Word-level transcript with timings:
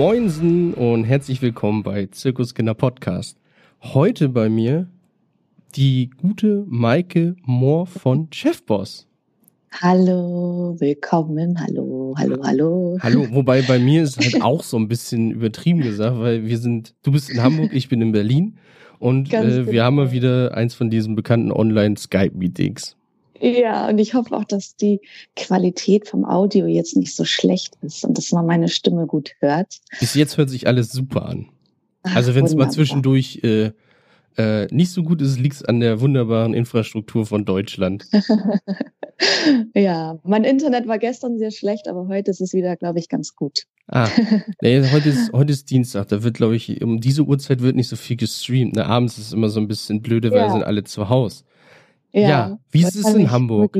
Moinsen 0.00 0.72
und 0.72 1.04
herzlich 1.04 1.42
willkommen 1.42 1.82
bei 1.82 2.06
Zirkuskinder 2.06 2.72
Podcast. 2.72 3.36
Heute 3.82 4.30
bei 4.30 4.48
mir 4.48 4.88
die 5.74 6.08
gute 6.16 6.64
Maike 6.66 7.36
Mohr 7.44 7.86
von 7.86 8.28
Chefboss. 8.32 9.06
Hallo, 9.72 10.74
willkommen, 10.78 11.60
hallo, 11.60 12.14
hallo, 12.16 12.42
hallo. 12.42 12.98
Hallo, 13.02 13.26
wobei 13.32 13.60
bei 13.60 13.78
mir 13.78 14.02
ist 14.02 14.16
halt 14.16 14.42
auch 14.42 14.62
so 14.62 14.78
ein 14.78 14.88
bisschen 14.88 15.32
übertrieben 15.32 15.82
gesagt, 15.82 16.18
weil 16.18 16.46
wir 16.46 16.56
sind, 16.56 16.94
du 17.02 17.12
bist 17.12 17.28
in 17.28 17.42
Hamburg, 17.42 17.74
ich 17.74 17.90
bin 17.90 18.00
in 18.00 18.12
Berlin 18.12 18.56
und 19.00 19.30
äh, 19.34 19.70
wir 19.70 19.84
haben 19.84 19.96
mal 19.96 20.04
genau. 20.04 20.14
wieder 20.14 20.54
eins 20.54 20.72
von 20.72 20.88
diesen 20.88 21.14
bekannten 21.14 21.52
Online-Skype-Meetings. 21.52 22.96
Ja, 23.40 23.88
und 23.88 23.98
ich 23.98 24.14
hoffe 24.14 24.36
auch, 24.36 24.44
dass 24.44 24.76
die 24.76 25.00
Qualität 25.34 26.06
vom 26.08 26.24
Audio 26.24 26.66
jetzt 26.66 26.96
nicht 26.96 27.14
so 27.14 27.24
schlecht 27.24 27.76
ist 27.82 28.04
und 28.04 28.16
dass 28.18 28.32
man 28.32 28.46
meine 28.46 28.68
Stimme 28.68 29.06
gut 29.06 29.32
hört. 29.40 29.78
Bis 29.98 30.14
jetzt 30.14 30.36
hört 30.36 30.50
sich 30.50 30.66
alles 30.66 30.92
super 30.92 31.26
an. 31.26 31.48
Also 32.02 32.34
wenn 32.34 32.44
es 32.44 32.54
mal 32.54 32.70
zwischendurch 32.70 33.40
äh, 33.42 33.72
äh, 34.36 34.66
nicht 34.70 34.92
so 34.92 35.02
gut 35.02 35.20
ist, 35.20 35.38
liegt 35.38 35.56
es 35.56 35.64
an 35.64 35.80
der 35.80 36.00
wunderbaren 36.00 36.54
Infrastruktur 36.54 37.26
von 37.26 37.44
Deutschland. 37.44 38.06
ja, 39.74 40.18
mein 40.22 40.44
Internet 40.44 40.86
war 40.86 40.98
gestern 40.98 41.38
sehr 41.38 41.50
schlecht, 41.50 41.88
aber 41.88 42.08
heute 42.08 42.30
ist 42.30 42.40
es 42.40 42.52
wieder, 42.52 42.76
glaube 42.76 42.98
ich, 42.98 43.08
ganz 43.08 43.34
gut. 43.34 43.64
Ah, 43.88 44.08
nee, 44.62 44.82
heute 44.92 45.08
ist, 45.08 45.32
heute 45.32 45.52
ist 45.52 45.70
Dienstag. 45.70 46.08
Da 46.08 46.22
wird, 46.22 46.36
glaube 46.36 46.56
ich, 46.56 46.82
um 46.82 47.00
diese 47.00 47.22
Uhrzeit 47.22 47.60
wird 47.60 47.76
nicht 47.76 47.88
so 47.88 47.96
viel 47.96 48.16
gestreamt. 48.16 48.76
Ne? 48.76 48.86
Abends 48.86 49.18
ist 49.18 49.26
es 49.26 49.32
immer 49.32 49.48
so 49.48 49.60
ein 49.60 49.68
bisschen 49.68 50.00
blöde, 50.00 50.30
weil 50.30 50.38
ja. 50.38 50.50
sind 50.50 50.62
alle 50.62 50.84
zu 50.84 51.08
Hause. 51.08 51.44
Ja, 52.12 52.28
ja. 52.28 52.58
wie 52.70 52.82
ist 52.82 52.96
es 52.96 53.14
in 53.14 53.30
Hamburg? 53.30 53.76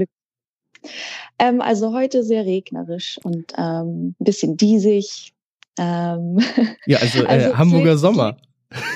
Ähm, 1.38 1.60
also 1.60 1.92
heute 1.92 2.22
sehr 2.22 2.44
regnerisch 2.44 3.18
und 3.22 3.52
ähm, 3.56 4.14
ein 4.20 4.24
bisschen 4.24 4.56
diesig. 4.56 5.32
Ähm, 5.78 6.38
ja, 6.86 6.98
also, 6.98 7.24
äh, 7.24 7.26
also 7.26 7.56
Hamburger 7.56 7.92
lädt, 7.92 7.98
Sommer. 7.98 8.36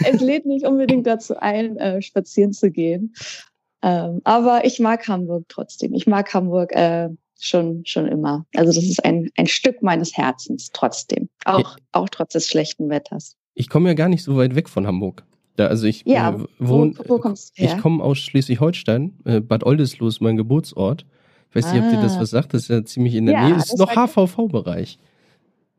Es 0.05 0.20
lädt 0.20 0.47
nicht 0.47 0.67
unbedingt 0.67 1.06
dazu 1.06 1.36
ein, 1.39 1.77
äh, 1.78 2.00
spazieren 2.00 2.53
zu 2.53 2.70
gehen. 2.70 3.14
Ähm, 3.83 4.20
aber 4.25 4.64
ich 4.64 4.78
mag 4.78 5.06
Hamburg 5.08 5.45
trotzdem. 5.48 5.95
Ich 5.95 6.06
mag 6.06 6.33
Hamburg 6.33 6.73
äh, 6.73 7.08
schon, 7.39 7.84
schon 7.84 8.06
immer. 8.06 8.47
Also 8.55 8.73
das 8.73 8.84
ist 8.84 9.05
ein, 9.05 9.30
ein 9.36 9.47
Stück 9.47 9.83
meines 9.83 10.17
Herzens 10.17 10.70
trotzdem. 10.73 11.28
Auch, 11.45 11.77
ja. 11.77 11.77
auch 11.92 12.08
trotz 12.08 12.33
des 12.33 12.48
schlechten 12.48 12.89
Wetters. 12.89 13.36
Ich 13.55 13.69
komme 13.69 13.89
ja 13.89 13.95
gar 13.95 14.08
nicht 14.08 14.23
so 14.23 14.36
weit 14.36 14.55
weg 14.55 14.69
von 14.69 14.86
Hamburg. 14.86 15.25
Da, 15.56 15.69
also 15.69 15.86
ich 15.86 16.02
ja, 16.05 16.30
äh, 16.30 16.44
wohne, 16.58 16.94
wo, 17.06 17.22
wo 17.22 17.34
ich 17.55 17.78
komme 17.78 18.02
aus 18.02 18.19
Schleswig-Holstein, 18.19 19.14
äh, 19.24 19.41
Bad 19.41 19.64
Oldesloe 19.64 20.08
ist 20.08 20.20
mein 20.20 20.36
Geburtsort. 20.36 21.06
Ich 21.50 21.56
weiß 21.56 21.66
ah. 21.66 21.74
nicht, 21.74 21.84
ob 21.84 21.91
dir 21.91 22.00
das 22.02 22.16
ah. 22.16 22.20
was 22.20 22.30
sagt, 22.30 22.55
das 22.55 22.62
ist 22.62 22.69
ja 22.69 22.84
ziemlich 22.84 23.14
in 23.14 23.27
der 23.27 23.36
ja, 23.36 23.48
Nähe. 23.48 23.55
Das 23.55 23.66
ist 23.66 23.78
noch 23.78 23.94
HVV-Bereich. 23.94 24.98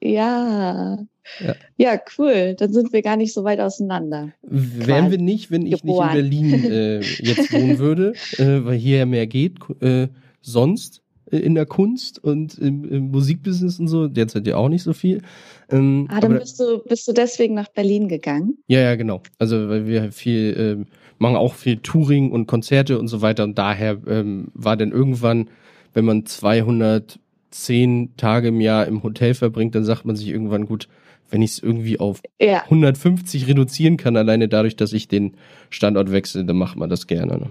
Ja. 0.01 0.97
ja. 1.39 1.55
Ja, 1.77 1.99
cool. 2.17 2.55
Dann 2.57 2.71
sind 2.71 2.93
wir 2.93 3.01
gar 3.01 3.17
nicht 3.17 3.33
so 3.33 3.43
weit 3.43 3.59
auseinander. 3.59 4.31
Wären 4.43 5.11
wir 5.11 5.17
nicht, 5.17 5.51
wenn 5.51 5.65
ich 5.65 5.81
geboren. 5.81 6.13
nicht 6.13 6.41
in 6.41 6.61
Berlin 6.61 6.71
äh, 6.71 6.99
jetzt 6.99 7.51
wohnen 7.51 7.79
würde, 7.79 8.13
äh, 8.37 8.63
weil 8.63 8.77
hier 8.77 8.99
ja 8.99 9.05
mehr 9.05 9.27
geht. 9.27 9.57
Äh, 9.81 10.07
sonst 10.41 11.01
in 11.31 11.55
der 11.55 11.65
Kunst 11.65 12.23
und 12.23 12.57
im, 12.57 12.85
im, 12.89 13.11
Musikbusiness 13.11 13.79
und 13.79 13.87
so, 13.87 14.07
derzeit 14.07 14.45
ja 14.45 14.57
auch 14.57 14.69
nicht 14.69 14.83
so 14.83 14.93
viel. 14.93 15.21
Ähm, 15.69 16.07
ah, 16.11 16.19
dann 16.19 16.37
bist 16.37 16.59
du, 16.59 16.79
bist 16.79 17.07
du 17.07 17.13
deswegen 17.13 17.55
nach 17.55 17.67
Berlin 17.69 18.07
gegangen? 18.07 18.57
Ja, 18.67 18.81
ja, 18.81 18.95
genau. 18.95 19.21
Also 19.39 19.69
weil 19.69 19.87
wir 19.87 20.11
viel, 20.11 20.55
ähm, 20.57 20.85
machen 21.17 21.35
auch 21.35 21.53
viel 21.55 21.77
Touring 21.77 22.31
und 22.31 22.45
Konzerte 22.45 22.99
und 22.99 23.07
so 23.07 23.21
weiter 23.21 23.43
und 23.43 23.57
daher 23.57 23.97
ähm, 24.07 24.49
war 24.53 24.77
dann 24.77 24.91
irgendwann, 24.91 25.49
wenn 25.93 26.05
man 26.05 26.25
210 26.25 28.13
Tage 28.17 28.49
im 28.49 28.61
Jahr 28.61 28.85
im 28.85 29.01
Hotel 29.01 29.33
verbringt, 29.33 29.73
dann 29.73 29.85
sagt 29.85 30.05
man 30.05 30.15
sich 30.15 30.27
irgendwann, 30.27 30.67
gut, 30.67 30.87
wenn 31.29 31.41
ich 31.41 31.51
es 31.51 31.59
irgendwie 31.59 31.99
auf 31.99 32.21
ja. 32.39 32.63
150 32.63 33.47
reduzieren 33.47 33.97
kann, 33.97 34.15
alleine 34.15 34.47
dadurch, 34.47 34.75
dass 34.75 34.93
ich 34.93 35.07
den 35.07 35.35
Standort 35.69 36.11
wechsle, 36.11 36.45
dann 36.45 36.57
macht 36.57 36.77
man 36.77 36.89
das 36.89 37.07
gerne. 37.07 37.39
Ne? 37.39 37.49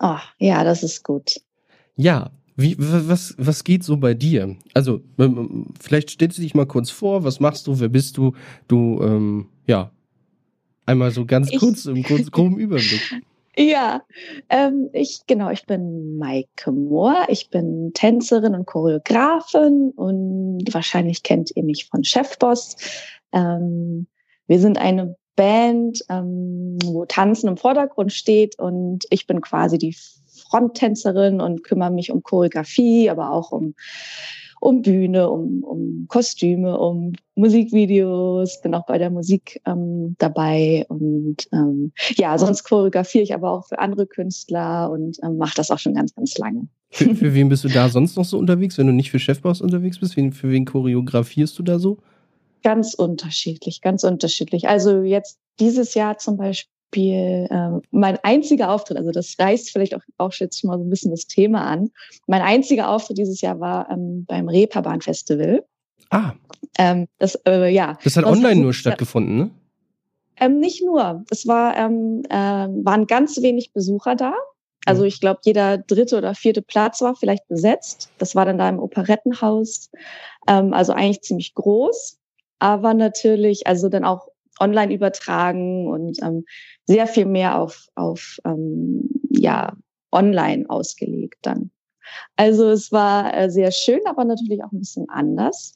Oh, 0.00 0.18
ja, 0.38 0.64
das 0.64 0.82
ist 0.82 1.04
gut. 1.04 1.40
Ja, 1.96 2.30
wie, 2.56 2.76
was, 2.78 3.34
was 3.38 3.64
geht 3.64 3.84
so 3.84 3.96
bei 3.96 4.14
dir? 4.14 4.56
Also, 4.74 5.00
vielleicht 5.80 6.10
stellst 6.10 6.38
du 6.38 6.42
dich 6.42 6.54
mal 6.54 6.66
kurz 6.66 6.90
vor, 6.90 7.24
was 7.24 7.40
machst 7.40 7.66
du, 7.66 7.80
wer 7.80 7.88
bist 7.88 8.16
du? 8.16 8.32
Du, 8.68 9.00
ähm, 9.02 9.48
ja, 9.66 9.90
einmal 10.86 11.10
so 11.10 11.24
ganz 11.24 11.50
ich, 11.50 11.58
kurz 11.58 11.86
im 11.86 12.02
kurz, 12.02 12.30
groben 12.30 12.58
Überblick. 12.58 13.00
Ja, 13.54 14.02
ähm, 14.48 14.88
ich, 14.94 15.26
genau, 15.26 15.50
ich 15.50 15.66
bin 15.66 16.16
Maike 16.16 16.72
Mohr, 16.72 17.26
ich 17.28 17.50
bin 17.50 17.92
Tänzerin 17.92 18.54
und 18.54 18.64
Choreografin 18.64 19.92
und 19.94 20.64
wahrscheinlich 20.72 21.22
kennt 21.22 21.54
ihr 21.54 21.62
mich 21.62 21.84
von 21.84 22.02
Chefboss. 22.02 22.76
Ähm, 23.30 24.06
wir 24.46 24.58
sind 24.58 24.78
eine 24.78 25.16
Band, 25.36 26.02
ähm, 26.08 26.78
wo 26.82 27.04
Tanzen 27.04 27.48
im 27.48 27.58
Vordergrund 27.58 28.14
steht 28.14 28.58
und 28.58 29.04
ich 29.10 29.26
bin 29.26 29.42
quasi 29.42 29.76
die 29.76 29.94
Fronttänzerin 30.52 31.40
und 31.40 31.64
kümmere 31.64 31.90
mich 31.90 32.12
um 32.12 32.22
Choreografie, 32.22 33.08
aber 33.08 33.30
auch 33.30 33.52
um, 33.52 33.74
um 34.60 34.82
Bühne, 34.82 35.30
um, 35.30 35.64
um 35.64 36.06
Kostüme, 36.08 36.78
um 36.78 37.14
Musikvideos, 37.36 38.60
bin 38.60 38.74
auch 38.74 38.84
bei 38.84 38.98
der 38.98 39.08
Musik 39.08 39.60
ähm, 39.66 40.14
dabei 40.18 40.84
und 40.88 41.48
ähm, 41.52 41.92
ja, 42.16 42.36
sonst 42.36 42.64
choreografiere 42.64 43.24
ich 43.24 43.34
aber 43.34 43.50
auch 43.50 43.66
für 43.66 43.78
andere 43.78 44.06
Künstler 44.06 44.90
und 44.90 45.18
ähm, 45.22 45.38
mache 45.38 45.54
das 45.56 45.70
auch 45.70 45.78
schon 45.78 45.94
ganz, 45.94 46.14
ganz 46.14 46.36
lange. 46.36 46.68
Für, 46.90 47.14
für 47.14 47.34
wen 47.34 47.48
bist 47.48 47.64
du 47.64 47.68
da 47.68 47.88
sonst 47.88 48.16
noch 48.16 48.26
so 48.26 48.36
unterwegs, 48.36 48.76
wenn 48.76 48.86
du 48.86 48.92
nicht 48.92 49.10
für 49.10 49.18
Chefboss 49.18 49.62
unterwegs 49.62 49.98
bist? 49.98 50.12
Für, 50.14 50.32
für 50.32 50.50
wen 50.50 50.66
choreografierst 50.66 51.58
du 51.58 51.62
da 51.62 51.78
so? 51.78 51.98
Ganz 52.62 52.92
unterschiedlich, 52.92 53.80
ganz 53.80 54.04
unterschiedlich. 54.04 54.68
Also 54.68 55.00
jetzt 55.00 55.38
dieses 55.58 55.94
Jahr 55.94 56.18
zum 56.18 56.36
Beispiel 56.36 56.70
Beispiel 56.92 57.48
äh, 57.50 57.80
mein 57.90 58.18
einziger 58.22 58.70
Auftritt, 58.70 58.98
also 58.98 59.10
das 59.10 59.34
reißt 59.38 59.70
vielleicht 59.70 59.94
auch, 59.94 60.02
auch 60.18 60.32
jetzt 60.34 60.62
mal 60.64 60.78
so 60.78 60.84
ein 60.84 60.90
bisschen 60.90 61.10
das 61.10 61.26
Thema 61.26 61.64
an. 61.64 61.90
Mein 62.26 62.42
einziger 62.42 62.90
Auftritt 62.90 63.18
dieses 63.18 63.40
Jahr 63.40 63.60
war 63.60 63.90
ähm, 63.90 64.24
beim 64.26 64.48
Reeperbahn 64.48 65.00
Festival. 65.00 65.64
Ah. 66.10 66.32
Ähm, 66.78 67.08
das, 67.18 67.36
äh, 67.46 67.68
ja. 67.72 67.98
Das 68.04 68.16
hat 68.16 68.24
online 68.24 68.60
nur 68.60 68.74
stattgefunden, 68.74 69.36
ne? 69.36 69.50
Ähm, 70.36 70.58
nicht 70.58 70.82
nur. 70.84 71.24
Es 71.30 71.46
war, 71.46 71.76
ähm, 71.76 72.22
äh, 72.28 72.34
waren 72.34 73.06
ganz 73.06 73.40
wenig 73.40 73.72
Besucher 73.72 74.14
da. 74.14 74.34
Also 74.84 75.04
ich 75.04 75.20
glaube, 75.20 75.40
jeder 75.44 75.78
dritte 75.78 76.18
oder 76.18 76.34
vierte 76.34 76.60
Platz 76.60 77.00
war 77.00 77.14
vielleicht 77.14 77.46
besetzt. 77.46 78.10
Das 78.18 78.34
war 78.34 78.44
dann 78.44 78.58
da 78.58 78.68
im 78.68 78.80
Operettenhaus. 78.80 79.90
Ähm, 80.48 80.72
also 80.72 80.92
eigentlich 80.92 81.22
ziemlich 81.22 81.54
groß. 81.54 82.18
Aber 82.58 82.94
natürlich, 82.94 83.66
also 83.66 83.88
dann 83.88 84.04
auch 84.04 84.28
online 84.60 84.94
übertragen 84.94 85.88
und 85.88 86.22
ähm, 86.22 86.44
sehr 86.86 87.06
viel 87.06 87.26
mehr 87.26 87.60
auf, 87.60 87.88
auf 87.94 88.38
ähm, 88.44 89.08
ja, 89.30 89.76
online 90.10 90.68
ausgelegt 90.68 91.38
dann. 91.42 91.70
Also 92.36 92.68
es 92.68 92.92
war 92.92 93.34
äh, 93.36 93.50
sehr 93.50 93.70
schön, 93.70 94.00
aber 94.06 94.24
natürlich 94.24 94.62
auch 94.62 94.72
ein 94.72 94.80
bisschen 94.80 95.08
anders. 95.08 95.74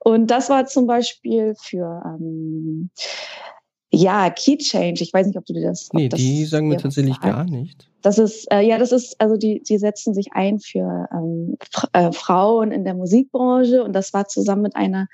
Und 0.00 0.30
das 0.30 0.50
war 0.50 0.66
zum 0.66 0.86
Beispiel 0.86 1.54
für 1.60 2.02
ähm, 2.04 2.90
ja, 3.92 4.30
Key 4.30 4.56
Change. 4.58 5.02
Ich 5.02 5.12
weiß 5.12 5.26
nicht, 5.26 5.38
ob 5.38 5.46
du 5.46 5.52
dir 5.52 5.68
das. 5.68 5.88
Nee, 5.92 6.08
das 6.08 6.18
die 6.18 6.44
sagen 6.44 6.68
mir 6.68 6.76
tatsächlich 6.76 7.20
gar 7.20 7.44
nicht. 7.44 7.88
Das 8.02 8.18
ist, 8.18 8.46
äh, 8.52 8.60
ja, 8.60 8.78
das 8.78 8.92
ist, 8.92 9.20
also 9.20 9.36
die, 9.36 9.62
die 9.62 9.78
setzen 9.78 10.14
sich 10.14 10.28
ein 10.32 10.60
für 10.60 11.08
ähm, 11.12 11.56
äh, 11.92 12.12
Frauen 12.12 12.72
in 12.72 12.84
der 12.84 12.94
Musikbranche 12.94 13.82
und 13.82 13.92
das 13.92 14.12
war 14.12 14.28
zusammen 14.28 14.62
mit 14.62 14.76
einer 14.76 15.08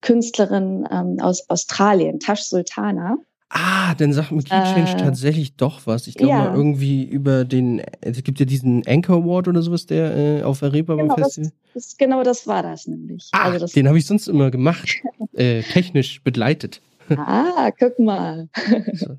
Künstlerin 0.00 0.88
ähm, 0.90 1.18
aus 1.20 1.48
Australien, 1.50 2.20
Tash 2.20 2.44
Sultana. 2.44 3.18
Ah, 3.52 3.96
dann 3.96 4.12
sagt 4.12 4.30
mir 4.30 4.44
Key 4.44 4.50
Change 4.50 4.92
äh, 4.92 4.96
tatsächlich 4.96 5.56
doch 5.56 5.80
was. 5.84 6.06
Ich 6.06 6.14
glaube 6.14 6.32
ja. 6.32 6.44
mal 6.44 6.56
irgendwie 6.56 7.02
über 7.02 7.44
den, 7.44 7.82
es 8.00 8.22
gibt 8.22 8.38
ja 8.38 8.46
diesen 8.46 8.86
Anchor 8.86 9.16
Award 9.16 9.48
oder 9.48 9.60
sowas, 9.60 9.86
der 9.86 10.16
äh, 10.16 10.42
auf 10.44 10.62
Arepa 10.62 10.94
genau, 10.94 11.08
beim 11.08 11.24
Festival. 11.24 11.50
Das, 11.74 11.86
das, 11.86 11.96
genau 11.96 12.22
das 12.22 12.46
war 12.46 12.62
das 12.62 12.86
nämlich. 12.86 13.28
Ah, 13.32 13.46
also 13.46 13.58
das 13.58 13.72
den 13.72 13.88
habe 13.88 13.98
ich 13.98 14.06
sonst 14.06 14.28
immer 14.28 14.52
gemacht, 14.52 15.02
äh, 15.32 15.62
technisch 15.62 16.22
begleitet. 16.22 16.80
Ah, 17.16 17.70
guck 17.76 17.98
mal. 17.98 18.48
so. 18.92 19.16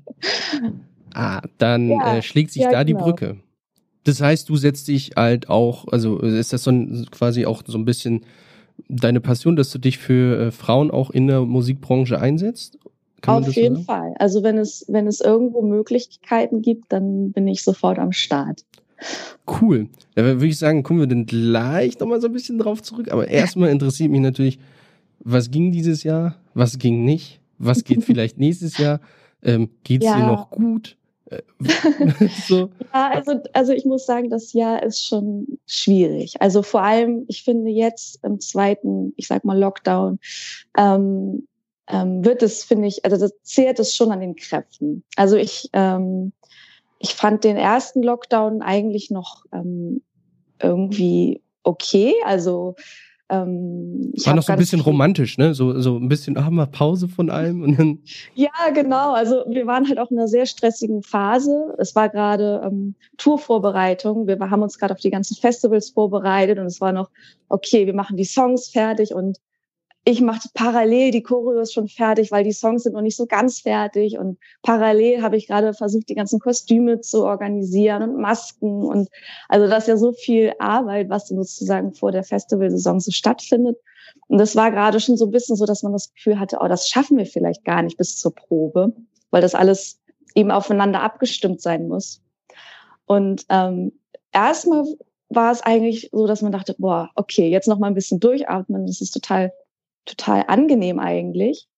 Ah, 1.12 1.42
dann 1.58 1.90
ja, 1.90 2.16
äh, 2.16 2.22
schlägt 2.22 2.52
sich 2.52 2.62
ja, 2.62 2.70
da 2.70 2.84
die 2.84 2.94
genau. 2.94 3.04
Brücke. 3.04 3.36
Das 4.04 4.22
heißt, 4.22 4.48
du 4.48 4.56
setzt 4.56 4.88
dich 4.88 5.12
halt 5.14 5.50
auch, 5.50 5.88
also 5.88 6.18
ist 6.20 6.54
das 6.54 6.62
so 6.64 6.70
ein, 6.70 7.06
quasi 7.10 7.44
auch 7.44 7.62
so 7.66 7.76
ein 7.76 7.84
bisschen 7.84 8.24
deine 8.88 9.20
Passion, 9.20 9.56
dass 9.56 9.70
du 9.70 9.78
dich 9.78 9.98
für 9.98 10.46
äh, 10.46 10.50
Frauen 10.50 10.90
auch 10.90 11.10
in 11.10 11.26
der 11.26 11.42
Musikbranche 11.42 12.18
einsetzt? 12.18 12.78
Kann 13.22 13.44
Auf 13.44 13.54
jeden 13.54 13.76
sagen? 13.76 13.84
Fall. 13.86 14.14
Also 14.18 14.42
wenn 14.42 14.58
es, 14.58 14.84
wenn 14.88 15.06
es 15.06 15.20
irgendwo 15.20 15.62
Möglichkeiten 15.62 16.60
gibt, 16.60 16.92
dann 16.92 17.32
bin 17.32 17.48
ich 17.48 17.62
sofort 17.62 17.98
am 17.98 18.12
Start. 18.12 18.64
Cool. 19.46 19.88
Da 20.14 20.24
würde 20.24 20.46
ich 20.46 20.58
sagen, 20.58 20.82
kommen 20.82 21.00
wir 21.00 21.06
dann 21.06 21.26
gleich 21.26 21.98
nochmal 21.98 22.20
so 22.20 22.26
ein 22.26 22.32
bisschen 22.32 22.58
drauf 22.58 22.82
zurück. 22.82 23.10
Aber 23.10 23.28
erstmal 23.28 23.70
interessiert 23.70 24.10
mich 24.10 24.20
natürlich, 24.20 24.58
was 25.20 25.50
ging 25.50 25.70
dieses 25.70 26.02
Jahr, 26.02 26.36
was 26.54 26.78
ging 26.78 27.04
nicht, 27.04 27.40
was 27.58 27.84
geht 27.84 28.04
vielleicht 28.04 28.38
nächstes 28.38 28.76
Jahr, 28.76 29.00
ähm, 29.42 29.70
geht 29.84 30.02
es 30.02 30.08
ja. 30.08 30.16
dir 30.16 30.26
noch 30.26 30.50
gut? 30.50 30.96
Äh, 31.30 31.42
so. 32.46 32.70
Ja, 32.92 33.10
also, 33.10 33.40
also 33.52 33.72
ich 33.72 33.84
muss 33.84 34.04
sagen, 34.04 34.30
das 34.30 34.52
Jahr 34.52 34.82
ist 34.82 35.06
schon 35.06 35.46
schwierig. 35.66 36.34
Also 36.40 36.62
vor 36.62 36.82
allem, 36.82 37.24
ich 37.28 37.44
finde 37.44 37.70
jetzt 37.70 38.18
im 38.24 38.40
zweiten, 38.40 39.12
ich 39.16 39.28
sag 39.28 39.44
mal 39.44 39.58
Lockdown, 39.58 40.18
ähm, 40.76 41.46
ähm, 41.88 42.24
wird 42.24 42.42
es, 42.42 42.64
finde 42.64 42.88
ich, 42.88 43.04
also 43.04 43.16
das 43.16 43.32
zehrt 43.42 43.78
es 43.78 43.94
schon 43.94 44.12
an 44.12 44.20
den 44.20 44.36
Kräften. 44.36 45.04
Also 45.16 45.36
ich, 45.36 45.68
ähm, 45.72 46.32
ich 46.98 47.14
fand 47.14 47.44
den 47.44 47.56
ersten 47.56 48.02
Lockdown 48.02 48.62
eigentlich 48.62 49.10
noch 49.10 49.44
ähm, 49.52 50.02
irgendwie 50.60 51.42
okay. 51.64 52.14
Also 52.24 52.76
ähm, 53.32 54.12
War 54.24 54.34
noch 54.34 54.42
so 54.42 54.52
ein 54.52 54.58
bisschen 54.58 54.80
romantisch, 54.80 55.38
ne? 55.38 55.54
So, 55.54 55.80
so 55.80 55.96
ein 55.96 56.08
bisschen, 56.08 56.44
haben 56.44 56.56
wir 56.56 56.66
Pause 56.66 57.08
von 57.08 57.30
allem 57.30 57.62
und 57.62 57.78
dann. 57.78 57.98
Ja, 58.34 58.50
genau. 58.74 59.14
Also 59.14 59.44
wir 59.48 59.66
waren 59.66 59.88
halt 59.88 59.98
auch 59.98 60.10
in 60.10 60.18
einer 60.18 60.28
sehr 60.28 60.44
stressigen 60.44 61.02
Phase. 61.02 61.74
Es 61.78 61.94
war 61.94 62.10
gerade 62.10 62.60
ähm, 62.64 62.94
Tourvorbereitung. 63.16 64.26
Wir 64.26 64.38
haben 64.38 64.62
uns 64.62 64.78
gerade 64.78 64.92
auf 64.92 65.00
die 65.00 65.10
ganzen 65.10 65.36
Festivals 65.36 65.90
vorbereitet 65.90 66.58
und 66.58 66.66
es 66.66 66.80
war 66.80 66.92
noch, 66.92 67.08
okay, 67.48 67.86
wir 67.86 67.94
machen 67.94 68.18
die 68.18 68.24
Songs 68.24 68.68
fertig 68.68 69.14
und 69.14 69.38
ich 70.04 70.20
mache 70.20 70.48
parallel 70.54 71.12
die 71.12 71.22
Choreos 71.22 71.72
schon 71.72 71.86
fertig, 71.86 72.32
weil 72.32 72.42
die 72.42 72.52
Songs 72.52 72.82
sind 72.82 72.94
noch 72.94 73.02
nicht 73.02 73.16
so 73.16 73.26
ganz 73.26 73.60
fertig 73.60 74.18
und 74.18 74.38
parallel 74.62 75.22
habe 75.22 75.36
ich 75.36 75.46
gerade 75.46 75.74
versucht, 75.74 76.08
die 76.08 76.16
ganzen 76.16 76.40
Kostüme 76.40 77.00
zu 77.00 77.24
organisieren 77.24 78.02
und 78.02 78.20
Masken 78.20 78.84
und 78.84 79.08
also 79.48 79.68
das 79.68 79.84
ist 79.84 79.88
ja 79.88 79.96
so 79.96 80.12
viel 80.12 80.54
Arbeit, 80.58 81.08
was 81.08 81.28
sozusagen 81.28 81.94
vor 81.94 82.10
der 82.10 82.24
Festivalsaison 82.24 82.98
so 82.98 83.12
stattfindet. 83.12 83.78
Und 84.26 84.38
das 84.38 84.56
war 84.56 84.70
gerade 84.72 84.98
schon 84.98 85.16
so 85.16 85.26
ein 85.26 85.30
bisschen 85.30 85.56
so, 85.56 85.66
dass 85.66 85.82
man 85.82 85.92
das 85.92 86.12
Gefühl 86.14 86.38
hatte, 86.38 86.58
oh, 86.60 86.68
das 86.68 86.88
schaffen 86.88 87.16
wir 87.16 87.26
vielleicht 87.26 87.64
gar 87.64 87.82
nicht 87.82 87.96
bis 87.96 88.16
zur 88.16 88.34
Probe, 88.34 88.92
weil 89.30 89.40
das 89.40 89.54
alles 89.54 90.00
eben 90.34 90.50
aufeinander 90.50 91.00
abgestimmt 91.00 91.60
sein 91.60 91.86
muss. 91.86 92.20
Und 93.06 93.46
ähm, 93.50 93.92
erstmal 94.32 94.84
war 95.28 95.52
es 95.52 95.62
eigentlich 95.62 96.10
so, 96.12 96.26
dass 96.26 96.42
man 96.42 96.52
dachte, 96.52 96.74
boah, 96.78 97.10
okay, 97.14 97.48
jetzt 97.48 97.68
noch 97.68 97.78
mal 97.78 97.86
ein 97.86 97.94
bisschen 97.94 98.20
durchatmen, 98.20 98.86
das 98.86 99.00
ist 99.00 99.12
total 99.12 99.52
total 100.04 100.44
angenehm 100.48 100.98
eigentlich. 100.98 101.68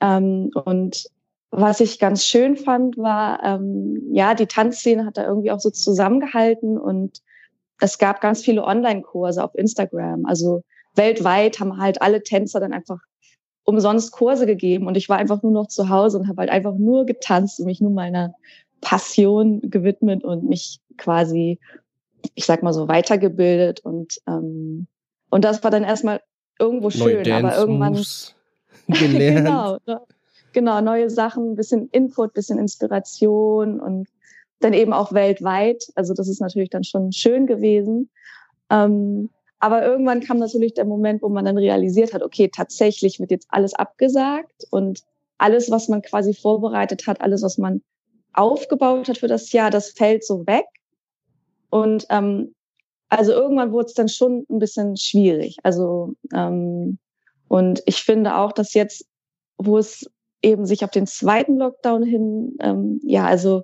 Ähm, 0.00 0.50
und 0.64 1.08
was 1.50 1.80
ich 1.80 1.98
ganz 1.98 2.24
schön 2.24 2.56
fand, 2.56 2.98
war, 2.98 3.42
ähm, 3.42 4.02
ja, 4.12 4.34
die 4.34 4.46
Tanzszene 4.46 5.06
hat 5.06 5.16
da 5.16 5.26
irgendwie 5.26 5.50
auch 5.50 5.60
so 5.60 5.70
zusammengehalten 5.70 6.78
und 6.78 7.22
es 7.80 7.98
gab 7.98 8.20
ganz 8.20 8.42
viele 8.42 8.64
Online-Kurse 8.64 9.42
auf 9.42 9.54
Instagram. 9.54 10.26
Also 10.26 10.62
weltweit 10.94 11.60
haben 11.60 11.78
halt 11.78 12.02
alle 12.02 12.22
Tänzer 12.22 12.60
dann 12.60 12.72
einfach 12.72 12.98
umsonst 13.64 14.12
Kurse 14.12 14.46
gegeben 14.46 14.86
und 14.86 14.96
ich 14.96 15.08
war 15.08 15.18
einfach 15.18 15.42
nur 15.42 15.52
noch 15.52 15.68
zu 15.68 15.88
Hause 15.88 16.18
und 16.18 16.28
habe 16.28 16.40
halt 16.40 16.50
einfach 16.50 16.74
nur 16.74 17.06
getanzt 17.06 17.60
und 17.60 17.66
mich 17.66 17.80
nur 17.80 17.92
meiner 17.92 18.34
Passion 18.80 19.60
gewidmet 19.62 20.24
und 20.24 20.48
mich 20.48 20.80
quasi, 20.96 21.58
ich 22.34 22.46
sag 22.46 22.62
mal 22.62 22.72
so, 22.72 22.88
weitergebildet 22.88 23.80
und 23.80 24.18
ähm, 24.26 24.86
und 25.30 25.44
das 25.44 25.62
war 25.62 25.70
dann 25.70 25.84
erstmal 25.84 26.20
irgendwo 26.58 26.90
schön, 26.90 27.22
Neue 27.22 27.34
aber 27.34 27.56
irgendwann 27.56 27.94
gelernt. 28.88 29.46
genau, 29.46 29.78
ne? 29.86 30.00
genau, 30.52 30.80
neue 30.80 31.10
Sachen, 31.10 31.56
bisschen 31.56 31.88
Input, 31.90 32.34
bisschen 32.34 32.58
Inspiration 32.58 33.80
und 33.80 34.08
dann 34.60 34.72
eben 34.72 34.92
auch 34.92 35.12
weltweit. 35.12 35.84
Also 35.94 36.14
das 36.14 36.28
ist 36.28 36.40
natürlich 36.40 36.70
dann 36.70 36.84
schon 36.84 37.12
schön 37.12 37.46
gewesen. 37.46 38.10
Ähm, 38.70 39.30
aber 39.60 39.84
irgendwann 39.84 40.20
kam 40.20 40.38
natürlich 40.38 40.74
der 40.74 40.84
Moment, 40.84 41.22
wo 41.22 41.28
man 41.28 41.44
dann 41.44 41.58
realisiert 41.58 42.14
hat, 42.14 42.22
okay, 42.22 42.48
tatsächlich 42.48 43.18
wird 43.18 43.30
jetzt 43.30 43.48
alles 43.50 43.74
abgesagt 43.74 44.66
und 44.70 45.02
alles, 45.36 45.70
was 45.70 45.88
man 45.88 46.02
quasi 46.02 46.34
vorbereitet 46.34 47.06
hat, 47.06 47.20
alles, 47.20 47.42
was 47.42 47.58
man 47.58 47.82
aufgebaut 48.32 49.08
hat 49.08 49.18
für 49.18 49.28
das 49.28 49.50
Jahr, 49.52 49.70
das 49.70 49.90
fällt 49.90 50.24
so 50.24 50.46
weg. 50.46 50.66
Und 51.70 52.06
ähm, 52.10 52.54
also 53.08 53.32
irgendwann 53.32 53.72
wurde 53.72 53.86
es 53.86 53.94
dann 53.94 54.08
schon 54.08 54.44
ein 54.50 54.58
bisschen 54.58 54.96
schwierig. 54.96 55.56
Also 55.62 56.14
ähm, 56.34 56.98
und 57.48 57.82
ich 57.86 58.02
finde 58.02 58.36
auch, 58.36 58.52
dass 58.52 58.74
jetzt, 58.74 59.06
wo 59.56 59.78
es 59.78 60.10
eben 60.42 60.66
sich 60.66 60.84
auf 60.84 60.90
den 60.90 61.06
zweiten 61.06 61.56
Lockdown 61.56 62.02
hin, 62.02 62.56
ähm, 62.60 63.00
ja, 63.02 63.26
also 63.26 63.62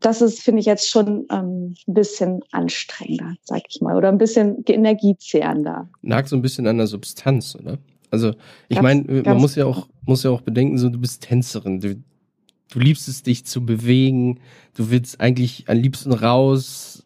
das 0.00 0.22
ist, 0.22 0.40
finde 0.40 0.60
ich, 0.60 0.66
jetzt 0.66 0.88
schon 0.88 1.26
ähm, 1.30 1.74
ein 1.86 1.94
bisschen 1.94 2.40
anstrengender, 2.52 3.34
sag 3.42 3.62
ich 3.68 3.80
mal, 3.80 3.96
oder 3.96 4.08
ein 4.08 4.18
bisschen 4.18 4.62
energiezehrender. 4.66 5.88
Nagt 6.02 6.28
so 6.28 6.36
ein 6.36 6.42
bisschen 6.42 6.66
an 6.66 6.78
der 6.78 6.86
Substanz, 6.86 7.56
oder? 7.56 7.78
Also 8.10 8.34
ich 8.68 8.80
meine, 8.80 9.22
man 9.22 9.38
muss 9.38 9.54
ja 9.54 9.66
auch 9.66 9.88
muss 10.06 10.22
ja 10.22 10.30
auch 10.30 10.40
bedenken, 10.40 10.78
so 10.78 10.88
du 10.88 10.98
bist 10.98 11.22
Tänzerin, 11.22 11.80
du, 11.80 11.96
du 12.70 12.78
liebst 12.78 13.06
es 13.08 13.22
dich 13.22 13.44
zu 13.44 13.66
bewegen, 13.66 14.40
du 14.74 14.90
willst 14.90 15.20
eigentlich 15.20 15.68
am 15.68 15.76
liebsten 15.76 16.12
raus, 16.12 17.04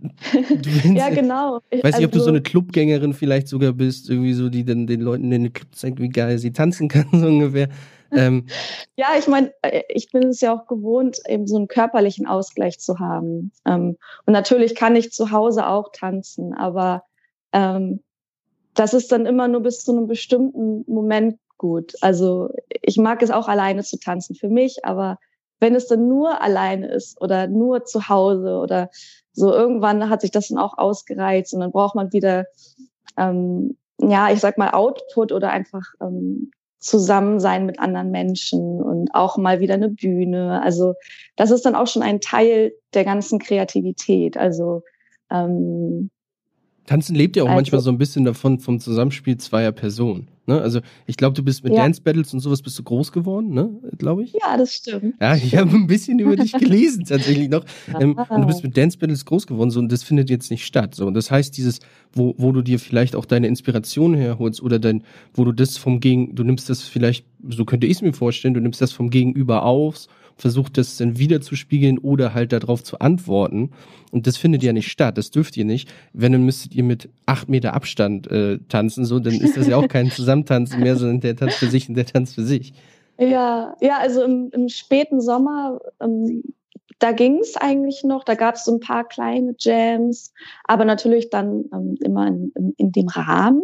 ja, 0.94 1.10
genau. 1.10 1.60
Ich 1.70 1.82
weiß 1.82 1.96
nicht, 1.96 2.06
ob 2.06 2.12
du 2.12 2.18
so 2.18 2.24
also 2.24 2.30
eine 2.30 2.42
Clubgängerin 2.42 3.14
vielleicht 3.14 3.48
sogar 3.48 3.72
bist, 3.72 4.08
irgendwie 4.08 4.34
so, 4.34 4.48
die 4.48 4.64
dann 4.64 4.86
den 4.86 5.00
Leuten 5.00 5.30
in 5.32 5.44
den 5.44 5.52
Club 5.52 5.74
zeigt, 5.74 6.00
wie 6.00 6.08
geil 6.08 6.38
sie 6.38 6.52
tanzen 6.52 6.88
kann, 6.88 7.06
so 7.12 7.26
ungefähr. 7.26 7.68
Ähm, 8.10 8.46
ja, 8.96 9.08
ich 9.18 9.26
meine, 9.26 9.52
äh, 9.62 9.82
ich 9.88 10.10
bin 10.10 10.28
es 10.28 10.40
ja 10.40 10.54
auch 10.54 10.66
gewohnt, 10.66 11.18
eben 11.28 11.46
so 11.46 11.56
einen 11.56 11.68
körperlichen 11.68 12.26
Ausgleich 12.26 12.78
zu 12.78 12.98
haben. 12.98 13.52
Ähm, 13.66 13.96
und 14.24 14.32
natürlich 14.32 14.74
kann 14.74 14.96
ich 14.96 15.12
zu 15.12 15.30
Hause 15.30 15.66
auch 15.66 15.90
tanzen, 15.92 16.54
aber 16.54 17.02
ähm, 17.52 18.00
das 18.74 18.94
ist 18.94 19.12
dann 19.12 19.26
immer 19.26 19.48
nur 19.48 19.62
bis 19.62 19.84
zu 19.84 19.92
einem 19.92 20.06
bestimmten 20.06 20.84
Moment 20.86 21.38
gut. 21.58 21.94
Also 22.00 22.50
ich 22.82 22.96
mag 22.96 23.22
es 23.22 23.30
auch 23.30 23.48
alleine 23.48 23.82
zu 23.82 23.98
tanzen 23.98 24.36
für 24.36 24.48
mich, 24.48 24.84
aber 24.84 25.18
wenn 25.60 25.74
es 25.74 25.88
dann 25.88 26.08
nur 26.08 26.40
alleine 26.40 26.88
ist 26.88 27.20
oder 27.20 27.48
nur 27.48 27.84
zu 27.84 28.08
Hause 28.08 28.58
oder 28.58 28.90
so 29.38 29.52
irgendwann 29.52 30.10
hat 30.10 30.20
sich 30.20 30.32
das 30.32 30.48
dann 30.48 30.58
auch 30.58 30.76
ausgereizt 30.78 31.54
und 31.54 31.60
dann 31.60 31.70
braucht 31.70 31.94
man 31.94 32.12
wieder, 32.12 32.46
ähm, 33.16 33.76
ja, 34.00 34.30
ich 34.30 34.40
sag 34.40 34.58
mal 34.58 34.70
Output 34.72 35.32
oder 35.32 35.50
einfach 35.50 35.84
ähm, 36.00 36.50
zusammen 36.78 37.38
sein 37.38 37.64
mit 37.64 37.78
anderen 37.78 38.10
Menschen 38.10 38.82
und 38.82 39.14
auch 39.14 39.36
mal 39.36 39.60
wieder 39.60 39.74
eine 39.74 39.90
Bühne. 39.90 40.60
Also 40.62 40.94
das 41.36 41.50
ist 41.50 41.64
dann 41.64 41.76
auch 41.76 41.86
schon 41.86 42.02
ein 42.02 42.20
Teil 42.20 42.72
der 42.94 43.04
ganzen 43.04 43.38
Kreativität. 43.38 44.36
Also 44.36 44.82
ähm, 45.30 46.10
Tanzen 46.88 47.14
lebt 47.14 47.36
ja 47.36 47.42
auch 47.42 47.48
also, 47.48 47.56
manchmal 47.56 47.80
so 47.82 47.90
ein 47.90 47.98
bisschen 47.98 48.24
davon 48.24 48.60
vom 48.60 48.80
Zusammenspiel 48.80 49.36
zweier 49.36 49.72
Personen. 49.72 50.28
Ne? 50.46 50.58
Also 50.58 50.80
ich 51.04 51.18
glaube, 51.18 51.34
du 51.34 51.42
bist 51.42 51.62
mit 51.62 51.74
ja. 51.74 51.82
Dance 51.82 52.00
Battles 52.00 52.32
und 52.32 52.40
sowas 52.40 52.62
bist 52.62 52.78
du 52.78 52.82
groß 52.82 53.12
geworden, 53.12 53.52
ne? 53.52 53.68
Glaube 53.98 54.24
ich. 54.24 54.32
Ja, 54.32 54.56
das 54.56 54.72
stimmt. 54.72 55.16
Ja, 55.20 55.36
ich 55.36 55.54
habe 55.54 55.70
ein 55.70 55.86
bisschen 55.86 56.18
über 56.18 56.34
dich 56.34 56.52
gelesen 56.58 57.04
tatsächlich 57.04 57.50
noch. 57.50 57.66
Ähm, 58.00 58.16
und 58.16 58.40
du 58.40 58.46
bist 58.46 58.62
mit 58.62 58.74
Dance 58.74 58.96
Battles 58.96 59.26
groß 59.26 59.46
geworden, 59.46 59.70
so 59.70 59.80
und 59.80 59.92
das 59.92 60.02
findet 60.02 60.30
jetzt 60.30 60.50
nicht 60.50 60.64
statt. 60.64 60.94
So 60.94 61.06
und 61.06 61.12
das 61.12 61.30
heißt, 61.30 61.54
dieses, 61.58 61.80
wo, 62.14 62.34
wo 62.38 62.52
du 62.52 62.62
dir 62.62 62.78
vielleicht 62.78 63.16
auch 63.16 63.26
deine 63.26 63.48
Inspiration 63.48 64.14
herholst 64.14 64.62
oder 64.62 64.78
dein, 64.78 65.02
wo 65.34 65.44
du 65.44 65.52
das 65.52 65.76
vom 65.76 66.00
Gegen, 66.00 66.34
du 66.34 66.42
nimmst 66.42 66.70
das 66.70 66.84
vielleicht, 66.84 67.26
so 67.50 67.66
könnte 67.66 67.86
ich 67.86 67.96
es 67.96 68.02
mir 68.02 68.14
vorstellen, 68.14 68.54
du 68.54 68.60
nimmst 68.60 68.80
das 68.80 68.92
vom 68.92 69.10
Gegenüber 69.10 69.64
auf 69.64 70.06
versucht 70.38 70.78
das 70.78 70.96
dann 70.96 71.18
wieder 71.18 71.40
zu 71.40 71.56
spiegeln 71.56 71.98
oder 71.98 72.32
halt 72.32 72.52
darauf 72.52 72.82
zu 72.82 73.00
antworten. 73.00 73.72
Und 74.12 74.26
das 74.26 74.36
findet 74.36 74.62
ja 74.62 74.72
nicht 74.72 74.90
statt, 74.90 75.18
das 75.18 75.30
dürft 75.30 75.56
ihr 75.56 75.64
nicht. 75.64 75.92
Wenn, 76.12 76.32
dann 76.32 76.44
müsstet 76.44 76.74
ihr 76.74 76.84
mit 76.84 77.10
acht 77.26 77.48
Meter 77.48 77.74
Abstand 77.74 78.30
äh, 78.30 78.58
tanzen, 78.68 79.04
so, 79.04 79.18
dann 79.18 79.34
ist 79.34 79.56
das 79.56 79.66
ja 79.66 79.76
auch 79.76 79.88
kein 79.88 80.10
Zusammentanzen 80.10 80.80
mehr, 80.80 80.96
sondern 80.96 81.20
der 81.20 81.36
Tanz 81.36 81.56
für 81.56 81.66
sich 81.66 81.88
und 81.88 81.96
der 81.96 82.06
Tanz 82.06 82.34
für 82.34 82.44
sich. 82.44 82.72
Ja, 83.18 83.74
ja, 83.80 83.98
also 83.98 84.22
im, 84.22 84.50
im 84.52 84.68
späten 84.68 85.20
Sommer, 85.20 85.80
ähm, 86.00 86.44
da 87.00 87.12
ging 87.12 87.38
es 87.38 87.56
eigentlich 87.56 88.02
noch, 88.04 88.24
da 88.24 88.34
gab 88.34 88.56
es 88.56 88.64
so 88.64 88.72
ein 88.72 88.80
paar 88.80 89.06
kleine 89.06 89.54
Jams, 89.58 90.32
aber 90.64 90.84
natürlich 90.84 91.30
dann 91.30 91.64
ähm, 91.72 91.96
immer 92.00 92.26
in, 92.26 92.52
in, 92.56 92.74
in, 92.76 92.92
dem 92.92 93.08
Rahmen. 93.08 93.62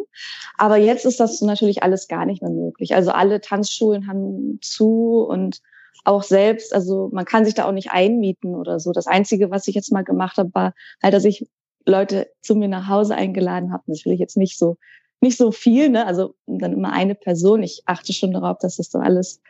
Aber 0.56 0.76
jetzt 0.76 1.04
ist 1.04 1.20
das 1.20 1.40
natürlich 1.40 1.82
alles 1.82 2.08
gar 2.08 2.26
nicht 2.26 2.42
mehr 2.42 2.50
möglich. 2.50 2.94
Also 2.94 3.10
alle 3.10 3.40
Tanzschulen 3.40 4.06
haben 4.06 4.58
zu 4.60 5.24
und 5.28 5.62
auch 6.04 6.23
selbst, 6.23 6.75
also 6.75 7.11
man 7.12 7.25
kann 7.25 7.44
sich 7.44 7.54
da 7.54 7.66
auch 7.66 7.73
nicht 7.73 7.90
einmieten 7.90 8.54
oder 8.54 8.78
so. 8.78 8.92
Das 8.92 9.06
Einzige, 9.06 9.50
was 9.50 9.66
ich 9.68 9.75
jetzt 9.75 9.92
mal 9.92 10.04
gemacht 10.04 10.37
habe, 10.37 10.50
war 10.52 10.75
halt, 11.02 11.14
dass 11.14 11.25
ich 11.25 11.49
Leute 11.87 12.28
zu 12.42 12.54
mir 12.54 12.68
nach 12.68 12.88
Hause 12.88 13.14
eingeladen 13.14 13.73
habe. 13.73 13.84
Natürlich 13.87 14.20
jetzt 14.20 14.37
nicht 14.37 14.58
so, 14.58 14.76
nicht 15.20 15.38
so 15.38 15.50
viel, 15.50 15.88
ne? 15.88 16.06
Also 16.06 16.34
dann 16.46 16.73
immer 16.73 16.92
eine 16.92 17.14
Person. 17.14 17.62
Ich 17.62 17.82
achte 17.87 18.12
schon 18.12 18.32
darauf, 18.32 18.58
dass 18.58 18.76
das 18.76 18.90
dann 18.90 19.02
alles 19.02 19.40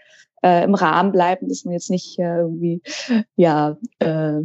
äh, 0.43 0.65
im 0.65 0.75
Rahmen 0.75 1.13
bleibt 1.13 1.43
und 1.43 1.51
dass 1.51 1.65
man 1.65 1.73
jetzt 1.73 1.91
nicht 1.91 2.19
äh, 2.19 2.39
irgendwie, 2.39 2.83
ja, 3.37 3.77
äh, 3.99 4.41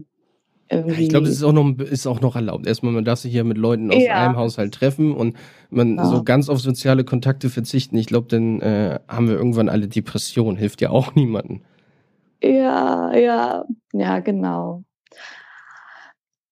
irgendwie. 0.72 1.04
Ich 1.04 1.10
glaube, 1.10 1.26
das 1.26 1.36
ist 1.36 1.44
auch 1.44 1.54
noch 1.54 1.78
ist 1.80 2.08
auch 2.08 2.22
noch 2.22 2.36
erlaubt. 2.36 2.68
Erstmal, 2.68 2.94
man 2.94 3.06
darf 3.06 3.20
sich 3.20 3.34
ja 3.34 3.44
mit 3.44 3.58
Leuten 3.58 3.92
aus 3.92 4.02
ja. 4.02 4.26
einem 4.26 4.36
Haushalt 4.36 4.74
treffen 4.74 5.14
und 5.14 5.36
man 5.70 5.98
ja. 5.98 6.06
so 6.06 6.24
ganz 6.24 6.50
auf 6.50 6.60
soziale 6.60 7.04
Kontakte 7.04 7.50
verzichten. 7.50 7.98
Ich 7.98 8.08
glaube, 8.08 8.28
dann 8.28 8.62
äh, 8.62 9.00
haben 9.08 9.28
wir 9.28 9.36
irgendwann 9.36 9.70
alle 9.70 9.88
Depressionen. 9.88 10.58
Hilft 10.58 10.82
ja 10.82 10.90
auch 10.92 11.16
niemanden. 11.16 11.62
Ja, 12.42 13.16
ja, 13.16 13.66
ja, 13.94 14.20
genau. 14.20 14.84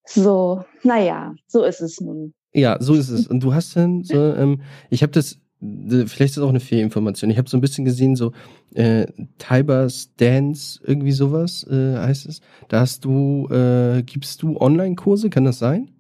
So, 0.06 0.64
naja, 0.84 1.36
so 1.48 1.64
ist 1.64 1.82
es 1.82 2.00
nun. 2.00 2.34
Ja, 2.54 2.78
so 2.80 2.94
ist 2.94 3.10
es. 3.10 3.28
Und 3.28 3.42
du 3.42 3.54
hast 3.54 3.76
dann 3.76 4.04
so, 4.04 4.16
ähm, 4.36 4.62
ich 4.90 5.04
habe 5.04 5.12
das, 5.12 5.40
vielleicht 5.60 6.22
ist 6.22 6.38
das 6.38 6.44
auch 6.44 6.50
eine 6.50 6.60
Fehlinformation. 6.60 7.30
Ich 7.30 7.38
habe 7.38 7.50
so 7.50 7.58
ein 7.58 7.62
bisschen 7.62 7.86
gesehen, 7.86 8.16
so 8.16 8.32
äh, 8.74 9.06
Tybers 9.38 10.14
Dance, 10.18 10.80
irgendwie 10.84 11.12
sowas 11.12 11.66
äh, 11.70 11.98
heißt 11.98 12.26
es. 12.28 12.42
Da 12.68 12.80
hast 12.82 13.06
du, 13.06 13.48
äh, 13.50 14.04
gibst 14.04 14.44
du 14.44 14.58
Online-Kurse, 14.58 15.30
kann 15.30 15.46
das 15.46 15.60
sein? 15.60 15.92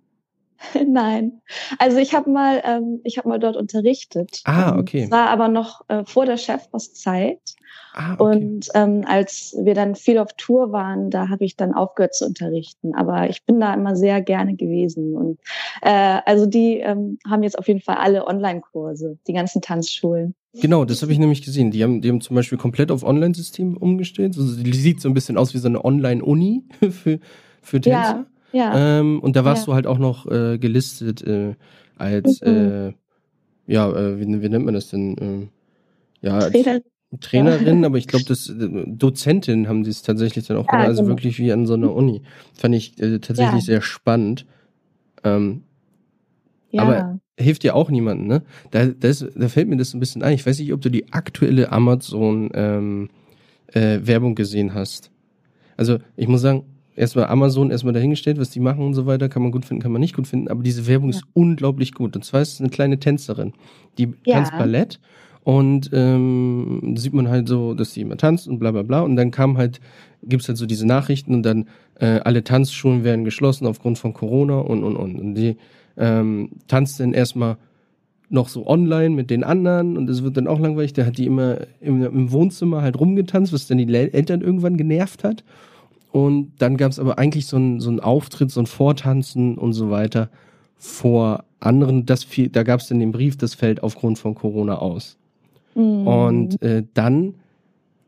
Nein. 0.88 1.42
Also 1.78 1.98
ich 1.98 2.14
habe 2.14 2.30
mal, 2.30 2.62
ähm, 2.66 3.02
ich 3.04 3.18
habe 3.18 3.30
mal 3.30 3.40
dort 3.40 3.56
unterrichtet. 3.56 4.42
Ah, 4.46 4.78
okay. 4.78 5.04
Es 5.04 5.12
war 5.12 5.30
aber 5.30 5.48
noch 5.48 5.82
äh, 5.88 6.04
vor 6.06 6.26
der 6.26 6.38
Chefboss-Zeit. 6.38 7.40
Ah, 7.94 8.14
okay. 8.14 8.24
Und 8.24 8.70
ähm, 8.74 9.04
als 9.08 9.56
wir 9.60 9.74
dann 9.74 9.96
viel 9.96 10.20
auf 10.20 10.34
Tour 10.34 10.72
waren, 10.72 11.10
da 11.10 11.30
habe 11.30 11.46
ich 11.46 11.56
dann 11.56 11.74
aufgehört 11.74 12.16
zu 12.16 12.26
unterrichten. 12.26 12.96
Aber 12.96 13.30
ich 13.30 13.44
bin 13.46 13.60
da 13.60 13.74
immer 13.74 13.96
sehr 13.96 14.22
gerne 14.22 14.56
gewesen. 14.56 15.16
Und 15.16 15.40
äh, 15.82 16.20
also 16.26 16.46
die 16.46 16.78
ähm, 16.78 17.20
haben 17.28 17.44
jetzt 17.44 17.58
auf 17.58 17.68
jeden 17.68 17.82
Fall 17.82 17.98
alle 17.98 18.26
Online-Kurse, 18.26 19.18
die 19.28 19.34
ganzen 19.34 19.62
Tanzschulen. 19.62 20.36
Genau, 20.54 20.86
das 20.86 21.02
habe 21.02 21.12
ich 21.12 21.20
nämlich 21.20 21.44
gesehen. 21.44 21.72
Die 21.72 21.84
haben, 21.84 22.02
die 22.02 22.10
haben 22.10 22.22
zum 22.22 22.36
Beispiel 22.36 22.58
komplett 22.58 22.92
auf 22.92 23.04
Online-System 23.04 23.78
umgestellt. 23.78 24.38
Also 24.38 24.62
die 24.62 24.74
sieht 24.74 25.02
so 25.02 25.10
ein 25.10 25.14
bisschen 25.14 25.38
aus 25.38 25.54
wie 25.54 25.60
so 25.60 25.68
eine 25.68 25.84
Online-Uni 25.84 26.64
für, 26.90 27.20
für 27.62 27.82
Tänzer. 27.82 28.00
Ja, 28.00 28.26
ja. 28.52 29.00
Ähm, 29.00 29.20
und 29.20 29.36
da 29.36 29.46
warst 29.46 29.64
Ja. 29.64 29.72
du 29.72 29.74
halt 29.76 29.88
auch 29.88 29.98
noch 29.98 30.26
äh, 30.26 30.58
gelistet 30.58 31.22
äh, 31.24 31.56
als, 31.98 32.42
Mhm. 32.42 32.48
äh, 32.48 32.94
ja, 33.68 33.90
äh, 33.92 34.20
wie, 34.20 34.42
wie 34.42 34.50
nennt 34.50 34.66
man 34.66 34.74
das 34.74 34.90
denn? 34.90 35.16
Ähm, 35.20 35.50
ja, 36.22 36.50
Trainer, 36.50 36.82
Trainerin, 37.22 37.86
aber 37.86 37.98
ich 37.98 38.08
glaube, 38.08 38.26
das 38.26 38.50
äh, 38.50 38.84
Dozentin 38.88 39.68
haben 39.68 39.84
die 39.84 39.90
es 39.90 40.02
tatsächlich 40.02 40.48
dann 40.48 40.58
auch 40.58 40.66
Ja, 40.66 40.72
genannt, 40.72 40.88
also 40.90 41.04
genau. 41.04 41.14
wirklich 41.14 41.40
wie 41.40 41.52
an 41.52 41.66
so 41.66 41.74
einer 41.76 41.94
Uni. 41.94 42.22
Fand 42.54 42.76
ich 42.76 43.00
äh, 43.02 43.20
tatsächlich 43.20 43.62
Ja. 43.62 43.66
sehr 43.66 43.82
spannend. 43.82 44.46
Ähm, 45.24 45.64
ja. 46.72 46.82
aber- 46.84 47.20
hilft 47.40 47.64
ja 47.64 47.76
auch 47.76 47.92
niemandem, 47.92 48.26
ne? 48.28 48.42
Da, 48.72 48.88
da, 48.88 49.08
ist, 49.08 49.24
da 49.36 49.48
fällt 49.48 49.68
mir 49.68 49.78
das 49.78 49.94
ein 49.94 50.00
bisschen 50.00 50.24
ein. 50.24 50.34
Ich 50.34 50.46
weiß 50.48 50.58
nicht, 50.58 50.74
ob 50.74 50.82
du 50.82 50.90
die 50.90 51.14
aktuelle 51.14 51.72
Amazon 51.72 52.50
ähm, 52.56 53.10
äh, 53.74 54.00
Werbung 54.02 54.34
gesehen 54.34 54.74
hast. 54.74 55.12
Also 55.78 56.00
ich 56.16 56.28
muss 56.28 56.42
sagen, 56.42 56.64
erstmal 56.98 57.28
Amazon 57.28 57.72
erstmal 57.72 57.94
dahingestellt, 57.94 58.40
was 58.40 58.50
die 58.50 58.60
machen 58.60 58.84
und 58.84 58.94
so 58.94 59.06
weiter, 59.06 59.30
kann 59.30 59.44
man 59.44 59.52
gut 59.52 59.66
finden, 59.66 59.82
kann 59.84 59.92
man 59.92 60.02
nicht 60.02 60.16
gut 60.16 60.28
finden, 60.28 60.48
aber 60.50 60.64
diese 60.64 60.88
Werbung 60.88 61.10
ist 61.10 61.24
unglaublich 61.34 61.94
gut. 61.94 62.16
Und 62.16 62.26
zwar 62.26 62.42
ist 62.42 62.54
es 62.54 62.60
eine 62.60 62.70
kleine 62.70 63.00
Tänzerin, 63.00 63.54
die 63.98 64.10
Ja. 64.26 64.36
tanzt 64.36 64.52
Ballett 64.58 65.00
und 65.44 65.92
ähm, 65.94 66.96
sieht 66.98 67.14
man 67.14 67.30
halt 67.30 67.48
so, 67.48 67.74
dass 67.74 67.94
sie 67.94 68.02
immer 68.02 68.18
tanzt 68.18 68.48
und 68.48 68.60
bla 68.60 68.72
bla 68.72 68.82
bla. 68.82 69.02
Und 69.02 69.16
dann 69.16 69.32
kam 69.32 69.58
halt, 69.58 69.80
gibt's 70.24 70.48
halt 70.50 70.58
so 70.58 70.66
diese 70.66 70.86
Nachrichten 70.86 71.34
und 71.34 71.44
dann 71.44 71.68
äh, 72.00 72.20
alle 72.20 72.44
Tanzschulen 72.44 73.04
werden 73.06 73.24
geschlossen 73.24 73.66
aufgrund 73.66 73.98
von 73.98 74.14
Corona 74.14 74.60
und 74.60 74.84
und 74.84 74.98
und. 74.98 75.20
Und 75.20 75.36
die 75.36 75.56
ähm, 75.96 76.50
tanzt 76.68 77.00
dann 77.00 77.14
erstmal 77.14 77.58
noch 78.30 78.50
so 78.50 78.68
online 78.68 79.12
mit 79.12 79.30
den 79.30 79.44
anderen 79.46 79.96
und 79.96 80.10
es 80.10 80.22
wird 80.22 80.36
dann 80.36 80.48
auch 80.48 80.60
langweilig. 80.60 80.92
Da 80.94 81.06
hat 81.06 81.18
die 81.18 81.26
immer 81.26 81.60
im, 81.80 82.04
im 82.04 82.32
Wohnzimmer 82.32 82.82
halt 82.82 83.00
rumgetanzt, 83.00 83.54
was 83.54 83.68
dann 83.68 83.78
die 83.78 83.88
Eltern 83.94 84.42
irgendwann 84.42 84.76
genervt 84.76 85.24
hat. 85.24 85.46
Und 86.12 86.54
dann 86.60 86.78
gab 86.78 86.92
es 86.92 87.00
aber 87.00 87.20
eigentlich 87.20 87.46
so 87.48 87.58
einen 87.58 87.80
so 87.80 87.90
einen 87.90 88.00
Auftritt, 88.00 88.52
so 88.52 88.60
ein 88.60 88.66
Vortanzen 88.66 89.58
und 89.58 89.74
so 89.74 89.90
weiter 89.90 90.30
vor 90.78 91.44
anderen. 91.60 92.06
Das 92.06 92.24
fiel, 92.24 92.50
da 92.50 92.64
gab 92.64 92.80
es 92.80 92.88
dann 92.88 93.00
den 93.00 93.12
Brief, 93.12 93.38
das 93.38 93.54
fällt 93.54 93.84
aufgrund 93.84 94.18
von 94.18 94.36
Corona 94.36 94.78
aus. 94.78 95.18
Mhm. 95.76 96.08
Und 96.08 96.62
äh, 96.62 96.84
dann 96.94 97.36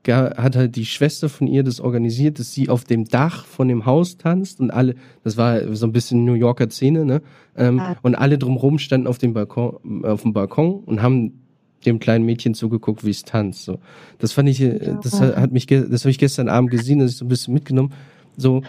hat 0.07 0.55
halt 0.55 0.75
die 0.75 0.85
Schwester 0.85 1.29
von 1.29 1.45
ihr 1.45 1.63
das 1.63 1.79
organisiert, 1.79 2.39
dass 2.39 2.53
sie 2.53 2.69
auf 2.69 2.83
dem 2.83 3.05
Dach 3.05 3.45
von 3.45 3.67
dem 3.67 3.85
Haus 3.85 4.17
tanzt 4.17 4.59
und 4.59 4.71
alle, 4.71 4.95
das 5.23 5.37
war 5.37 5.75
so 5.75 5.85
ein 5.85 5.91
bisschen 5.91 6.25
New 6.25 6.33
Yorker 6.33 6.69
Szene, 6.69 7.05
ne? 7.05 7.21
Ähm, 7.55 7.79
Ah. 7.79 7.95
Und 8.01 8.15
alle 8.15 8.37
drumrum 8.39 8.79
standen 8.79 9.05
auf 9.07 9.19
dem 9.19 9.33
Balkon, 9.33 10.03
auf 10.05 10.23
dem 10.23 10.33
Balkon 10.33 10.83
und 10.85 11.01
haben 11.03 11.41
dem 11.85 11.99
kleinen 11.99 12.25
Mädchen 12.25 12.53
zugeguckt, 12.53 13.05
wie 13.05 13.09
es 13.11 13.23
tanzt. 13.23 13.63
So, 13.63 13.79
das 14.17 14.31
fand 14.33 14.49
ich, 14.49 14.61
äh, 14.61 14.95
das 15.01 15.21
hat 15.21 15.51
mich, 15.51 15.65
das 15.67 16.01
habe 16.03 16.11
ich 16.11 16.17
gestern 16.19 16.49
Abend 16.49 16.71
gesehen, 16.71 16.99
das 16.99 17.11
ist 17.11 17.17
so 17.19 17.25
ein 17.25 17.29
bisschen 17.29 17.53
mitgenommen. 17.53 17.93
So, 18.37 18.63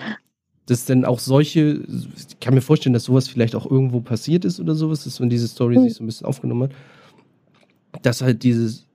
dass 0.66 0.84
denn 0.84 1.04
auch 1.04 1.18
solche, 1.18 1.80
ich 1.88 2.38
kann 2.40 2.54
mir 2.54 2.60
vorstellen, 2.60 2.92
dass 2.92 3.04
sowas 3.04 3.26
vielleicht 3.28 3.56
auch 3.56 3.68
irgendwo 3.68 4.00
passiert 4.00 4.44
ist 4.44 4.60
oder 4.60 4.74
sowas, 4.76 5.04
dass 5.04 5.18
man 5.18 5.28
diese 5.28 5.48
Story 5.48 5.74
Hm. 5.76 5.82
sich 5.84 5.94
so 5.94 6.04
ein 6.04 6.06
bisschen 6.06 6.26
aufgenommen 6.26 6.64
hat, 6.64 8.02
dass 8.02 8.22
halt 8.22 8.42
dieses 8.44 8.86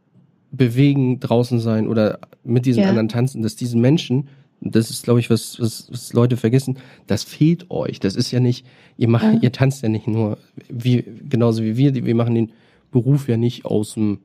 Bewegen 0.52 1.20
draußen 1.20 1.60
sein 1.60 1.88
oder 1.88 2.20
mit 2.44 2.66
diesen 2.66 2.84
Ja. 2.84 2.90
anderen 2.90 3.10
tanzen, 3.10 3.42
dass 3.42 3.56
diesen 3.58 3.82
Menschen, 3.82 4.30
das 4.62 4.90
ist, 4.90 5.04
glaube 5.04 5.20
ich, 5.20 5.30
was, 5.30 5.60
was, 5.60 5.88
was 5.92 6.14
Leute 6.14 6.38
vergessen, 6.38 6.78
das 7.08 7.24
fehlt 7.24 7.70
euch. 7.70 8.00
Das 8.00 8.16
ist 8.16 8.32
ja 8.32 8.40
nicht, 8.40 8.66
ihr 8.98 9.10
macht, 9.10 9.26
Ja. 9.26 9.40
ihr 9.42 9.52
tanzt 9.52 9.84
ja 9.84 9.90
nicht 9.90 10.08
nur, 10.08 10.38
wie, 10.70 11.04
genauso 11.28 11.62
wie 11.64 11.76
wir, 11.76 11.94
wir 11.94 12.16
machen 12.16 12.36
den 12.36 12.52
Beruf 12.96 13.28
ja 13.28 13.36
nicht 13.36 13.66
aus 13.66 13.96
dem, 13.96 14.20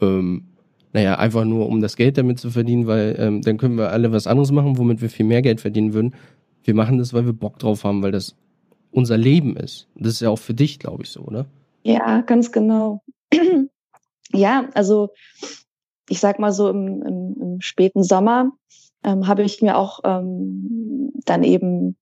ähm, 0.00 0.44
naja, 0.92 1.18
einfach 1.18 1.44
nur 1.44 1.66
um 1.66 1.80
das 1.80 1.96
Geld 1.96 2.18
damit 2.18 2.38
zu 2.38 2.50
verdienen, 2.50 2.86
weil 2.86 3.16
ähm, 3.18 3.42
dann 3.42 3.58
können 3.58 3.76
wir 3.76 3.90
alle 3.90 4.12
was 4.12 4.28
anderes 4.28 4.52
machen, 4.52 4.78
womit 4.78 5.02
wir 5.02 5.10
viel 5.10 5.26
mehr 5.26 5.42
Geld 5.42 5.60
verdienen 5.60 5.92
würden. 5.92 6.14
Wir 6.62 6.74
machen 6.74 6.98
das, 6.98 7.12
weil 7.12 7.26
wir 7.26 7.32
Bock 7.32 7.58
drauf 7.58 7.82
haben, 7.82 8.00
weil 8.00 8.12
das 8.12 8.36
unser 8.92 9.16
Leben 9.16 9.56
ist. 9.56 9.88
Das 9.96 10.12
ist 10.12 10.20
ja 10.20 10.30
auch 10.30 10.38
für 10.38 10.54
dich, 10.54 10.78
glaube 10.78 11.02
ich, 11.02 11.10
so, 11.10 11.22
oder? 11.22 11.46
Ja, 11.82 12.20
ganz 12.20 12.52
genau. 12.52 13.02
ja, 14.32 14.68
also 14.74 15.10
ich 16.08 16.20
sag 16.20 16.38
mal 16.38 16.52
so 16.52 16.70
im, 16.70 17.02
im, 17.02 17.36
im 17.40 17.60
späten 17.60 18.04
Sommer 18.04 18.52
ähm, 19.02 19.26
habe 19.26 19.42
ich 19.42 19.62
mir 19.62 19.76
auch 19.76 19.98
ähm, 20.04 21.10
dann 21.24 21.42
eben 21.42 21.96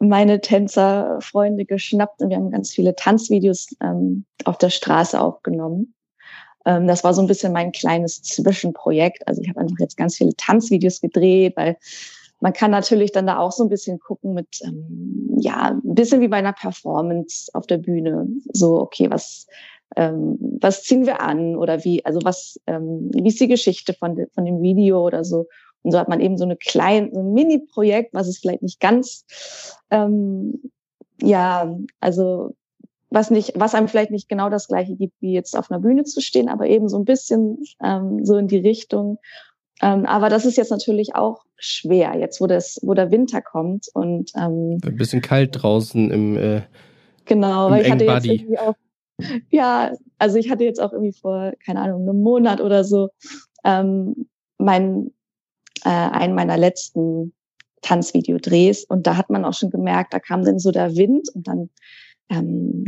meine 0.00 0.40
Tänzerfreunde 0.40 1.66
geschnappt 1.66 2.22
und 2.22 2.30
wir 2.30 2.36
haben 2.36 2.50
ganz 2.50 2.72
viele 2.72 2.96
Tanzvideos 2.96 3.68
ähm, 3.82 4.24
auf 4.44 4.58
der 4.58 4.70
Straße 4.70 5.20
aufgenommen. 5.20 5.94
Ähm, 6.64 6.86
das 6.86 7.04
war 7.04 7.14
so 7.14 7.20
ein 7.20 7.26
bisschen 7.26 7.52
mein 7.52 7.72
kleines 7.72 8.22
Zwischenprojekt. 8.22 9.28
Also 9.28 9.42
ich 9.42 9.48
habe 9.48 9.60
einfach 9.60 9.78
jetzt 9.78 9.96
ganz 9.96 10.16
viele 10.16 10.34
Tanzvideos 10.36 11.00
gedreht, 11.00 11.54
weil 11.56 11.76
man 12.40 12.54
kann 12.54 12.70
natürlich 12.70 13.12
dann 13.12 13.26
da 13.26 13.38
auch 13.38 13.52
so 13.52 13.62
ein 13.62 13.68
bisschen 13.68 13.98
gucken 13.98 14.32
mit, 14.32 14.60
ähm, 14.64 15.36
ja, 15.38 15.78
ein 15.84 15.94
bisschen 15.94 16.22
wie 16.22 16.28
bei 16.28 16.38
einer 16.38 16.54
Performance 16.54 17.50
auf 17.52 17.66
der 17.66 17.78
Bühne. 17.78 18.26
So, 18.52 18.80
okay, 18.80 19.10
was, 19.10 19.46
ähm, 19.96 20.38
was 20.60 20.82
ziehen 20.84 21.04
wir 21.04 21.20
an 21.20 21.56
oder 21.56 21.84
wie, 21.84 22.04
also 22.06 22.20
was, 22.24 22.58
ähm, 22.66 23.10
wie 23.12 23.28
ist 23.28 23.40
die 23.40 23.48
Geschichte 23.48 23.92
von, 23.92 24.26
von 24.32 24.46
dem 24.46 24.62
Video 24.62 25.04
oder 25.04 25.24
so. 25.24 25.46
Und 25.82 25.92
so 25.92 25.98
hat 25.98 26.08
man 26.08 26.20
eben 26.20 26.36
so 26.36 26.44
eine 26.44 26.56
kleine, 26.56 27.10
so 27.12 27.20
ein 27.20 27.32
Mini-Projekt, 27.32 28.12
was 28.12 28.28
es 28.28 28.38
vielleicht 28.38 28.62
nicht 28.62 28.80
ganz, 28.80 29.24
ähm, 29.90 30.70
ja, 31.22 31.74
also 32.00 32.54
was 33.10 33.30
nicht, 33.30 33.52
was 33.56 33.74
einem 33.74 33.88
vielleicht 33.88 34.10
nicht 34.10 34.28
genau 34.28 34.50
das 34.50 34.68
gleiche 34.68 34.94
gibt, 34.94 35.14
wie 35.20 35.32
jetzt 35.32 35.56
auf 35.56 35.70
einer 35.70 35.80
Bühne 35.80 36.04
zu 36.04 36.20
stehen, 36.20 36.48
aber 36.48 36.66
eben 36.66 36.88
so 36.88 36.96
ein 36.98 37.04
bisschen 37.04 37.58
ähm, 37.82 38.24
so 38.24 38.36
in 38.36 38.46
die 38.46 38.58
Richtung. 38.58 39.18
Ähm, 39.82 40.06
aber 40.06 40.28
das 40.28 40.44
ist 40.44 40.56
jetzt 40.56 40.70
natürlich 40.70 41.14
auch 41.14 41.44
schwer, 41.56 42.16
jetzt 42.18 42.40
wo 42.40 42.46
das, 42.46 42.78
wo 42.82 42.94
der 42.94 43.10
Winter 43.10 43.42
kommt 43.42 43.88
und 43.94 44.30
ähm, 44.36 44.78
Ein 44.84 44.96
bisschen 44.96 45.22
kalt 45.22 45.62
draußen 45.62 46.10
im, 46.10 46.36
äh, 46.36 46.62
Genau, 47.24 47.66
Im 47.66 47.72
weil 47.72 47.82
ich 47.82 47.90
hatte 47.90 48.04
jetzt 48.04 48.26
irgendwie 48.26 48.58
auch, 48.58 48.74
ja, 49.50 49.92
also 50.18 50.38
ich 50.38 50.50
hatte 50.50 50.64
jetzt 50.64 50.80
auch 50.80 50.92
irgendwie 50.92 51.18
vor, 51.18 51.52
keine 51.64 51.80
Ahnung, 51.80 52.02
einem 52.02 52.22
Monat 52.22 52.60
oder 52.60 52.84
so, 52.84 53.10
ähm, 53.64 54.28
mein, 54.58 55.12
äh, 55.84 55.88
einen 55.88 56.34
meiner 56.34 56.56
letzten 56.56 57.32
Tanzvideodrehs 57.82 58.84
und 58.84 59.06
da 59.06 59.16
hat 59.16 59.30
man 59.30 59.44
auch 59.44 59.54
schon 59.54 59.70
gemerkt, 59.70 60.12
da 60.12 60.18
kam 60.18 60.44
dann 60.44 60.58
so 60.58 60.70
der 60.70 60.96
Wind 60.96 61.28
und 61.34 61.46
dann, 61.46 61.70
ähm, 62.28 62.84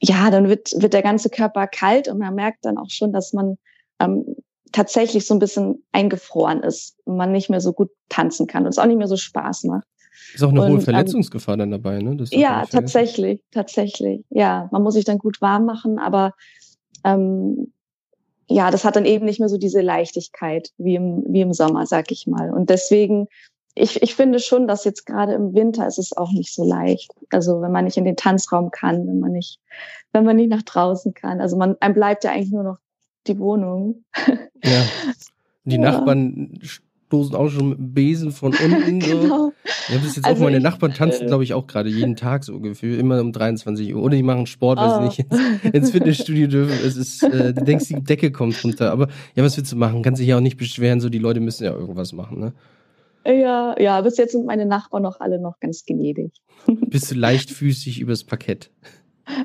ja, 0.00 0.30
dann 0.30 0.48
wird, 0.48 0.72
wird 0.76 0.92
der 0.92 1.02
ganze 1.02 1.28
Körper 1.28 1.66
kalt 1.66 2.08
und 2.08 2.18
man 2.18 2.34
merkt 2.34 2.64
dann 2.64 2.78
auch 2.78 2.90
schon, 2.90 3.12
dass 3.12 3.32
man 3.32 3.58
ähm, 4.00 4.36
tatsächlich 4.72 5.26
so 5.26 5.34
ein 5.34 5.38
bisschen 5.38 5.84
eingefroren 5.92 6.62
ist 6.62 6.96
und 7.04 7.16
man 7.16 7.32
nicht 7.32 7.50
mehr 7.50 7.60
so 7.60 7.72
gut 7.72 7.90
tanzen 8.08 8.46
kann 8.46 8.64
und 8.64 8.70
es 8.70 8.78
auch 8.78 8.86
nicht 8.86 8.98
mehr 8.98 9.08
so 9.08 9.16
Spaß 9.16 9.64
macht. 9.64 9.86
ist 10.34 10.42
auch 10.42 10.48
eine 10.48 10.62
Und, 10.62 10.68
hohe 10.68 10.76
ähm, 10.76 10.82
Verletzungsgefahr 10.82 11.56
dann 11.56 11.70
dabei, 11.70 11.98
ne? 11.98 12.16
Ja, 12.30 12.64
tatsächlich, 12.66 13.40
tatsächlich. 13.50 14.24
Ja, 14.30 14.68
man 14.72 14.82
muss 14.82 14.94
sich 14.94 15.04
dann 15.04 15.18
gut 15.18 15.40
warm 15.40 15.66
machen, 15.66 15.98
aber 15.98 16.32
ähm, 17.04 17.72
ja, 18.48 18.70
das 18.70 18.84
hat 18.84 18.96
dann 18.96 19.04
eben 19.04 19.24
nicht 19.24 19.40
mehr 19.40 19.48
so 19.48 19.58
diese 19.58 19.80
Leichtigkeit 19.80 20.70
wie 20.78 20.96
im, 20.96 21.24
wie 21.28 21.40
im 21.40 21.52
Sommer, 21.52 21.86
sag 21.86 22.10
ich 22.10 22.26
mal. 22.26 22.52
Und 22.52 22.70
deswegen, 22.70 23.28
ich, 23.74 24.02
ich 24.02 24.14
finde 24.14 24.38
schon, 24.40 24.66
dass 24.68 24.84
jetzt 24.84 25.06
gerade 25.06 25.32
im 25.32 25.54
Winter 25.54 25.86
ist 25.86 25.98
es 25.98 26.16
auch 26.16 26.32
nicht 26.32 26.54
so 26.54 26.64
leicht. 26.64 27.10
Also 27.30 27.62
wenn 27.62 27.72
man 27.72 27.84
nicht 27.84 27.96
in 27.96 28.04
den 28.04 28.16
Tanzraum 28.16 28.70
kann, 28.70 29.06
wenn 29.06 29.20
man 29.20 29.32
nicht, 29.32 29.60
wenn 30.12 30.24
man 30.24 30.36
nicht 30.36 30.50
nach 30.50 30.62
draußen 30.62 31.14
kann. 31.14 31.40
Also 31.40 31.56
man, 31.56 31.76
einem 31.80 31.94
bleibt 31.94 32.24
ja 32.24 32.32
eigentlich 32.32 32.52
nur 32.52 32.64
noch 32.64 32.78
die 33.26 33.38
Wohnung. 33.38 34.04
Ja. 34.64 34.84
Die 35.64 35.76
Ja. 35.76 35.92
Nachbarn 35.92 36.58
stoßen 37.12 37.34
auch 37.36 37.50
schon 37.50 37.68
mit 37.68 37.78
dem 37.78 37.92
Besen 37.92 38.32
von 38.32 38.52
unten. 38.64 39.00
So. 39.02 39.20
genau. 39.20 39.52
Ja, 39.90 39.98
bis 39.98 40.16
jetzt 40.16 40.24
Also 40.24 40.40
auch 40.40 40.44
meine 40.44 40.56
ich, 40.56 40.62
Nachbarn 40.62 40.94
tanzen, 40.94 41.24
äh, 41.24 41.26
glaube 41.26 41.44
ich, 41.44 41.52
auch 41.52 41.66
gerade 41.66 41.90
jeden 41.90 42.16
Tag 42.16 42.42
so 42.44 42.54
ungefähr, 42.54 42.98
immer 42.98 43.20
um 43.20 43.32
23 43.32 43.94
Uhr. 43.94 44.02
Oder 44.02 44.16
die 44.16 44.22
machen 44.22 44.46
Sport, 44.46 44.78
weil 44.78 44.88
Oh. 44.88 44.96
sie 44.98 45.04
nicht 45.04 45.18
ins, 45.64 45.74
ins 45.74 45.90
Fitnessstudio 45.90 46.46
dürfen. 46.46 46.72
Es 46.86 46.96
ist, 46.96 47.22
äh, 47.22 47.52
du 47.52 47.62
denkst, 47.64 47.88
die 47.88 48.02
Decke 48.02 48.32
kommt 48.32 48.62
runter. 48.64 48.90
Aber 48.92 49.08
ja, 49.34 49.44
was 49.44 49.58
willst 49.58 49.70
du 49.72 49.76
machen? 49.76 50.00
Kannst 50.02 50.20
dich 50.22 50.28
ja 50.28 50.38
auch 50.38 50.40
nicht 50.40 50.56
beschweren, 50.56 51.00
so 51.00 51.10
die 51.10 51.18
Leute 51.18 51.40
müssen 51.40 51.64
ja 51.64 51.72
irgendwas 51.72 52.14
machen, 52.14 52.40
ne? 52.40 52.52
Ja, 53.26 53.76
ja, 53.78 54.00
bis 54.00 54.16
jetzt 54.16 54.32
sind 54.32 54.46
meine 54.46 54.64
Nachbarn 54.66 55.02
noch 55.02 55.20
alle 55.20 55.38
noch 55.40 55.60
ganz 55.60 55.84
gnädig. 55.84 56.32
Bist 56.66 57.10
du 57.10 57.14
leichtfüßig 57.14 58.00
übers 58.00 58.24
Parkett. 58.24 58.70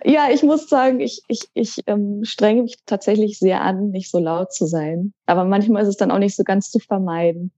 Ja, 0.04 0.30
ich 0.32 0.44
muss 0.44 0.70
sagen, 0.70 1.00
ich, 1.00 1.22
ich, 1.28 1.42
ich 1.54 1.84
ähm, 1.88 2.24
strenge 2.24 2.64
mich 2.64 2.78
tatsächlich 2.86 3.38
sehr 3.40 3.62
an, 3.62 3.92
nicht 3.92 4.10
so 4.10 4.20
laut 4.20 4.52
zu 4.52 4.66
sein. 4.66 5.14
Aber 5.26 5.46
manchmal 5.46 5.84
ist 5.84 5.90
es 5.90 5.98
dann 5.98 6.12
auch 6.12 6.20
nicht 6.20 6.36
so 6.36 6.44
ganz 6.44 6.72
zu 6.72 6.80
vermeiden. 6.80 7.52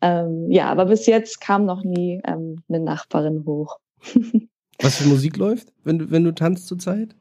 Ähm, 0.00 0.50
ja, 0.50 0.70
aber 0.70 0.86
bis 0.86 1.06
jetzt 1.06 1.40
kam 1.40 1.66
noch 1.66 1.84
nie 1.84 2.20
ähm, 2.24 2.62
eine 2.68 2.80
Nachbarin 2.80 3.44
hoch. 3.46 3.78
Was 4.80 4.96
für 4.96 5.08
Musik 5.08 5.36
läuft, 5.36 5.72
wenn 5.84 5.98
du, 5.98 6.10
wenn 6.10 6.24
du 6.24 6.32
tanzt 6.32 6.66
zurzeit? 6.66 7.14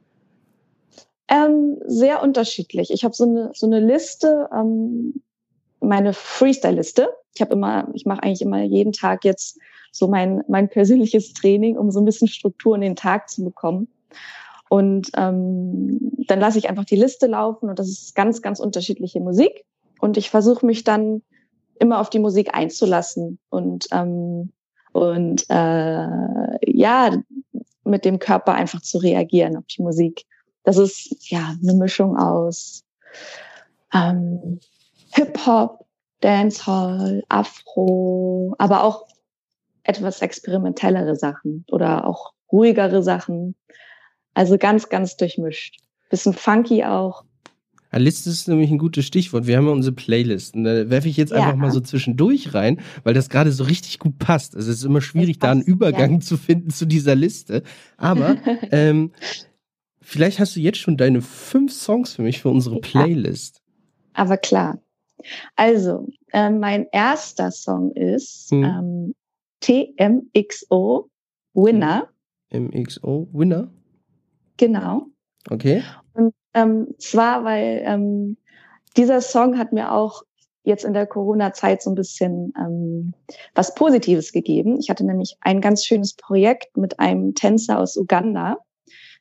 Ähm, 1.28 1.78
sehr 1.86 2.24
unterschiedlich. 2.24 2.90
Ich 2.92 3.04
habe 3.04 3.14
so 3.14 3.26
eine, 3.26 3.52
so 3.54 3.68
eine 3.68 3.80
Liste, 3.80 4.50
ähm, 4.54 5.22
meine 5.82 6.14
Freestyle-Liste. 6.14 7.10
Ich 7.36 7.42
habe 7.42 7.54
immer, 7.54 7.90
ich 7.94 8.06
mache 8.06 8.24
eigentlich 8.24 8.42
immer 8.42 8.64
jeden 8.64 8.94
Tag 8.94 9.26
jetzt 9.26 9.60
so 9.92 10.08
mein, 10.08 10.44
mein 10.48 10.70
persönliches 10.70 11.34
Training, 11.34 11.78
um 11.78 11.92
so 11.92 12.00
ein 12.00 12.06
bisschen 12.06 12.28
Struktur 12.28 12.76
in 12.76 12.82
den 12.82 12.96
Tag 12.96 13.30
zu 13.30 13.44
bekommen. 13.44 13.88
Und 14.70 15.10
ähm, 15.16 16.12
dann 16.28 16.40
lasse 16.40 16.60
ich 16.60 16.70
einfach 16.70 16.86
die 16.86 16.96
Liste 16.96 17.28
laufen 17.28 17.70
und 17.70 17.80
das 17.80 17.90
ist 17.90 18.16
ganz, 18.16 18.42
ganz 18.42 18.60
unterschiedliche 18.60 19.20
Musik. 19.20 19.66
Und 20.00 20.16
ich 20.16 20.30
versuche 20.30 20.66
mich 20.66 20.84
dann 20.84 21.24
immer 21.80 22.00
auf 22.00 22.10
die 22.10 22.20
Musik 22.20 22.54
einzulassen 22.54 23.40
und 23.50 23.88
ähm, 23.92 24.52
und 24.92 25.46
äh, 25.50 26.08
ja 26.66 27.18
mit 27.84 28.06
dem 28.06 28.20
Körper 28.20 28.54
einfach 28.54 28.82
zu 28.82 29.00
reagieren 29.00 29.58
auf 29.58 29.66
die 29.66 29.82
Musik. 29.82 30.26
Das 30.64 30.78
ist 30.78 31.30
ja 31.30 31.56
eine 31.62 31.74
Mischung 31.74 32.18
aus 32.18 32.84
ähm, 33.94 34.60
Hip 35.14 35.46
Hop, 35.46 35.86
Dancehall, 36.22 37.24
Afro, 37.30 38.54
aber 38.58 38.84
auch 38.84 39.08
etwas 39.84 40.22
experimentellere 40.22 41.16
Sachen 41.16 41.66
oder 41.72 42.06
auch 42.08 42.34
ruhigere 42.52 43.02
Sachen. 43.02 43.56
Also 44.34 44.58
ganz, 44.58 44.90
ganz 44.90 45.18
durchmischt. 45.18 45.78
Bisschen 46.10 46.34
funky 46.34 46.84
auch. 46.84 47.24
Liste 47.98 48.30
ist 48.30 48.48
nämlich 48.48 48.70
ein 48.70 48.78
gutes 48.78 49.06
Stichwort. 49.06 49.48
Wir 49.48 49.58
haben 49.58 49.66
ja 49.66 49.72
unsere 49.72 49.96
Playlisten. 49.96 50.64
Da 50.64 50.90
werfe 50.90 51.10
ich 51.10 51.18
jetzt 51.18 51.34
einfach 51.34 51.50
ja. 51.50 51.56
mal 51.56 51.72
so 51.72 51.80
zwischendurch 51.80 52.54
rein, 52.54 52.82
weil 53.04 53.16
das 53.16 53.30
gerade 53.30 53.52
so 53.52 53.64
richtig 53.64 53.98
gut 53.98 54.20
passt. 54.20 54.56
Also 54.56 54.70
es 54.70 54.78
ist 54.78 54.84
immer 54.84 55.02
schwierig, 55.02 55.40
da 55.40 55.52
einen 55.52 55.64
Übergang 55.64 56.14
ja. 56.14 56.20
zu 56.20 56.38
finden 56.38 56.70
zu 56.70 56.86
dieser 56.86 57.16
Liste. 57.16 57.64
Aber 57.98 58.38
ähm, 58.72 59.12
vielleicht 60.02 60.40
hast 60.40 60.56
du 60.56 60.60
jetzt 60.60 60.78
schon 60.78 60.98
deine 60.98 61.22
fünf 61.22 61.74
Songs 61.74 62.14
für 62.14 62.22
mich 62.22 62.40
für 62.40 62.50
unsere 62.50 62.80
Playlist. 62.80 63.64
Aber 64.14 64.38
klar. 64.38 64.80
Also, 65.56 66.08
äh, 66.32 66.50
mein 66.50 66.86
erster 66.92 67.52
Song 67.52 67.92
ist 67.94 68.52
hm. 68.52 68.64
ähm, 68.64 69.16
TMXO 69.62 71.10
Winner. 71.54 72.08
MXO 72.52 73.28
Winner? 73.34 73.72
Genau. 74.60 75.08
Okay. 75.50 75.82
Und 76.14 76.34
ähm, 76.54 76.94
zwar, 77.00 77.46
weil 77.46 77.82
ähm, 77.86 78.38
dieser 78.98 79.22
Song 79.22 79.58
hat 79.58 79.72
mir 79.72 79.94
auch 79.94 80.24
jetzt 80.64 80.84
in 80.84 80.94
der 80.94 81.08
Corona-Zeit 81.08 81.82
so 81.82 81.90
ein 81.90 81.96
bisschen 81.96 82.54
ähm, 82.60 83.14
was 83.56 83.74
Positives 83.74 84.34
gegeben. 84.34 84.78
Ich 84.78 84.90
hatte 84.90 85.06
nämlich 85.06 85.38
ein 85.40 85.62
ganz 85.62 85.86
schönes 85.86 86.14
Projekt 86.14 86.76
mit 86.76 87.00
einem 87.00 87.34
Tänzer 87.36 87.80
aus 87.80 87.96
Uganda. 87.96 88.58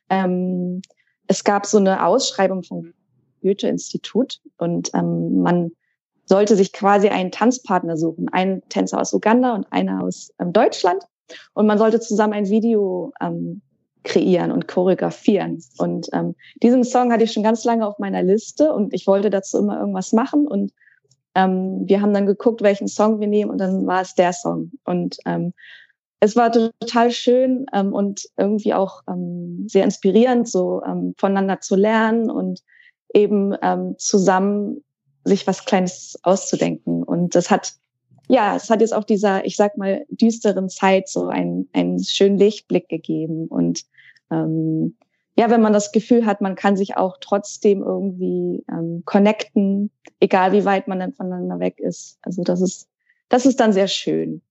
Ähm, 0.09 0.81
es 1.27 1.45
gab 1.45 1.65
so 1.65 1.77
eine 1.77 2.05
Ausschreibung 2.05 2.63
vom 2.63 2.93
Goethe-Institut 3.41 4.41
und 4.57 4.91
ähm, 4.93 5.41
man 5.41 5.71
sollte 6.25 6.57
sich 6.57 6.73
quasi 6.73 7.07
einen 7.07 7.31
Tanzpartner 7.31 7.95
suchen. 7.95 8.27
Einen 8.27 8.61
Tänzer 8.67 8.99
aus 8.99 9.13
Uganda 9.13 9.55
und 9.55 9.71
einer 9.71 10.03
aus 10.03 10.33
ähm, 10.37 10.51
Deutschland. 10.51 11.01
Und 11.53 11.65
man 11.65 11.77
sollte 11.77 12.01
zusammen 12.01 12.33
ein 12.33 12.49
Video 12.49 13.13
ähm, 13.21 13.61
kreieren 14.09 14.51
und 14.51 14.67
choreografieren. 14.67 15.63
Und 15.77 16.07
ähm, 16.13 16.35
diesen 16.63 16.83
Song 16.83 17.13
hatte 17.13 17.23
ich 17.23 17.31
schon 17.31 17.43
ganz 17.43 17.63
lange 17.63 17.87
auf 17.87 17.99
meiner 17.99 18.23
Liste 18.23 18.73
und 18.73 18.93
ich 18.93 19.05
wollte 19.05 19.29
dazu 19.29 19.59
immer 19.59 19.79
irgendwas 19.79 20.13
machen. 20.13 20.47
Und 20.47 20.73
ähm, 21.35 21.87
wir 21.87 22.01
haben 22.01 22.13
dann 22.13 22.25
geguckt, 22.25 22.63
welchen 22.63 22.87
Song 22.87 23.19
wir 23.19 23.27
nehmen 23.27 23.51
und 23.51 23.59
dann 23.59 23.85
war 23.85 24.01
es 24.01 24.15
der 24.15 24.33
Song. 24.33 24.71
Und 24.83 25.17
ähm, 25.25 25.53
es 26.19 26.35
war 26.35 26.51
total 26.51 27.11
schön 27.11 27.67
ähm, 27.71 27.93
und 27.93 28.27
irgendwie 28.35 28.73
auch 28.73 29.03
ähm, 29.07 29.65
sehr 29.69 29.83
inspirierend, 29.83 30.49
so 30.49 30.81
ähm, 30.83 31.13
voneinander 31.17 31.61
zu 31.61 31.75
lernen 31.75 32.31
und 32.31 32.61
eben 33.13 33.55
ähm, 33.61 33.95
zusammen 33.99 34.83
sich 35.23 35.45
was 35.45 35.65
Kleines 35.65 36.19
auszudenken. 36.23 37.03
Und 37.03 37.35
das 37.35 37.51
hat 37.51 37.73
ja, 38.29 38.55
es 38.55 38.69
hat 38.69 38.81
jetzt 38.81 38.93
auch 38.93 39.03
dieser, 39.03 39.43
ich 39.43 39.55
sag 39.55 39.75
mal, 39.75 40.05
düsteren 40.09 40.69
Zeit 40.69 41.09
so 41.09 41.27
einen, 41.27 41.67
einen 41.73 42.01
schönen 42.01 42.37
Lichtblick 42.37 42.87
gegeben. 42.87 43.47
Und 43.47 43.81
ähm, 44.31 44.95
ja, 45.35 45.49
wenn 45.49 45.61
man 45.61 45.73
das 45.73 45.91
Gefühl 45.91 46.27
hat, 46.27 46.39
man 46.39 46.55
kann 46.55 46.77
sich 46.77 46.95
auch 46.95 47.17
trotzdem 47.19 47.81
irgendwie 47.81 48.63
ähm, 48.69 49.01
connecten, 49.05 49.89
egal 50.19 50.51
wie 50.51 50.63
weit 50.63 50.87
man 50.87 50.99
dann 50.99 51.13
voneinander 51.13 51.59
weg 51.59 51.79
ist. 51.79 52.19
Also 52.21 52.43
das 52.43 52.61
ist, 52.61 52.87
das 53.29 53.47
ist 53.47 53.59
dann 53.59 53.73
sehr 53.73 53.87
schön. 53.87 54.41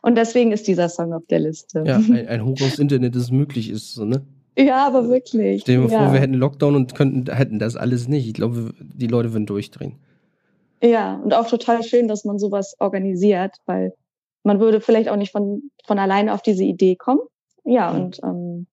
Und 0.00 0.16
deswegen 0.16 0.50
ist 0.50 0.66
dieser 0.66 0.88
Song 0.88 1.12
auf 1.12 1.26
der 1.26 1.40
Liste. 1.40 1.84
Ja, 1.86 1.96
ein, 2.08 2.26
ein 2.26 2.44
Hoch 2.44 2.58
aufs 2.62 2.78
Internet, 2.78 3.14
das 3.14 3.30
möglich 3.30 3.68
ist, 3.68 3.92
so, 3.92 4.06
ne? 4.06 4.24
Ja, 4.56 4.86
aber 4.86 5.10
wirklich. 5.10 5.62
Stell 5.62 5.76
dir 5.76 5.82
mal 5.82 5.92
ja. 5.92 6.04
vor, 6.04 6.12
wir 6.14 6.20
hätten 6.20 6.34
Lockdown 6.34 6.74
und 6.74 6.94
könnten, 6.94 7.30
hätten 7.30 7.58
das 7.58 7.76
alles 7.76 8.08
nicht. 8.08 8.26
Ich 8.26 8.34
glaube, 8.34 8.72
die 8.80 9.08
Leute 9.08 9.34
würden 9.34 9.46
durchdrehen. 9.46 9.96
Ja, 10.84 11.14
und 11.14 11.32
auch 11.32 11.48
total 11.48 11.82
schön, 11.82 12.08
dass 12.08 12.24
man 12.24 12.38
sowas 12.38 12.76
organisiert, 12.78 13.56
weil 13.64 13.94
man 14.42 14.60
würde 14.60 14.82
vielleicht 14.82 15.08
auch 15.08 15.16
nicht 15.16 15.32
von, 15.32 15.70
von 15.86 15.98
alleine 15.98 16.34
auf 16.34 16.42
diese 16.42 16.64
Idee 16.64 16.94
kommen. 16.94 17.20
Ja, 17.64 17.90
mhm. 17.90 18.00
und 18.00 18.20
ähm, 18.22 18.66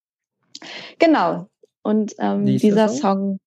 genau. 0.99 1.47
Und 1.83 2.13
ähm, 2.19 2.45
dieser 2.45 2.89
Song, 2.89 3.39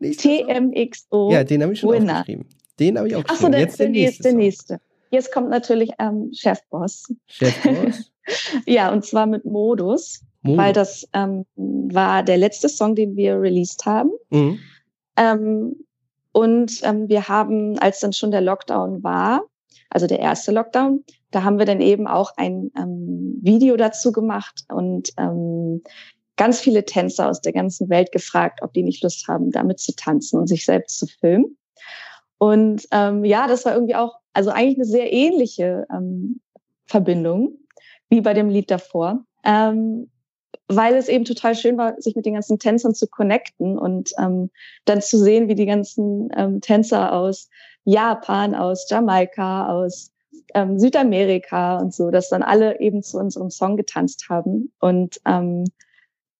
Song 0.00 0.12
TMXO. 0.12 1.30
Ja, 1.30 1.44
den 1.44 1.62
habe 1.62 1.74
ich 1.74 1.80
schon 1.80 1.90
Winner. 1.90 2.20
aufgeschrieben. 2.20 2.46
Den 2.80 2.96
habe 2.96 3.08
ich 3.08 3.16
auch 3.16 3.24
geschrieben. 3.24 3.38
Achso, 3.38 3.48
der, 3.50 3.60
Jetzt 3.60 3.78
der, 3.78 3.86
der 3.86 3.92
nächste. 3.92 4.22
Der 4.22 4.32
nächste. 4.32 4.80
Jetzt 5.10 5.32
kommt 5.32 5.50
natürlich 5.50 5.90
ähm, 5.98 6.30
Chefboss. 6.32 7.12
Chefboss. 7.26 8.10
ja, 8.66 8.90
und 8.90 9.04
zwar 9.04 9.26
mit 9.26 9.44
Modus, 9.44 10.22
Modus. 10.42 10.58
weil 10.58 10.72
das 10.72 11.08
ähm, 11.12 11.44
war 11.56 12.22
der 12.22 12.38
letzte 12.38 12.70
Song, 12.70 12.94
den 12.94 13.16
wir 13.16 13.38
released 13.40 13.84
haben. 13.84 14.10
Mhm. 14.30 14.58
Ähm, 15.16 15.76
und 16.32 16.80
ähm, 16.82 17.08
wir 17.08 17.28
haben, 17.28 17.78
als 17.78 18.00
dann 18.00 18.12
schon 18.12 18.30
der 18.30 18.40
Lockdown 18.40 19.02
war, 19.02 19.42
also 19.90 20.06
der 20.06 20.20
erste 20.20 20.52
Lockdown, 20.52 21.04
da 21.30 21.42
haben 21.44 21.58
wir 21.58 21.66
dann 21.66 21.80
eben 21.80 22.06
auch 22.06 22.32
ein 22.36 22.70
ähm, 22.76 23.38
Video 23.42 23.76
dazu 23.76 24.12
gemacht 24.12 24.64
und 24.68 25.10
ähm, 25.18 25.82
ganz 26.36 26.60
viele 26.60 26.84
Tänzer 26.84 27.28
aus 27.28 27.40
der 27.40 27.52
ganzen 27.52 27.88
Welt 27.88 28.12
gefragt, 28.12 28.60
ob 28.62 28.72
die 28.72 28.82
nicht 28.82 29.02
Lust 29.02 29.26
haben, 29.28 29.50
damit 29.50 29.80
zu 29.80 29.94
tanzen 29.94 30.38
und 30.38 30.46
sich 30.46 30.64
selbst 30.64 30.98
zu 30.98 31.06
filmen. 31.06 31.56
Und 32.38 32.86
ähm, 32.92 33.24
ja, 33.24 33.48
das 33.48 33.64
war 33.64 33.74
irgendwie 33.74 33.96
auch, 33.96 34.18
also 34.32 34.50
eigentlich 34.50 34.76
eine 34.76 34.84
sehr 34.84 35.12
ähnliche 35.12 35.86
ähm, 35.92 36.40
Verbindung 36.86 37.58
wie 38.08 38.20
bei 38.20 38.32
dem 38.32 38.48
Lied 38.48 38.70
davor. 38.70 39.24
Ähm, 39.44 40.10
weil 40.68 40.94
es 40.94 41.08
eben 41.08 41.24
total 41.24 41.54
schön 41.54 41.78
war, 41.78 42.00
sich 42.00 42.14
mit 42.14 42.26
den 42.26 42.34
ganzen 42.34 42.58
Tänzern 42.58 42.94
zu 42.94 43.06
connecten 43.06 43.78
und 43.78 44.12
ähm, 44.18 44.50
dann 44.84 45.00
zu 45.00 45.18
sehen, 45.18 45.48
wie 45.48 45.54
die 45.54 45.66
ganzen 45.66 46.28
ähm, 46.36 46.60
Tänzer 46.60 47.12
aus 47.12 47.48
Japan, 47.84 48.54
aus 48.54 48.86
Jamaika, 48.88 49.68
aus 49.68 50.12
ähm, 50.54 50.78
Südamerika 50.78 51.78
und 51.78 51.94
so, 51.94 52.10
dass 52.10 52.28
dann 52.28 52.42
alle 52.42 52.80
eben 52.80 53.02
zu 53.02 53.18
unserem 53.18 53.50
Song 53.50 53.76
getanzt 53.76 54.26
haben. 54.28 54.72
Und 54.78 55.20
ähm, 55.24 55.64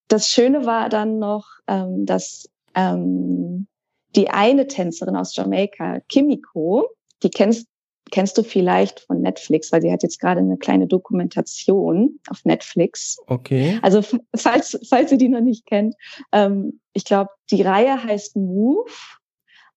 das 0.07 0.27
Schöne 0.27 0.65
war 0.65 0.89
dann 0.89 1.19
noch, 1.19 1.47
ähm, 1.67 2.05
dass 2.05 2.49
ähm, 2.75 3.67
die 4.15 4.29
eine 4.29 4.67
Tänzerin 4.67 5.15
aus 5.15 5.35
Jamaika, 5.35 6.01
Kimiko, 6.07 6.87
die 7.23 7.29
kennst 7.29 7.67
kennst 8.09 8.37
du 8.37 8.43
vielleicht 8.43 9.01
von 9.01 9.21
Netflix, 9.21 9.71
weil 9.71 9.81
sie 9.81 9.91
hat 9.91 10.03
jetzt 10.03 10.19
gerade 10.19 10.39
eine 10.39 10.57
kleine 10.57 10.87
Dokumentation 10.87 12.19
auf 12.29 12.43
Netflix. 12.45 13.17
Okay. 13.27 13.79
Also 13.81 14.01
falls, 14.35 14.79
falls 14.87 15.11
ihr 15.11 15.17
die 15.17 15.29
noch 15.29 15.41
nicht 15.41 15.65
kennt, 15.65 15.95
ähm, 16.31 16.79
ich 16.93 17.05
glaube, 17.05 17.31
die 17.51 17.61
Reihe 17.61 18.03
heißt 18.03 18.35
Move 18.35 18.91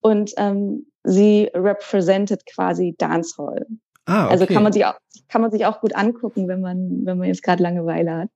und 0.00 0.32
ähm, 0.36 0.86
sie 1.04 1.50
represented 1.54 2.44
quasi 2.46 2.94
Dancehall. 2.98 3.66
Ah, 4.06 4.24
okay. 4.24 4.32
Also 4.32 4.46
kann 4.46 4.62
man 4.64 4.72
sich 4.72 4.84
auch, 4.84 4.94
kann 5.28 5.42
man 5.42 5.50
sich 5.52 5.64
auch 5.64 5.80
gut 5.80 5.94
angucken, 5.94 6.48
wenn 6.48 6.60
man, 6.60 7.04
wenn 7.04 7.18
man 7.18 7.28
jetzt 7.28 7.42
gerade 7.42 7.62
Langeweile 7.62 8.16
hat. 8.16 8.28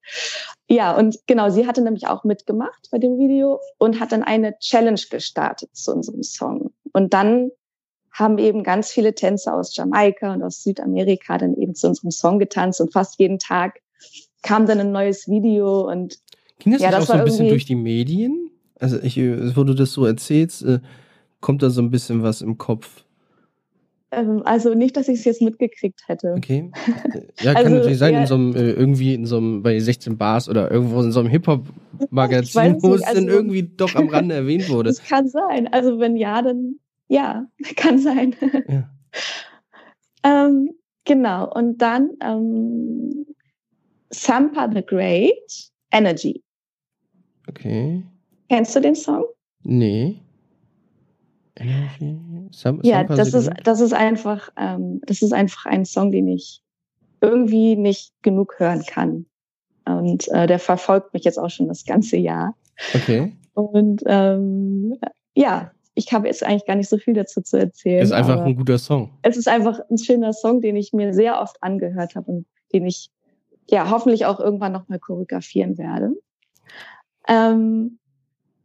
Ja, 0.68 0.96
und 0.96 1.18
genau, 1.26 1.50
sie 1.50 1.66
hatte 1.66 1.82
nämlich 1.82 2.06
auch 2.06 2.24
mitgemacht 2.24 2.88
bei 2.90 2.98
dem 2.98 3.18
Video 3.18 3.60
und 3.78 3.98
hat 3.98 4.12
dann 4.12 4.22
eine 4.22 4.56
Challenge 4.58 5.00
gestartet 5.10 5.70
zu 5.74 5.92
unserem 5.92 6.22
Song. 6.22 6.72
Und 6.92 7.12
dann 7.14 7.50
haben 8.16 8.38
eben 8.38 8.62
ganz 8.62 8.90
viele 8.90 9.14
Tänzer 9.14 9.54
aus 9.54 9.76
Jamaika 9.76 10.32
und 10.32 10.42
aus 10.42 10.62
Südamerika 10.62 11.36
dann 11.38 11.54
eben 11.54 11.74
zu 11.74 11.88
unserem 11.88 12.10
Song 12.10 12.38
getanzt 12.38 12.80
und 12.80 12.92
fast 12.92 13.18
jeden 13.18 13.38
Tag 13.38 13.80
kam 14.42 14.66
dann 14.66 14.80
ein 14.80 14.92
neues 14.92 15.28
Video 15.28 15.90
und 15.90 16.18
Ging 16.58 16.72
das, 16.72 16.82
ja, 16.82 16.90
das 16.90 17.04
auch 17.04 17.06
so 17.08 17.12
ein 17.14 17.24
bisschen 17.24 17.48
durch 17.48 17.66
die 17.66 17.74
Medien? 17.74 18.50
Also 18.78 18.98
ich, 19.02 19.18
wo 19.18 19.64
du 19.64 19.74
das 19.74 19.92
so 19.92 20.06
erzählst, 20.06 20.62
äh, 20.62 20.80
kommt 21.40 21.62
da 21.62 21.68
so 21.70 21.82
ein 21.82 21.90
bisschen 21.90 22.22
was 22.22 22.40
im 22.40 22.56
Kopf? 22.56 23.04
Ähm, 24.12 24.42
also 24.44 24.72
nicht, 24.72 24.96
dass 24.96 25.08
ich 25.08 25.18
es 25.18 25.24
jetzt 25.24 25.42
mitgekriegt 25.42 26.00
hätte. 26.06 26.34
Okay. 26.36 26.70
Ja, 27.42 27.52
kann 27.52 27.64
also, 27.64 27.76
natürlich 27.76 27.98
sein, 27.98 28.14
ja, 28.14 28.20
in 28.20 28.26
so 28.26 28.34
einem, 28.34 28.54
äh, 28.54 28.70
irgendwie 28.70 29.12
in 29.12 29.26
so 29.26 29.36
einem, 29.36 29.62
bei 29.62 29.78
16 29.78 30.16
Bars 30.16 30.48
oder 30.48 30.70
irgendwo 30.70 31.02
in 31.02 31.12
so 31.12 31.20
einem 31.20 31.28
Hip-Hop-Magazin, 31.28 32.78
wo 32.82 32.94
es 32.94 33.02
also, 33.02 33.20
dann 33.20 33.28
irgendwie 33.28 33.62
doch 33.62 33.94
am 33.94 34.08
Rande 34.08 34.34
erwähnt 34.34 34.70
wurde. 34.70 34.88
Das 34.96 35.04
kann 35.04 35.28
sein. 35.28 35.68
Also 35.70 35.98
wenn 35.98 36.16
ja, 36.16 36.40
dann 36.40 36.78
ja, 37.08 37.46
kann 37.76 37.98
sein. 37.98 38.34
Ja. 38.68 38.90
ähm, 40.24 40.70
genau. 41.04 41.52
Und 41.52 41.78
dann 41.78 42.10
ähm, 42.20 43.26
Sampa 44.10 44.70
the 44.72 44.82
Great 44.84 45.70
Energy. 45.92 46.42
Okay. 47.48 48.02
Kennst 48.48 48.74
du 48.76 48.80
den 48.80 48.94
Song? 48.94 49.24
Nee. 49.62 50.20
Energy? 51.56 52.18
Sam 52.52 52.80
ja, 52.82 53.04
das 53.04 53.34
ist, 53.34 53.50
das 53.64 53.80
ist 53.80 53.94
einfach, 53.94 54.50
ähm, 54.56 55.00
das 55.06 55.22
ist 55.22 55.32
einfach 55.32 55.66
ein 55.66 55.84
Song, 55.84 56.12
den 56.12 56.28
ich 56.28 56.62
irgendwie 57.20 57.76
nicht 57.76 58.12
genug 58.22 58.58
hören 58.58 58.84
kann. 58.86 59.26
Und 59.84 60.28
äh, 60.28 60.46
der 60.46 60.58
verfolgt 60.58 61.14
mich 61.14 61.24
jetzt 61.24 61.38
auch 61.38 61.48
schon 61.48 61.68
das 61.68 61.84
ganze 61.84 62.16
Jahr. 62.16 62.54
Okay. 62.94 63.32
Und 63.54 64.02
ähm, 64.06 64.96
ja, 65.34 65.72
ich 65.96 66.12
habe 66.12 66.28
jetzt 66.28 66.44
eigentlich 66.44 66.66
gar 66.66 66.76
nicht 66.76 66.90
so 66.90 66.98
viel 66.98 67.14
dazu 67.14 67.40
zu 67.40 67.56
erzählen. 67.56 68.02
Ist 68.02 68.12
einfach 68.12 68.42
ein 68.42 68.54
guter 68.54 68.76
Song. 68.76 69.18
Es 69.22 69.38
ist 69.38 69.48
einfach 69.48 69.80
ein 69.90 69.96
schöner 69.96 70.34
Song, 70.34 70.60
den 70.60 70.76
ich 70.76 70.92
mir 70.92 71.14
sehr 71.14 71.40
oft 71.40 71.60
angehört 71.62 72.14
habe 72.14 72.30
und 72.30 72.46
den 72.72 72.84
ich 72.84 73.10
ja 73.68 73.90
hoffentlich 73.90 74.26
auch 74.26 74.38
irgendwann 74.38 74.72
nochmal 74.72 74.98
choreografieren 74.98 75.78
werde. 75.78 76.12
Ähm, 77.26 77.98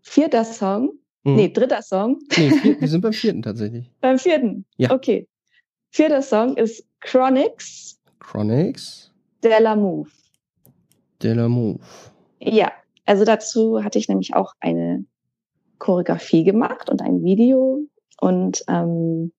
vierter 0.02 0.44
Song. 0.44 0.92
Hm. 1.24 1.36
Nee, 1.36 1.48
dritter 1.48 1.82
Song. 1.82 2.20
Nee, 2.38 2.52
vier, 2.52 2.82
wir 2.82 2.88
sind 2.90 3.02
beim 3.02 3.14
vierten 3.14 3.42
tatsächlich. 3.42 3.90
beim 4.02 4.20
vierten? 4.20 4.66
Ja. 4.76 4.92
Okay. 4.92 5.28
Vierter 5.90 6.22
Song 6.22 6.58
ist 6.58 6.86
Chronics. 7.00 7.98
Chronics. 8.20 9.10
Della 9.42 9.78
Move. 9.78 10.10
Della 11.24 11.48
Move. 11.48 11.80
Ja, 12.40 12.74
also 13.06 13.24
dazu 13.24 13.84
hatte 13.84 14.00
ich 14.00 14.10
nämlich 14.10 14.36
auch 14.36 14.54
eine 14.60 15.06
Choreografie 15.82 16.44
gemacht 16.44 16.90
und 16.90 17.02
ein 17.02 17.24
Video. 17.24 17.80
Und 18.22 18.64
ähm, 18.68 19.32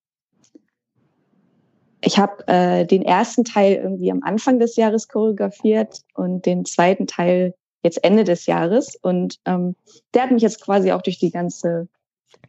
ich 2.04 2.18
habe 2.18 2.46
äh, 2.48 2.84
den 2.84 3.02
ersten 3.02 3.44
Teil 3.44 3.76
irgendwie 3.76 4.10
am 4.10 4.22
Anfang 4.24 4.58
des 4.58 4.76
Jahres 4.76 5.08
choreografiert 5.08 6.00
und 6.14 6.44
den 6.44 6.64
zweiten 6.64 7.06
Teil 7.06 7.54
jetzt 7.84 8.02
Ende 8.02 8.24
des 8.24 8.46
Jahres. 8.46 8.96
Und 8.96 9.38
ähm, 9.44 9.76
der 10.12 10.24
hat 10.24 10.32
mich 10.32 10.42
jetzt 10.42 10.60
quasi 10.60 10.90
auch 10.90 11.02
durch 11.02 11.18
die 11.18 11.30
ganze 11.30 11.88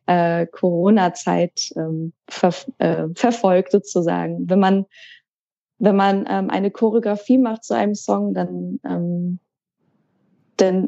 äh, 0.08 0.47
Corona-Zeit 0.47 1.71
ähm, 1.75 2.13
ver 2.27 2.53
äh, 2.79 3.08
verfolgt 3.13 3.71
sozusagen. 3.71 4.49
Wenn 4.49 4.60
man 4.60 4.86
wenn 5.77 5.95
man 5.95 6.25
ähm, 6.29 6.49
eine 6.49 6.71
Choreografie 6.71 7.38
macht 7.38 7.63
zu 7.63 7.75
einem 7.75 7.93
Song, 7.93 8.34
dann 8.34 8.79
ähm, 8.86 9.39
dann 10.58 10.88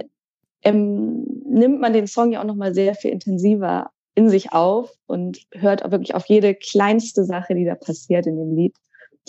ähm, 0.65 1.25
nimmt 1.47 1.79
man 1.79 1.93
den 1.93 2.07
Song 2.07 2.31
ja 2.31 2.41
auch 2.41 2.45
noch 2.45 2.55
mal 2.55 2.73
sehr 2.73 2.95
viel 2.95 3.11
intensiver 3.11 3.91
in 4.15 4.29
sich 4.29 4.51
auf 4.51 4.91
und 5.07 5.39
hört 5.53 5.85
auch 5.85 5.91
wirklich 5.91 6.15
auf 6.15 6.25
jede 6.25 6.55
kleinste 6.55 7.23
Sache, 7.23 7.53
die 7.53 7.65
da 7.65 7.75
passiert 7.75 8.25
in 8.25 8.37
dem 8.37 8.55
Lied, 8.55 8.75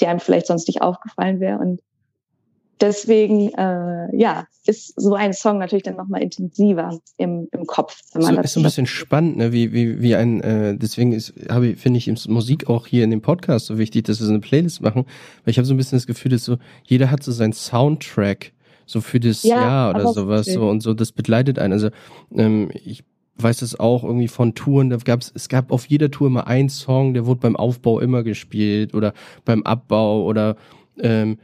die 0.01 0.07
einem 0.07 0.21
vielleicht 0.21 0.47
sonst 0.47 0.69
nicht 0.69 0.81
aufgefallen 0.81 1.41
wäre. 1.41 1.59
Und 1.59 1.83
deswegen, 2.81 3.53
äh, 3.55 4.17
ja, 4.17 4.47
ist 4.65 4.95
so 4.97 5.15
ein 5.15 5.33
Song 5.33 5.59
natürlich 5.59 5.83
dann 5.83 5.97
nochmal 5.97 6.23
intensiver 6.23 6.99
im, 7.17 7.49
im 7.53 7.67
Kopf. 7.67 8.01
Wenn 8.13 8.23
man 8.23 8.37
so, 8.37 8.41
ist 8.41 8.53
so 8.55 8.61
ein 8.61 8.65
bisschen 8.65 8.87
spannend, 8.87 9.37
ne? 9.37 9.53
wie, 9.53 9.73
wie, 9.73 10.01
wie 10.01 10.15
ein, 10.15 10.41
äh, 10.41 10.77
deswegen 10.77 11.13
ist, 11.13 11.35
habe 11.51 11.69
ich, 11.69 11.79
finde 11.79 11.99
ich 11.99 12.29
Musik 12.29 12.69
auch 12.69 12.87
hier 12.87 13.05
in 13.05 13.11
dem 13.11 13.23
Podcast 13.23 13.67
so 13.67 13.79
wichtig, 13.79 14.05
dass 14.05 14.21
wir 14.21 14.27
so 14.27 14.33
eine 14.33 14.41
Playlist 14.41 14.83
machen, 14.83 15.05
weil 15.45 15.51
ich 15.51 15.59
habe 15.59 15.67
so 15.67 15.75
ein 15.75 15.77
bisschen 15.77 15.97
das 15.99 16.07
Gefühl, 16.07 16.31
dass 16.31 16.45
so, 16.45 16.59
jeder 16.85 17.11
hat 17.11 17.23
so 17.23 17.33
seinen 17.33 17.53
Soundtrack, 17.53 18.53
so 18.87 19.01
für 19.01 19.21
das 19.21 19.43
ja, 19.43 19.61
Jahr 19.61 19.91
oder 19.91 20.13
sowas, 20.13 20.47
so 20.47 20.69
und 20.69 20.81
so, 20.81 20.95
das 20.95 21.13
begleitet 21.13 21.59
einen. 21.59 21.73
Also, 21.73 21.91
ähm, 22.35 22.71
ich 22.85 23.05
weiß 23.39 23.63
es 23.63 23.79
auch 23.79 24.03
irgendwie 24.05 24.29
von 24.29 24.55
Touren, 24.55 24.89
da 24.91 24.97
gab's, 24.97 25.31
es 25.35 25.49
gab 25.49 25.71
auf 25.71 25.87
jeder 25.87 26.11
Tour 26.11 26.29
immer 26.29 26.47
einen 26.47 26.71
Song, 26.71 27.13
der 27.13 27.27
wurde 27.27 27.41
beim 27.41 27.57
Aufbau 27.57 28.01
immer 28.01 28.23
gespielt 28.23 28.95
oder 28.95 29.13
beim 29.45 29.63
Abbau 29.65 30.25
oder 30.25 30.57
ähm, 30.99 31.39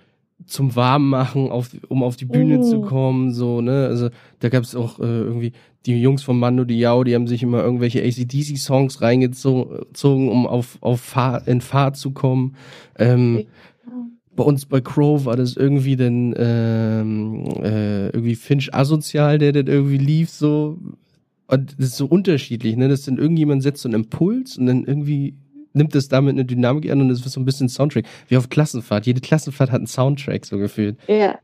zum 0.46 0.74
Warmmachen, 0.74 1.50
auf, 1.50 1.70
um 1.88 2.02
auf 2.02 2.16
die 2.16 2.24
Bühne 2.24 2.59
mm. 2.59 2.62
zu 2.62 2.81
kommen, 2.81 3.33
so, 3.33 3.61
ne? 3.61 3.87
Also 3.87 4.09
da 4.40 4.48
gab 4.48 4.64
es 4.64 4.74
auch 4.74 4.98
äh, 4.98 5.02
irgendwie 5.02 5.52
die 5.87 6.00
Jungs 6.00 6.22
von 6.22 6.38
Mando 6.38 6.64
Diao, 6.64 7.05
die 7.05 7.14
haben 7.14 7.26
sich 7.26 7.42
immer 7.42 7.62
irgendwelche 7.62 8.02
ACDC-Songs 8.02 9.02
reingezogen, 9.02 10.28
um 10.28 10.46
auf, 10.46 10.78
auf 10.81 11.00
Fahr 11.00 11.46
in 11.46 11.61
Fahrt 11.61 11.96
zu 11.96 12.12
kommen. 12.12 12.57
Ähm, 12.98 13.44
bei 14.35 14.45
uns 14.45 14.66
bei 14.66 14.81
Crow 14.81 15.25
war 15.25 15.37
das 15.37 15.57
irgendwie 15.57 15.97
dann 15.97 16.35
ähm, 16.37 17.45
äh, 17.62 18.07
irgendwie 18.07 18.35
Finch 18.35 18.75
asozial, 18.75 19.38
der 19.38 19.53
dann 19.53 19.66
irgendwie 19.66 19.99
lief, 19.99 20.31
so. 20.31 20.79
Und 21.49 21.75
das 21.79 21.88
ist 21.88 21.97
so 21.97 22.07
unterschiedlich, 22.07 22.77
ne? 22.77 22.88
Dass 22.88 23.03
dann 23.03 23.18
irgendjemand 23.18 23.62
setzt 23.62 23.83
so 23.83 23.88
einen 23.88 24.05
Impuls 24.05 24.57
und 24.57 24.66
dann 24.66 24.85
irgendwie 24.85 25.35
nimmt 25.75 25.95
es 25.95 26.09
damit 26.09 26.33
eine 26.33 26.45
Dynamik 26.45 26.90
an 26.90 27.01
und 27.01 27.11
es 27.11 27.25
wird 27.25 27.33
so 27.33 27.40
ein 27.40 27.45
bisschen 27.45 27.68
Soundtrack. 27.68 28.05
Wie 28.29 28.37
auf 28.37 28.49
Klassenfahrt. 28.49 29.07
Jede 29.07 29.21
Klassenfahrt 29.21 29.71
hat 29.71 29.79
einen 29.79 29.87
Soundtrack 29.87 30.47
so 30.47 30.59
gefühlt. 30.59 30.97
Ja. 31.09 31.38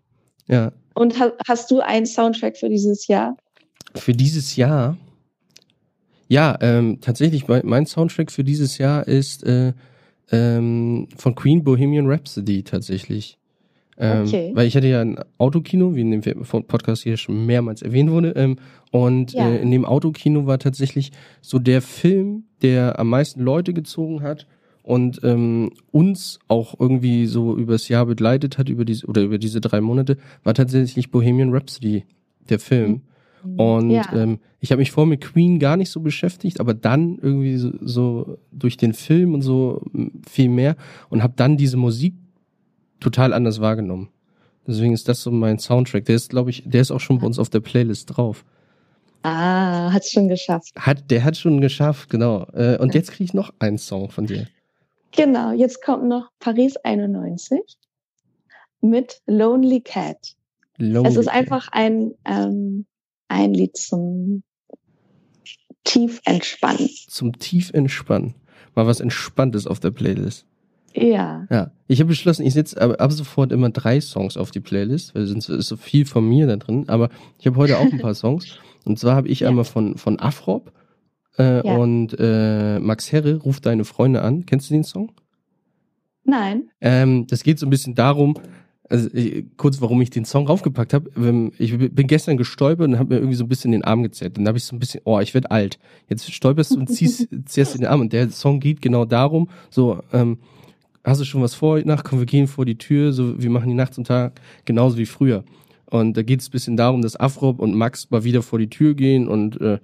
Ja. 0.46 0.72
Und 0.94 1.14
hast 1.46 1.70
du 1.70 1.81
einen 1.81 2.07
Soundtrack 2.07 2.57
für 2.57 2.68
dieses 2.68 3.07
Jahr? 3.07 3.37
Für 3.94 4.12
dieses 4.12 4.57
Jahr? 4.57 4.96
Ja, 6.27 6.59
ähm, 6.61 7.01
tatsächlich, 7.01 7.48
mein, 7.48 7.62
mein, 7.64 7.87
Soundtrack 7.87 8.31
für 8.31 8.44
dieses 8.44 8.79
Jahr 8.79 9.07
ist 9.07 9.44
äh, 9.44 9.72
ähm, 10.30 11.08
von 11.16 11.34
Queen 11.34 11.64
Bohemian 11.64 12.06
Rhapsody 12.06 12.62
tatsächlich. 12.62 13.38
Ähm, 14.00 14.26
okay. 14.26 14.52
Weil 14.54 14.66
ich 14.66 14.76
hatte 14.76 14.86
ja 14.86 15.00
ein 15.00 15.18
Autokino, 15.38 15.94
wie 15.94 16.02
in 16.02 16.10
dem 16.10 16.22
Podcast 16.22 17.02
hier 17.02 17.16
schon 17.16 17.46
mehrmals 17.46 17.82
erwähnt 17.82 18.10
wurde. 18.10 18.30
Ähm, 18.30 18.56
und 18.92 19.32
ja. 19.32 19.48
äh, 19.48 19.60
in 19.60 19.70
dem 19.70 19.84
Autokino 19.84 20.46
war 20.46 20.58
tatsächlich 20.58 21.10
so 21.40 21.58
der 21.58 21.82
Film, 21.82 22.44
der 22.62 22.98
am 22.98 23.08
meisten 23.08 23.40
Leute 23.40 23.72
gezogen 23.72 24.22
hat 24.22 24.46
und 24.82 25.20
ähm, 25.24 25.72
uns 25.90 26.38
auch 26.46 26.78
irgendwie 26.78 27.26
so 27.26 27.56
übers 27.56 27.88
Jahr 27.88 28.06
begleitet 28.06 28.56
hat, 28.56 28.68
über 28.68 28.84
diese 28.84 29.06
oder 29.06 29.22
über 29.22 29.38
diese 29.38 29.60
drei 29.60 29.80
Monate, 29.80 30.16
war 30.44 30.54
tatsächlich 30.54 31.10
Bohemian 31.10 31.52
Rhapsody, 31.52 32.04
der 32.48 32.60
Film. 32.60 32.90
Mhm. 32.90 33.00
Und 33.57 33.90
ja. 33.90 34.05
ähm, 34.12 34.38
ich 34.61 34.72
habe 34.72 34.81
mich 34.81 34.90
vorher 34.90 35.09
mit 35.09 35.20
Queen 35.20 35.59
gar 35.59 35.77
nicht 35.77 35.90
so 35.90 36.01
beschäftigt, 36.01 36.61
aber 36.61 36.74
dann 36.74 37.18
irgendwie 37.20 37.57
so, 37.57 37.72
so 37.81 38.38
durch 38.51 38.77
den 38.77 38.92
Film 38.92 39.35
und 39.35 39.42
so 39.42 39.83
viel 40.29 40.48
mehr 40.48 40.77
und 41.09 41.22
habe 41.22 41.35
dann 41.37 41.57
diese 41.57 41.77
Musik 41.77 42.14
total 43.01 43.33
anders 43.33 43.61
wahrgenommen. 43.61 44.09
Deswegen 44.66 44.92
ist 44.92 45.09
das 45.09 45.22
so 45.22 45.31
mein 45.31 45.59
Soundtrack. 45.59 46.05
Der 46.05 46.16
ist, 46.16 46.31
glaube 46.31 46.51
ich, 46.51 46.62
der 46.66 46.83
ist 46.83 46.90
auch 46.90 47.01
schon 47.01 47.18
bei 47.18 47.27
uns 47.27 47.38
auf 47.38 47.48
der 47.48 47.61
Playlist 47.61 48.16
drauf. 48.16 48.44
Ah, 49.22 49.92
hat's 49.92 50.11
schon 50.12 50.29
geschafft. 50.29 50.74
Hat, 50.77 51.11
der 51.11 51.24
hat 51.24 51.37
schon 51.37 51.61
geschafft, 51.61 52.11
genau. 52.11 52.46
Äh, 52.53 52.79
und 52.79 52.94
jetzt 52.94 53.11
kriege 53.11 53.24
ich 53.24 53.35
noch 53.35 53.53
einen 53.59 53.79
Song 53.79 54.11
von 54.11 54.27
dir. 54.27 54.46
Genau, 55.12 55.53
jetzt 55.53 55.83
kommt 55.83 56.05
noch 56.05 56.31
Paris 56.38 56.77
91 56.77 57.61
mit 58.81 59.20
Lonely 59.27 59.81
Cat. 59.81 60.35
Lonely 60.77 61.09
es 61.09 61.16
ist 61.16 61.27
Cat. 61.27 61.35
einfach 61.35 61.68
ein, 61.72 62.12
ähm, 62.24 62.87
ein 63.28 63.54
Lied 63.54 63.76
zum 63.76 64.42
tief 65.84 66.20
entspannen. 66.24 66.90
Zum 67.08 67.38
tief 67.38 67.70
entspannen. 67.72 68.34
Mal 68.74 68.86
was 68.86 69.00
Entspanntes 69.00 69.66
auf 69.66 69.80
der 69.80 69.90
Playlist. 69.90 70.46
Ja. 70.94 71.46
Ja. 71.50 71.70
Ich 71.86 72.00
habe 72.00 72.08
beschlossen, 72.08 72.44
ich 72.44 72.54
setze 72.54 72.80
ab, 72.80 73.12
sofort 73.12 73.52
immer 73.52 73.70
drei 73.70 74.00
Songs 74.00 74.36
auf 74.36 74.50
die 74.50 74.60
Playlist, 74.60 75.14
weil 75.14 75.26
sonst 75.26 75.48
ist 75.48 75.68
so 75.68 75.76
viel 75.76 76.04
von 76.04 76.28
mir 76.28 76.46
da 76.46 76.56
drin. 76.56 76.88
Aber 76.88 77.08
ich 77.38 77.46
habe 77.46 77.56
heute 77.56 77.78
auch 77.78 77.90
ein 77.92 78.00
paar 78.00 78.14
Songs. 78.14 78.58
Und 78.84 78.98
zwar 78.98 79.14
habe 79.14 79.28
ich 79.28 79.40
ja. 79.40 79.48
einmal 79.48 79.64
von, 79.64 79.96
von 79.96 80.18
Afrop 80.18 80.72
äh, 81.38 81.66
ja. 81.66 81.76
und 81.76 82.16
äh, 82.18 82.78
Max 82.80 83.12
Herre, 83.12 83.36
Ruf 83.36 83.60
deine 83.60 83.84
Freunde 83.84 84.22
an. 84.22 84.46
Kennst 84.46 84.70
du 84.70 84.74
den 84.74 84.84
Song? 84.84 85.12
Nein. 86.24 86.70
Ähm, 86.80 87.26
das 87.26 87.42
geht 87.42 87.58
so 87.58 87.66
ein 87.66 87.70
bisschen 87.70 87.94
darum, 87.94 88.34
also 88.88 89.09
ich, 89.12 89.44
kurz, 89.57 89.81
warum 89.81 90.01
ich 90.01 90.11
den 90.11 90.24
Song 90.24 90.46
raufgepackt 90.46 90.94
habe. 90.94 91.11
Ich 91.59 91.77
bin 91.77 92.07
gestern 92.07 92.37
gestolpert 92.37 92.88
und 92.88 92.98
habe 92.98 93.14
mir 93.14 93.20
irgendwie 93.20 93.37
so 93.37 93.44
ein 93.44 93.48
bisschen 93.48 93.72
den 93.72 93.85
Arm 93.85 94.03
gezerrt. 94.03 94.38
Dann 94.38 94.48
habe 94.48 94.59
ich 94.59 94.64
so 94.64 94.74
ein 94.74 94.79
bisschen, 94.79 95.03
oh, 95.05 95.20
ich 95.20 95.35
werde 95.35 95.51
alt. 95.51 95.79
Jetzt 96.09 96.33
stolperst 96.33 96.72
du 96.72 96.81
und 96.81 96.88
ziehst, 96.88 97.29
ziehst 97.46 97.79
den 97.79 97.87
Arm. 97.87 98.01
Und 98.01 98.12
der 98.12 98.31
Song 98.31 98.61
geht 98.61 98.81
genau 98.81 99.05
darum, 99.05 99.48
so, 99.70 100.01
ähm, 100.12 100.38
hast 101.05 101.20
du 101.20 101.24
schon 101.24 101.42
was 101.42 101.55
vor 101.55 101.79
Nacht? 101.81 102.05
Komm, 102.05 102.18
wir 102.18 102.27
gehen 102.27 102.46
vor 102.46 102.64
die 102.64 102.79
Tür, 102.79 103.12
so, 103.12 103.40
wir 103.40 103.51
machen 103.51 103.68
die 103.68 103.74
Nacht 103.74 103.94
zum 103.94 104.05
Tag 104.05 104.40
genauso 104.64 104.96
wie 104.96 105.07
früher. 105.07 105.44
Und 105.87 106.16
da 106.16 106.22
geht 106.22 106.40
es 106.40 106.48
ein 106.48 106.53
bisschen 106.53 106.77
darum, 106.77 107.03
dass 107.03 107.16
Afrop 107.16 107.61
und 107.61 107.74
Max 107.74 108.11
mal 108.11 108.24
wieder 108.24 108.42
vor 108.42 108.59
die 108.59 108.70
Tür 108.70 108.94
gehen 108.94 109.29
und 109.29 109.61
äh, 109.61 109.79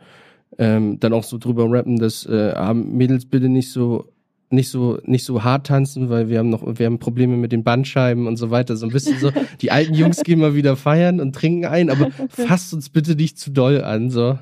ähm, 0.59 1.01
dann 1.01 1.13
auch 1.13 1.25
so 1.25 1.39
drüber 1.39 1.71
rappen, 1.71 1.99
dass 1.99 2.27
äh, 2.27 2.75
Mädels 2.75 3.27
bitte 3.27 3.49
nicht 3.49 3.71
so 3.71 4.07
nicht 4.55 4.71
so 4.71 4.99
nicht 5.05 5.25
so 5.25 5.45
hart 5.45 5.67
tanzen, 5.67 6.09
weil 6.11 6.29
wir 6.29 6.39
haben 6.39 6.51
noch 6.51 6.63
wir 6.65 6.87
haben 6.87 6.99
Probleme 6.99 7.37
mit 7.37 7.53
den 7.53 7.65
Bandscheiben 7.65 8.27
und 8.27 8.37
so 8.37 8.51
weiter. 8.51 8.77
So 8.77 8.87
ein 8.87 8.93
bisschen 8.93 9.19
so 9.19 9.31
die 9.61 9.71
alten 9.71 9.95
Jungs 9.95 10.23
gehen 10.23 10.41
mal 10.41 10.55
wieder 10.55 10.77
feiern 10.77 11.21
und 11.21 11.35
trinken 11.35 11.67
ein, 11.67 11.91
aber 11.91 12.11
fasst 12.29 12.73
uns 12.75 12.91
bitte 12.91 13.15
nicht 13.15 13.39
zu 13.39 13.51
doll 13.51 13.83
an, 13.83 14.11
so 14.11 14.39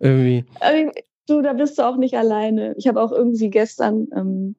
irgendwie. 0.00 0.44
Du, 1.26 1.40
da 1.40 1.52
bist 1.52 1.78
du 1.78 1.82
auch 1.82 1.96
nicht 1.96 2.16
alleine. 2.16 2.74
Ich 2.76 2.88
habe 2.88 3.00
auch 3.00 3.12
irgendwie 3.12 3.48
gestern 3.48 4.08
ähm, 4.14 4.56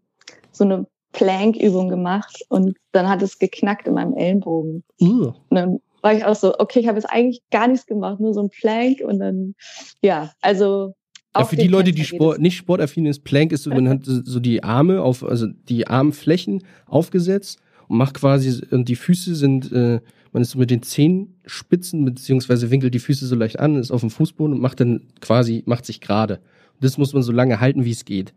so 0.51 0.63
eine 0.63 0.87
Plank-Übung 1.11 1.89
gemacht 1.89 2.43
und 2.49 2.77
dann 2.91 3.09
hat 3.09 3.21
es 3.21 3.37
geknackt 3.37 3.87
in 3.87 3.93
meinem 3.93 4.13
Ellenbogen. 4.13 4.83
Uh. 5.01 5.33
Und 5.49 5.55
dann 5.55 5.79
war 6.01 6.13
ich 6.13 6.25
auch 6.25 6.35
so, 6.35 6.57
okay, 6.59 6.79
ich 6.79 6.87
habe 6.87 6.97
jetzt 6.97 7.09
eigentlich 7.09 7.41
gar 7.51 7.67
nichts 7.67 7.85
gemacht, 7.85 8.19
nur 8.19 8.33
so 8.33 8.41
ein 8.41 8.49
Plank 8.49 9.01
und 9.03 9.19
dann, 9.19 9.55
ja, 10.01 10.31
also. 10.41 10.93
Ja, 11.35 11.45
für 11.45 11.55
die 11.55 11.67
Leute, 11.67 11.91
die 11.91 12.05
Sport, 12.05 12.39
nicht 12.39 12.57
sportaffin 12.57 13.05
ist, 13.05 13.23
Plank 13.23 13.51
ist 13.51 13.63
so, 13.63 13.71
man 13.71 13.89
hat 13.89 14.01
so 14.05 14.39
die 14.39 14.63
Arme 14.63 15.01
auf, 15.01 15.23
also 15.23 15.47
die 15.47 15.87
Armflächen 15.87 16.63
aufgesetzt 16.85 17.59
und 17.87 17.97
macht 17.97 18.15
quasi, 18.15 18.61
und 18.69 18.87
die 18.87 18.95
Füße 18.95 19.33
sind 19.35 19.71
äh, 19.71 19.99
man 20.33 20.41
ist 20.41 20.49
so 20.49 20.59
mit 20.59 20.71
den 20.71 20.81
Zehenspitzen 20.81 22.03
beziehungsweise 22.03 22.71
winkelt 22.71 22.93
die 22.93 22.99
Füße 22.99 23.25
so 23.27 23.35
leicht 23.35 23.59
an, 23.59 23.75
ist 23.75 23.91
auf 23.91 24.01
dem 24.01 24.09
Fußboden 24.09 24.55
und 24.55 24.61
macht 24.61 24.79
dann 24.79 25.01
quasi, 25.21 25.63
macht 25.67 25.85
sich 25.85 26.01
gerade. 26.01 26.39
Das 26.81 26.97
muss 26.97 27.13
man 27.13 27.21
so 27.21 27.31
lange 27.31 27.59
halten, 27.59 27.85
wie 27.85 27.91
es 27.91 28.03
geht. 28.03 28.33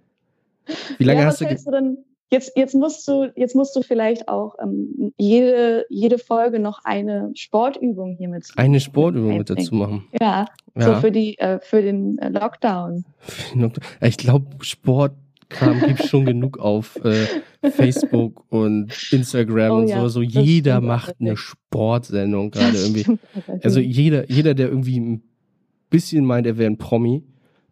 Wie 0.98 1.04
lange 1.04 1.20
ja, 1.20 1.26
hast 1.26 1.40
du, 1.40 1.46
du 1.46 1.70
denn? 1.70 1.98
Jetzt, 2.28 2.56
jetzt 2.56 2.74
musst 2.74 3.06
du, 3.06 3.32
jetzt 3.36 3.54
musst 3.54 3.76
du 3.76 3.82
vielleicht 3.82 4.28
auch 4.28 4.56
ähm, 4.60 5.12
jede, 5.16 5.86
jede 5.88 6.18
Folge 6.18 6.58
noch 6.58 6.80
eine 6.82 7.30
Sportübung 7.34 8.16
hier 8.18 8.28
mit. 8.28 8.48
Eine 8.56 8.80
Sportübung 8.80 9.38
mit 9.38 9.48
dazu 9.48 9.74
machen. 9.76 10.06
Ja, 10.20 10.46
ja. 10.74 10.82
so 10.82 10.94
für 10.96 11.12
die, 11.12 11.38
äh, 11.38 11.60
für 11.60 11.82
den 11.82 12.18
äh, 12.18 12.28
Lockdown. 12.28 13.04
Ich 14.00 14.16
glaube, 14.16 14.46
Sportkram 14.64 15.80
gibt 15.86 16.04
schon 16.04 16.24
genug 16.24 16.58
auf 16.58 16.96
äh, 17.04 17.26
Facebook 17.70 18.44
und 18.48 18.92
Instagram 19.12 19.70
oh, 19.70 19.76
und 19.76 19.88
ja, 19.88 20.00
so. 20.00 20.08
So 20.08 20.22
jeder 20.22 20.80
macht 20.80 21.14
eine 21.20 21.36
Sportsendung 21.36 22.50
gerade 22.50 22.76
irgendwie. 22.76 23.18
Also 23.62 23.80
jeder, 23.80 24.30
jeder, 24.30 24.54
der 24.54 24.68
irgendwie 24.68 24.98
ein 24.98 25.22
bisschen 25.90 26.24
meint, 26.24 26.46
er 26.46 26.58
wäre 26.58 26.70
ein 26.70 26.78
Promi, 26.78 27.22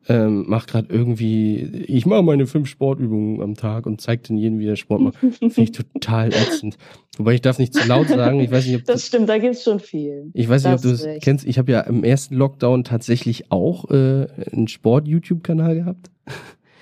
ähm, 0.08 0.44
macht 0.48 0.68
gerade 0.68 0.92
irgendwie, 0.92 1.84
ich 1.86 2.06
mache 2.06 2.22
meine 2.22 2.46
fünf 2.46 2.68
Sportübungen 2.68 3.40
am 3.40 3.54
Tag 3.54 3.86
und 3.86 4.00
zeigt 4.00 4.28
den 4.28 4.36
jeden, 4.36 4.58
wie 4.58 4.66
er 4.66 4.76
Sport 4.76 5.00
macht. 5.00 5.16
Finde 5.18 5.62
ich 5.62 5.72
total 5.72 6.28
ätzend. 6.28 6.76
Wobei 7.16 7.34
ich 7.34 7.40
darf 7.40 7.58
nicht 7.58 7.74
zu 7.74 7.86
laut 7.86 8.08
sagen. 8.08 8.40
Ich 8.40 8.50
weiß 8.50 8.66
nicht, 8.66 8.76
ob 8.76 8.84
das 8.84 9.06
stimmt, 9.06 9.28
da 9.28 9.38
gibt's 9.38 9.62
schon 9.62 9.80
viel. 9.80 10.30
Ich 10.34 10.48
weiß 10.48 10.64
nicht, 10.64 10.74
ob 10.74 10.82
du 10.82 10.90
es 10.90 11.06
kennst. 11.22 11.46
Ich 11.46 11.58
habe 11.58 11.72
ja 11.72 11.80
im 11.80 12.04
ersten 12.04 12.34
Lockdown 12.34 12.84
tatsächlich 12.84 13.50
auch 13.50 13.90
äh, 13.90 14.26
einen 14.52 14.68
Sport-YouTube-Kanal 14.68 15.76
gehabt. 15.76 16.10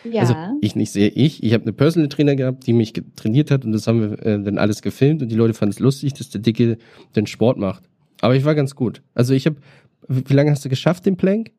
Ja. 0.04 0.22
Also 0.22 0.34
ich 0.60 0.74
nicht 0.74 0.90
sehe 0.90 1.08
ich. 1.08 1.42
Ich 1.42 1.52
habe 1.52 1.62
eine 1.62 1.72
Personal 1.72 2.08
Trainer 2.08 2.34
gehabt, 2.34 2.66
die 2.66 2.72
mich 2.72 2.92
trainiert 3.14 3.50
hat 3.50 3.64
und 3.64 3.72
das 3.72 3.86
haben 3.86 4.00
wir 4.00 4.26
äh, 4.26 4.42
dann 4.42 4.58
alles 4.58 4.82
gefilmt 4.82 5.22
und 5.22 5.28
die 5.28 5.36
Leute 5.36 5.54
fanden 5.54 5.72
es 5.72 5.78
lustig, 5.78 6.14
dass 6.14 6.30
der 6.30 6.40
Dicke 6.40 6.78
den 7.14 7.26
Sport 7.26 7.58
macht. 7.58 7.84
Aber 8.20 8.34
ich 8.34 8.44
war 8.44 8.54
ganz 8.54 8.74
gut. 8.74 9.02
Also 9.14 9.34
ich 9.34 9.46
habe, 9.46 9.56
wie 10.08 10.34
lange 10.34 10.50
hast 10.50 10.64
du 10.64 10.68
geschafft, 10.68 11.06
den 11.06 11.16
Plank? 11.16 11.52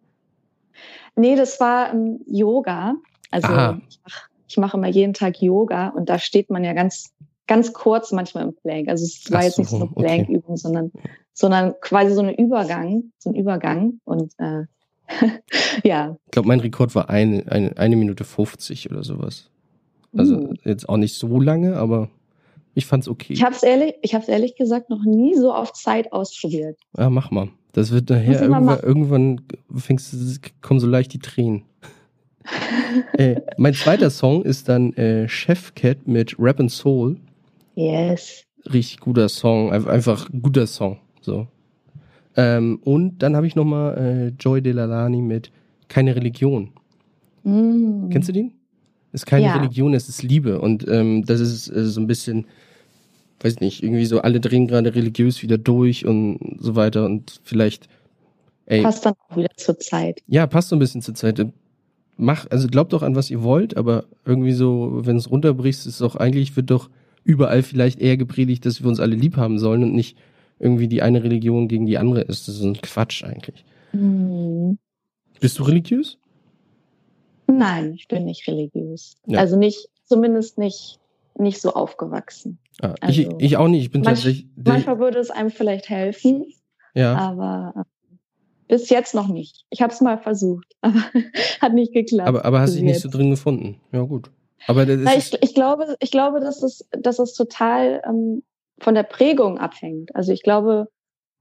Nee, 1.15 1.36
das 1.36 1.60
war 1.60 1.93
ähm, 1.93 2.19
Yoga. 2.26 2.95
Also 3.32 3.47
Aha. 3.47 3.80
ich 3.88 3.99
mache 4.04 4.21
ich 4.54 4.58
mach 4.58 4.73
immer 4.76 4.88
jeden 4.88 5.13
Tag 5.13 5.41
Yoga 5.41 5.89
und 5.89 6.10
da 6.10 6.19
steht 6.19 6.52
man 6.52 6.63
ja 6.63 6.73
ganz, 6.73 7.12
ganz 7.47 7.73
kurz 7.73 8.12
manchmal 8.12 8.43
im 8.43 8.54
Plank. 8.54 8.88
Also 8.88 9.04
es 9.04 9.32
war 9.32 9.41
so, 9.41 9.47
jetzt 9.47 9.58
nicht 9.58 9.69
so 9.69 9.78
eine 9.78 9.88
Plank-Übung, 9.88 10.52
okay. 10.52 10.58
sondern, 10.58 10.91
sondern 11.34 11.73
quasi 11.82 12.13
so 12.13 12.21
ein 12.21 12.36
Übergang, 12.36 13.12
so 13.17 13.32
ein 13.32 13.36
Übergang 13.36 13.99
und 14.06 14.32
äh, 14.38 14.65
ja. 15.84 16.15
Ich 16.26 16.32
glaube, 16.32 16.47
mein 16.47 16.60
Rekord 16.60 16.93
war 16.93 17.10
eine, 17.10 17.52
eine, 17.52 17.76
eine 17.78 17.95
Minute 17.95 18.23
50 18.23 18.91
oder 18.91 19.04
sowas. 19.04 19.49
Also 20.15 20.36
uh. 20.36 20.54
jetzt 20.63 20.88
auch 20.88 20.97
nicht 20.97 21.15
so 21.15 21.39
lange, 21.39 21.78
aber 21.78 22.10
ich 22.76 22.86
fand's 22.86 23.08
okay. 23.08 23.34
Ich 23.34 23.43
habe 23.43 23.56
es 23.56 23.63
ehrlich, 23.63 23.95
ich 24.04 24.13
habe 24.13 24.32
ehrlich 24.32 24.56
gesagt 24.56 24.91
noch 24.91 25.04
nie 25.04 25.36
so 25.36 25.52
auf 25.52 25.73
Zeit 25.73 26.13
ausprobiert. 26.13 26.78
Ja, 26.95 27.10
mach 27.10 27.32
mal. 27.32 27.49
Das 27.74 27.92
wird 27.92 28.10
nachher 28.10 28.42
irgendwann, 28.42 28.80
irgendwann 28.80 29.42
fängst 29.76 30.14
du, 30.14 30.18
kommen 30.62 30.80
so 30.80 30.88
leicht 30.88 31.14
die 31.14 31.20
Tränen. 31.20 31.64
äh, 33.18 33.42
mein 33.58 33.74
zweiter 33.74 34.10
Song 34.10 34.44
ist 34.44 34.70
dann 34.70 34.94
äh, 34.94 35.28
Chef 35.28 35.74
Cat 35.76 36.08
mit 36.08 36.38
Rap 36.40 36.60
and 36.60 36.72
Soul. 36.72 37.18
Yes. 37.76 38.46
Richtig 38.72 39.00
guter 39.00 39.28
Song, 39.28 39.72
einfach 39.72 40.30
guter 40.42 40.68
Song. 40.68 41.00
So. 41.22 41.48
Ähm, 42.36 42.80
und 42.84 43.20
dann 43.20 43.36
habe 43.36 43.48
ich 43.48 43.56
nochmal 43.56 43.98
äh, 43.98 44.28
Joy 44.40 44.62
Delalani 44.62 45.22
mit 45.22 45.52
Keine 45.88 46.16
Religion. 46.16 46.72
Mm. 47.44 48.10
Kennst 48.10 48.30
du 48.30 48.34
den? 48.34 48.54
ist 49.14 49.28
keine 49.28 49.46
ja. 49.46 49.56
Religion, 49.56 49.94
es 49.94 50.10
ist 50.10 50.24
Liebe. 50.24 50.60
Und 50.60 50.88
ähm, 50.88 51.24
das 51.24 51.40
ist 51.40 51.70
äh, 51.70 51.86
so 51.86 52.02
ein 52.02 52.08
bisschen, 52.08 52.48
weiß 53.44 53.60
nicht, 53.60 53.84
irgendwie 53.84 54.06
so, 54.06 54.22
alle 54.22 54.40
drehen 54.40 54.68
gerade 54.68 54.96
religiös 54.96 55.42
wieder 55.42 55.58
durch 55.58 56.06
und 56.06 56.40
so 56.60 56.76
weiter. 56.76 57.06
Und 57.06 57.42
vielleicht. 57.44 57.88
Ey, 58.66 58.82
passt 58.82 59.06
dann 59.06 59.14
auch 59.28 59.36
wieder 59.36 59.50
zur 59.58 59.78
Zeit. 59.80 60.22
Ja, 60.28 60.48
passt 60.48 60.70
so 60.70 60.76
ein 60.76 60.80
bisschen 60.80 61.02
zur 61.02 61.16
Zeit. 61.16 61.46
Mach, 62.16 62.50
also 62.50 62.68
glaubt 62.68 62.94
doch 62.94 63.02
an, 63.02 63.16
was 63.16 63.30
ihr 63.30 63.44
wollt, 63.44 63.76
aber 63.76 64.06
irgendwie 64.26 64.54
so, 64.54 65.02
wenn 65.06 65.18
es 65.18 65.30
runterbrichst, 65.30 65.86
ist 65.88 66.00
doch 66.00 66.16
eigentlich, 66.16 66.56
wird 66.56 66.70
doch 66.70 66.90
überall 67.24 67.64
vielleicht 67.64 68.00
eher 68.00 68.18
gepredigt, 68.18 68.66
dass 68.66 68.82
wir 68.82 68.88
uns 68.88 69.00
alle 69.00 69.16
lieb 69.16 69.38
haben 69.38 69.60
sollen 69.60 69.84
und 69.84 69.94
nicht 69.94 70.18
irgendwie 70.60 70.88
die 70.88 71.02
eine 71.02 71.24
Religion 71.24 71.68
gegen 71.68 71.86
die 71.86 71.98
andere 71.98 72.22
ist. 72.22 72.48
Das 72.48 72.56
ist 72.56 72.64
ein 72.64 72.80
Quatsch 72.82 73.24
eigentlich. 73.24 73.66
Mhm. 73.92 74.78
Bist 75.40 75.60
du 75.60 75.64
religiös? 75.64 76.18
Nein, 77.48 77.94
ich 77.94 78.08
bin 78.08 78.26
nicht 78.26 78.48
religiös. 78.48 79.16
Ja. 79.26 79.40
Also 79.40 79.58
nicht, 79.58 79.90
zumindest 80.06 80.58
nicht, 80.58 81.00
nicht 81.38 81.60
so 81.60 81.74
aufgewachsen. 81.74 82.60
Ah, 82.82 82.96
also, 83.02 83.22
ich, 83.22 83.30
ich 83.40 83.58
auch 83.58 83.68
nicht. 83.68 83.84
Ich 83.84 83.92
bin 83.92 84.02
manch, 84.02 84.20
tatsächlich. 84.20 84.48
Manchmal 84.56 85.00
würde 85.00 85.20
es 85.20 85.30
einem 85.30 85.52
vielleicht 85.52 85.90
helfen. 85.90 86.46
Ja. 86.94 87.16
Aber 87.16 87.74
äh, 87.76 88.16
bis 88.68 88.90
jetzt 88.90 89.14
noch 89.14 89.28
nicht. 89.28 89.66
Ich 89.70 89.82
habe 89.82 89.94
es 89.94 90.02
mal 90.02 90.18
versucht, 90.18 90.68
aber 90.82 91.04
hat 91.62 91.74
nicht 91.74 91.94
geklappt. 91.94 92.28
Aber, 92.28 92.46
aber 92.46 92.62
hast 92.62 92.76
dich 92.76 92.82
nicht 92.84 93.02
so 93.02 93.10
drin 93.10 93.30
gefunden. 93.30 93.80
Ja, 93.92 94.02
gut. 94.02 94.32
Aber 94.68 94.86
Na, 94.86 95.16
ich, 95.16 95.34
ich 95.42 95.54
glaube, 95.54 95.96
ich 96.00 96.12
glaube, 96.12 96.40
dass 96.40 96.64
es, 96.64 96.88
dass 96.92 97.20
es 97.20 97.34
total 97.34 98.02
ähm, 98.08 98.44
von 98.80 98.96
der 98.96 99.04
Prägung 99.04 99.58
abhängt. 99.58 100.16
Also 100.16 100.32
ich 100.32 100.44
glaube, 100.44 100.88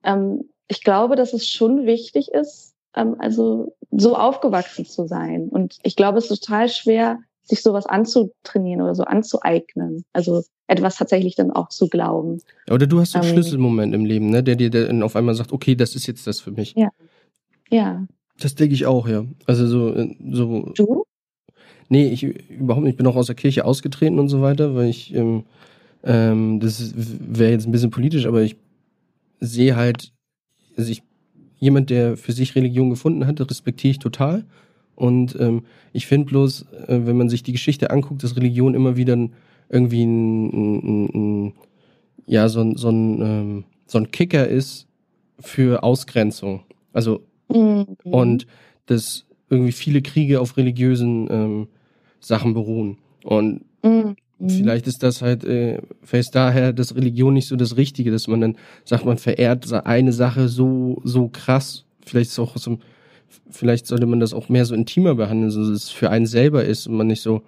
ähm, 0.02 0.50
ich 0.68 0.82
glaube, 0.82 1.16
dass 1.16 1.32
es 1.32 1.48
schon 1.48 1.86
wichtig 1.86 2.28
ist, 2.32 2.74
ähm, 2.94 3.16
also 3.18 3.76
so 3.90 4.16
aufgewachsen 4.16 4.86
zu 4.86 5.06
sein. 5.06 5.48
Und 5.48 5.78
ich 5.82 5.96
glaube, 5.96 6.18
es 6.18 6.30
ist 6.30 6.44
total 6.44 6.68
schwer, 6.68 7.18
sich 7.44 7.62
sowas 7.62 7.86
anzutrainieren 7.86 8.82
oder 8.82 8.94
so 8.94 9.04
anzueignen. 9.04 10.04
Also 10.12 10.42
etwas 10.66 10.96
tatsächlich 10.96 11.34
dann 11.34 11.50
auch 11.50 11.68
zu 11.68 11.88
glauben. 11.88 12.40
Oder 12.70 12.86
du 12.86 13.00
hast 13.00 13.12
so 13.12 13.18
einen 13.18 13.28
ähm, 13.28 13.34
Schlüsselmoment 13.34 13.94
im 13.94 14.04
Leben, 14.04 14.30
ne, 14.30 14.42
der 14.42 14.56
dir 14.56 14.70
dann 14.70 15.02
auf 15.02 15.16
einmal 15.16 15.34
sagt, 15.34 15.52
okay, 15.52 15.74
das 15.74 15.94
ist 15.94 16.06
jetzt 16.06 16.26
das 16.26 16.40
für 16.40 16.52
mich. 16.52 16.74
Ja. 16.76 16.88
Ja. 17.70 18.06
Das 18.38 18.54
denke 18.54 18.74
ich 18.74 18.86
auch, 18.86 19.08
ja. 19.08 19.24
Also 19.46 19.66
so, 19.66 19.94
äh, 19.94 20.16
so. 20.30 20.72
Du? 20.74 21.04
Nee, 21.88 22.08
ich 22.08 22.22
überhaupt 22.22 22.84
nicht. 22.84 22.92
Ich 22.92 22.96
bin 22.96 23.06
auch 23.06 23.16
aus 23.16 23.26
der 23.26 23.34
Kirche 23.34 23.64
ausgetreten 23.64 24.18
und 24.18 24.28
so 24.28 24.40
weiter, 24.40 24.74
weil 24.74 24.88
ich, 24.88 25.14
ähm, 25.14 25.44
ähm, 26.04 26.58
das 26.60 26.94
wäre 26.96 27.52
jetzt 27.52 27.66
ein 27.66 27.72
bisschen 27.72 27.90
politisch, 27.90 28.26
aber 28.26 28.42
ich 28.42 28.56
sehe 29.40 29.76
halt, 29.76 30.12
also 30.76 30.90
ich 30.90 31.02
jemand, 31.58 31.90
der 31.90 32.16
für 32.16 32.32
sich 32.32 32.54
Religion 32.56 32.90
gefunden 32.90 33.26
hat, 33.26 33.40
respektiere 33.40 33.92
ich 33.92 33.98
total. 33.98 34.44
Und 35.02 35.36
ähm, 35.40 35.64
ich 35.92 36.06
finde 36.06 36.26
bloß, 36.26 36.64
äh, 36.86 37.00
wenn 37.06 37.16
man 37.16 37.28
sich 37.28 37.42
die 37.42 37.50
Geschichte 37.50 37.90
anguckt, 37.90 38.22
dass 38.22 38.36
Religion 38.36 38.72
immer 38.72 38.96
wieder 38.96 39.18
irgendwie 39.68 40.04
ein, 40.04 40.46
ein, 40.52 41.08
ein, 41.12 41.52
ja, 42.26 42.48
so 42.48 42.60
ein, 42.60 42.76
so, 42.76 42.88
ein, 42.88 43.20
ähm, 43.20 43.64
so 43.84 43.98
ein 43.98 44.12
Kicker 44.12 44.46
ist 44.46 44.86
für 45.40 45.82
Ausgrenzung. 45.82 46.62
Also, 46.92 47.24
mhm. 47.48 47.96
und 48.04 48.46
dass 48.86 49.26
irgendwie 49.50 49.72
viele 49.72 50.02
Kriege 50.02 50.40
auf 50.40 50.56
religiösen 50.56 51.26
ähm, 51.28 51.68
Sachen 52.20 52.54
beruhen. 52.54 52.98
Und 53.24 53.64
mhm. 53.82 54.14
Vielleicht 54.46 54.86
ist 54.86 55.02
das 55.02 55.20
halt, 55.20 55.44
äh, 55.44 55.82
vielleicht 56.02 56.34
daher, 56.36 56.72
dass 56.72 56.94
Religion 56.94 57.34
nicht 57.34 57.48
so 57.48 57.56
das 57.56 57.76
Richtige, 57.76 58.12
dass 58.12 58.28
man 58.28 58.40
dann 58.40 58.56
sagt, 58.84 59.04
man 59.04 59.18
verehrt 59.18 59.72
eine 59.72 60.12
Sache 60.12 60.48
so, 60.48 61.00
so 61.02 61.28
krass. 61.28 61.84
Vielleicht 62.04 62.30
ist 62.30 62.38
auch 62.38 62.56
so, 62.56 62.78
vielleicht 63.50 63.86
sollte 63.86 64.06
man 64.06 64.20
das 64.20 64.34
auch 64.34 64.48
mehr 64.48 64.64
so 64.64 64.74
intimer 64.74 65.14
behandeln, 65.14 65.50
so 65.50 65.60
dass 65.60 65.70
es 65.70 65.90
für 65.90 66.10
einen 66.10 66.26
selber 66.26 66.64
ist 66.64 66.86
und 66.86 66.94
man 66.94 67.06
nicht 67.06 67.22
so, 67.22 67.42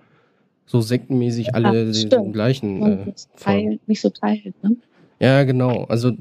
so 0.66 0.80
sektenmäßig 0.80 1.54
alle 1.54 1.90
ja, 1.90 2.08
den 2.08 2.32
gleichen. 2.32 2.82
Äh, 2.82 3.12
Teil, 3.38 3.78
nicht 3.86 4.00
so 4.00 4.10
teilt, 4.10 4.54
ne? 4.62 4.76
Ja, 5.20 5.44
genau. 5.44 5.84
Also 5.84 6.12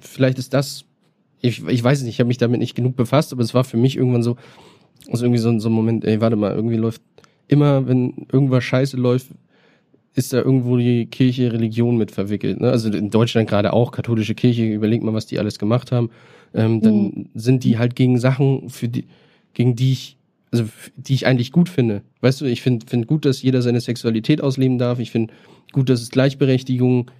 vielleicht 0.00 0.38
ist 0.38 0.54
das, 0.54 0.84
ich, 1.40 1.66
ich 1.66 1.82
weiß 1.82 2.02
nicht, 2.02 2.14
ich 2.14 2.20
habe 2.20 2.28
mich 2.28 2.38
damit 2.38 2.60
nicht 2.60 2.74
genug 2.74 2.96
befasst, 2.96 3.32
aber 3.32 3.42
es 3.42 3.54
war 3.54 3.64
für 3.64 3.76
mich 3.76 3.96
irgendwann 3.96 4.22
so, 4.22 4.36
also 5.10 5.24
irgendwie 5.24 5.40
so, 5.40 5.58
so 5.58 5.68
ein 5.68 5.72
Moment, 5.72 6.04
ey, 6.04 6.20
warte 6.20 6.36
mal, 6.36 6.52
irgendwie 6.54 6.76
läuft 6.76 7.02
immer, 7.48 7.86
wenn 7.88 8.26
irgendwas 8.32 8.64
scheiße 8.64 8.96
läuft, 8.96 9.28
ist 10.14 10.32
da 10.32 10.38
irgendwo 10.38 10.76
die 10.76 11.06
Kirche 11.06 11.52
Religion 11.52 11.96
mit 11.96 12.10
verwickelt. 12.10 12.60
Ne? 12.60 12.70
Also 12.70 12.90
in 12.90 13.10
Deutschland 13.10 13.48
gerade 13.48 13.72
auch, 13.72 13.92
katholische 13.92 14.34
Kirche, 14.34 14.64
überlegt 14.66 15.04
mal, 15.04 15.14
was 15.14 15.26
die 15.26 15.38
alles 15.38 15.58
gemacht 15.58 15.92
haben. 15.92 16.10
Ähm, 16.52 16.80
dann 16.80 16.94
mhm. 16.94 17.28
sind 17.34 17.64
die 17.64 17.78
halt 17.78 17.94
gegen 17.94 18.18
Sachen, 18.18 18.70
für 18.70 18.88
die, 18.88 19.06
gegen 19.54 19.76
die 19.76 19.92
ich, 19.92 20.16
also 20.50 20.64
die 20.96 21.14
ich 21.14 21.26
eigentlich 21.26 21.52
gut 21.52 21.68
finde. 21.68 22.02
Weißt 22.22 22.40
du, 22.40 22.46
ich 22.46 22.60
finde 22.60 22.86
find 22.86 23.06
gut, 23.06 23.24
dass 23.24 23.42
jeder 23.42 23.62
seine 23.62 23.80
Sexualität 23.80 24.42
ausleben 24.42 24.78
darf. 24.78 24.98
Ich 24.98 25.12
finde 25.12 25.32
gut, 25.72 25.88
dass 25.88 26.02
es 26.02 26.10
Gleichberechtigung 26.10 27.10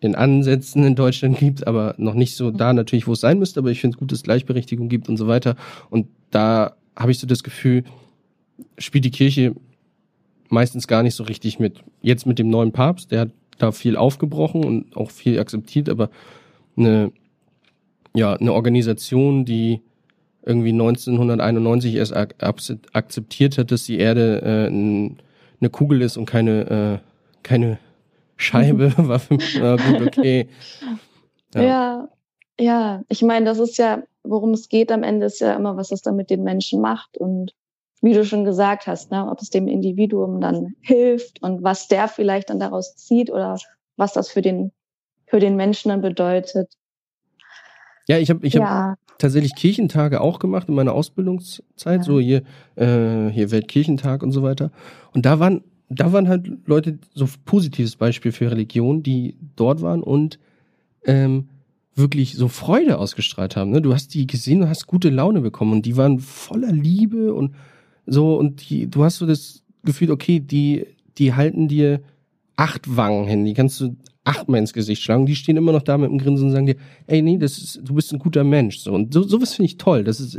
in 0.00 0.14
Ansätzen 0.14 0.84
in 0.84 0.94
Deutschland 0.96 1.38
gibt, 1.38 1.66
aber 1.66 1.94
noch 1.98 2.14
nicht 2.14 2.36
so 2.36 2.50
da 2.50 2.72
natürlich, 2.72 3.06
wo 3.06 3.12
es 3.12 3.20
sein 3.20 3.38
müsste, 3.38 3.60
aber 3.60 3.70
ich 3.70 3.80
finde 3.80 3.96
es 3.96 3.98
gut, 3.98 4.12
dass 4.12 4.20
es 4.20 4.24
Gleichberechtigung 4.24 4.88
gibt 4.88 5.08
und 5.08 5.16
so 5.16 5.28
weiter. 5.28 5.56
Und 5.90 6.06
da 6.30 6.76
habe 6.96 7.12
ich 7.12 7.18
so 7.18 7.26
das 7.26 7.42
Gefühl, 7.42 7.84
spielt 8.76 9.04
die 9.04 9.10
Kirche 9.10 9.54
meistens 10.48 10.88
gar 10.88 11.02
nicht 11.02 11.14
so 11.14 11.24
richtig 11.24 11.58
mit. 11.58 11.82
Jetzt 12.02 12.26
mit 12.26 12.38
dem 12.38 12.48
neuen 12.48 12.72
Papst, 12.72 13.10
der 13.12 13.20
hat 13.20 13.30
da 13.58 13.72
viel 13.72 13.96
aufgebrochen 13.96 14.64
und 14.64 14.96
auch 14.96 15.10
viel 15.10 15.38
akzeptiert, 15.38 15.88
aber 15.88 16.10
eine, 16.76 17.12
ja, 18.14 18.34
eine 18.34 18.52
Organisation, 18.52 19.44
die 19.44 19.82
irgendwie 20.44 20.70
1991 20.70 21.94
erst 21.94 22.14
akzeptiert 22.14 23.58
hat, 23.58 23.70
dass 23.70 23.84
die 23.84 23.98
Erde 23.98 24.40
äh, 24.42 24.66
eine 24.68 25.70
Kugel 25.70 26.02
ist 26.02 26.16
und 26.16 26.26
keine, 26.26 27.00
äh, 27.02 27.42
keine 27.42 27.78
Scheibe, 28.36 28.92
war 28.96 29.18
für 29.18 29.34
mich, 29.34 29.58
na 29.60 29.76
gut, 29.76 30.06
okay. 30.06 30.48
Ja. 31.54 31.62
ja, 31.62 32.08
ja. 32.58 33.02
Ich 33.08 33.22
meine, 33.22 33.46
das 33.46 33.58
ist 33.58 33.76
ja, 33.78 34.02
worum 34.22 34.52
es 34.52 34.68
geht 34.68 34.92
am 34.92 35.02
Ende, 35.02 35.26
ist 35.26 35.40
ja 35.40 35.54
immer, 35.54 35.76
was 35.76 35.88
das 35.88 36.02
dann 36.02 36.16
mit 36.16 36.30
den 36.30 36.44
Menschen 36.44 36.80
macht 36.80 37.18
und 37.18 37.52
wie 38.00 38.14
du 38.14 38.24
schon 38.24 38.44
gesagt 38.44 38.86
hast, 38.86 39.10
ne, 39.10 39.28
ob 39.28 39.40
es 39.40 39.50
dem 39.50 39.68
Individuum 39.68 40.40
dann 40.40 40.74
hilft 40.80 41.42
und 41.42 41.62
was 41.62 41.88
der 41.88 42.08
vielleicht 42.08 42.50
dann 42.50 42.60
daraus 42.60 42.96
zieht 42.96 43.30
oder 43.30 43.58
was 43.96 44.12
das 44.12 44.28
für 44.28 44.42
den, 44.42 44.72
für 45.26 45.40
den 45.40 45.56
Menschen 45.56 45.88
dann 45.88 46.00
bedeutet. 46.00 46.72
Ja, 48.06 48.18
ich 48.18 48.30
habe 48.30 48.46
ich 48.46 48.54
ja. 48.54 48.90
hab 48.90 49.18
tatsächlich 49.18 49.54
Kirchentage 49.54 50.20
auch 50.20 50.38
gemacht 50.38 50.68
in 50.68 50.74
meiner 50.74 50.94
Ausbildungszeit, 50.94 52.00
ja. 52.00 52.02
so 52.02 52.20
hier, 52.20 52.42
äh, 52.76 53.28
hier 53.30 53.50
Weltkirchentag 53.50 54.22
und 54.22 54.32
so 54.32 54.42
weiter. 54.42 54.70
Und 55.12 55.26
da 55.26 55.40
waren, 55.40 55.64
da 55.88 56.12
waren 56.12 56.28
halt 56.28 56.48
Leute, 56.66 56.98
so 57.14 57.26
positives 57.44 57.96
Beispiel 57.96 58.32
für 58.32 58.50
Religion, 58.50 59.02
die 59.02 59.36
dort 59.56 59.82
waren 59.82 60.02
und 60.02 60.38
ähm, 61.04 61.48
wirklich 61.94 62.34
so 62.34 62.48
Freude 62.48 62.98
ausgestrahlt 62.98 63.56
haben. 63.56 63.72
Ne? 63.72 63.82
Du 63.82 63.92
hast 63.92 64.14
die 64.14 64.26
gesehen 64.26 64.62
und 64.62 64.68
hast 64.68 64.86
gute 64.86 65.10
Laune 65.10 65.40
bekommen 65.40 65.72
und 65.72 65.82
die 65.82 65.96
waren 65.96 66.20
voller 66.20 66.72
Liebe 66.72 67.34
und 67.34 67.54
so 68.08 68.36
und 68.36 68.68
die, 68.68 68.88
du 68.88 69.04
hast 69.04 69.18
so 69.18 69.26
das 69.26 69.62
Gefühl, 69.84 70.10
okay, 70.10 70.40
die, 70.40 70.86
die 71.18 71.34
halten 71.34 71.68
dir 71.68 72.00
acht 72.56 72.96
Wangen 72.96 73.26
hin, 73.26 73.44
die 73.44 73.54
kannst 73.54 73.80
du 73.80 73.96
achtmal 74.24 74.60
ins 74.60 74.72
Gesicht 74.72 75.02
schlagen, 75.02 75.26
die 75.26 75.36
stehen 75.36 75.56
immer 75.56 75.72
noch 75.72 75.82
da 75.82 75.96
mit 75.96 76.10
dem 76.10 76.18
Grinsen 76.18 76.48
und 76.48 76.52
sagen 76.52 76.66
dir, 76.66 76.76
ey, 77.06 77.22
nee, 77.22 77.38
das 77.38 77.58
ist, 77.58 77.80
du 77.82 77.94
bist 77.94 78.12
ein 78.12 78.18
guter 78.18 78.44
Mensch. 78.44 78.78
So, 78.78 78.92
und 78.92 79.14
so, 79.14 79.22
sowas 79.22 79.54
finde 79.54 79.66
ich 79.66 79.78
toll. 79.78 80.04
Das 80.04 80.20
ist, 80.20 80.38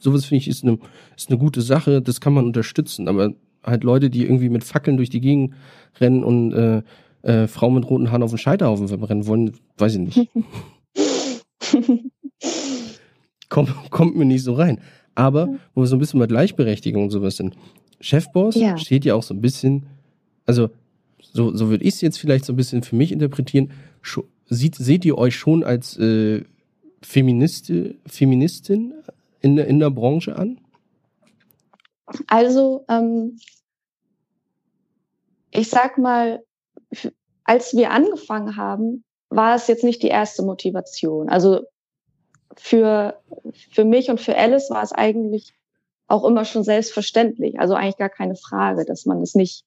sowas 0.00 0.24
finde 0.24 0.38
ich 0.40 0.48
ist 0.48 0.64
eine, 0.64 0.78
ist 1.16 1.28
eine 1.28 1.38
gute 1.38 1.60
Sache, 1.60 2.00
das 2.00 2.20
kann 2.20 2.32
man 2.32 2.46
unterstützen. 2.46 3.08
Aber 3.08 3.34
halt 3.62 3.84
Leute, 3.84 4.08
die 4.08 4.22
irgendwie 4.22 4.48
mit 4.48 4.64
Fackeln 4.64 4.96
durch 4.96 5.10
die 5.10 5.20
Gegend 5.20 5.54
rennen 6.00 6.24
und 6.24 6.52
äh, 6.52 6.82
äh, 7.22 7.46
Frau 7.46 7.70
mit 7.70 7.88
roten 7.90 8.10
Haaren 8.10 8.22
auf 8.22 8.30
den 8.30 8.38
Scheiterhaufen 8.38 8.88
verbrennen 8.88 9.26
wollen, 9.26 9.52
weiß 9.76 9.96
ich 9.96 10.00
nicht. 10.00 10.30
kommt, 13.48 13.74
kommt 13.90 14.16
mir 14.16 14.24
nicht 14.24 14.44
so 14.44 14.54
rein. 14.54 14.80
Aber 15.16 15.56
wo 15.74 15.80
wir 15.80 15.86
so 15.86 15.96
ein 15.96 15.98
bisschen 15.98 16.20
bei 16.20 16.26
Gleichberechtigung 16.26 17.04
und 17.04 17.10
sowas 17.10 17.36
sind. 17.36 17.56
Chefboss 18.00 18.54
ja. 18.54 18.76
steht 18.76 19.04
ja 19.04 19.14
auch 19.14 19.22
so 19.22 19.34
ein 19.34 19.40
bisschen, 19.40 19.86
also 20.44 20.70
so, 21.18 21.56
so 21.56 21.68
würde 21.70 21.84
ich 21.84 21.94
es 21.94 22.00
jetzt 22.02 22.18
vielleicht 22.18 22.44
so 22.44 22.52
ein 22.52 22.56
bisschen 22.56 22.82
für 22.82 22.94
mich 22.94 23.10
interpretieren, 23.10 23.72
sieht, 24.46 24.76
seht 24.76 25.04
ihr 25.04 25.18
euch 25.18 25.34
schon 25.34 25.64
als 25.64 25.96
äh, 25.98 26.44
Feministe, 27.02 27.96
Feministin 28.06 28.94
in, 29.40 29.58
in 29.58 29.80
der 29.80 29.90
Branche 29.90 30.36
an? 30.36 30.58
Also, 32.26 32.84
ähm, 32.88 33.38
ich 35.50 35.68
sag 35.68 35.98
mal, 35.98 36.42
als 37.44 37.74
wir 37.74 37.90
angefangen 37.90 38.56
haben, 38.56 39.04
war 39.28 39.56
es 39.56 39.66
jetzt 39.66 39.84
nicht 39.84 40.02
die 40.02 40.08
erste 40.08 40.42
Motivation. 40.42 41.28
Also 41.28 41.62
für, 42.56 43.20
für 43.70 43.84
mich 43.84 44.10
und 44.10 44.20
für 44.20 44.36
Alice 44.36 44.70
war 44.70 44.82
es 44.82 44.92
eigentlich 44.92 45.54
auch 46.08 46.24
immer 46.24 46.44
schon 46.44 46.64
selbstverständlich. 46.64 47.58
Also 47.58 47.74
eigentlich 47.74 47.96
gar 47.96 48.08
keine 48.08 48.36
Frage, 48.36 48.84
dass 48.84 49.06
man 49.06 49.22
es 49.22 49.34
nicht 49.34 49.64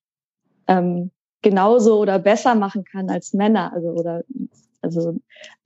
ähm, 0.68 1.12
genauso 1.42 2.00
oder 2.00 2.20
besser 2.20 2.56
machen 2.56 2.84
kann 2.86 3.10
als 3.10 3.34
Männer. 3.34 3.74
Also 3.74 3.90
oder 3.90 4.24
also 4.82 5.18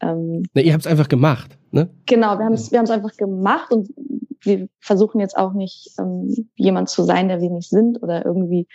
ähm, 0.01 0.43
Na, 0.53 0.61
ihr 0.61 0.73
habt 0.73 0.85
es 0.85 0.91
einfach 0.91 1.07
gemacht, 1.07 1.57
ne? 1.71 1.89
Genau, 2.07 2.37
wir 2.39 2.45
haben 2.45 2.53
es 2.53 2.71
wir 2.71 2.79
haben 2.79 2.85
es 2.85 2.91
einfach 2.91 3.15
gemacht 3.15 3.71
und 3.71 3.89
wir 4.41 4.67
versuchen 4.79 5.19
jetzt 5.19 5.37
auch 5.37 5.53
nicht 5.53 5.91
ähm, 5.99 6.49
jemand 6.55 6.89
zu 6.89 7.03
sein, 7.03 7.27
der 7.27 7.39
wir 7.39 7.49
nicht 7.49 7.69
sind 7.69 8.01
oder 8.01 8.25
irgendwie 8.25 8.67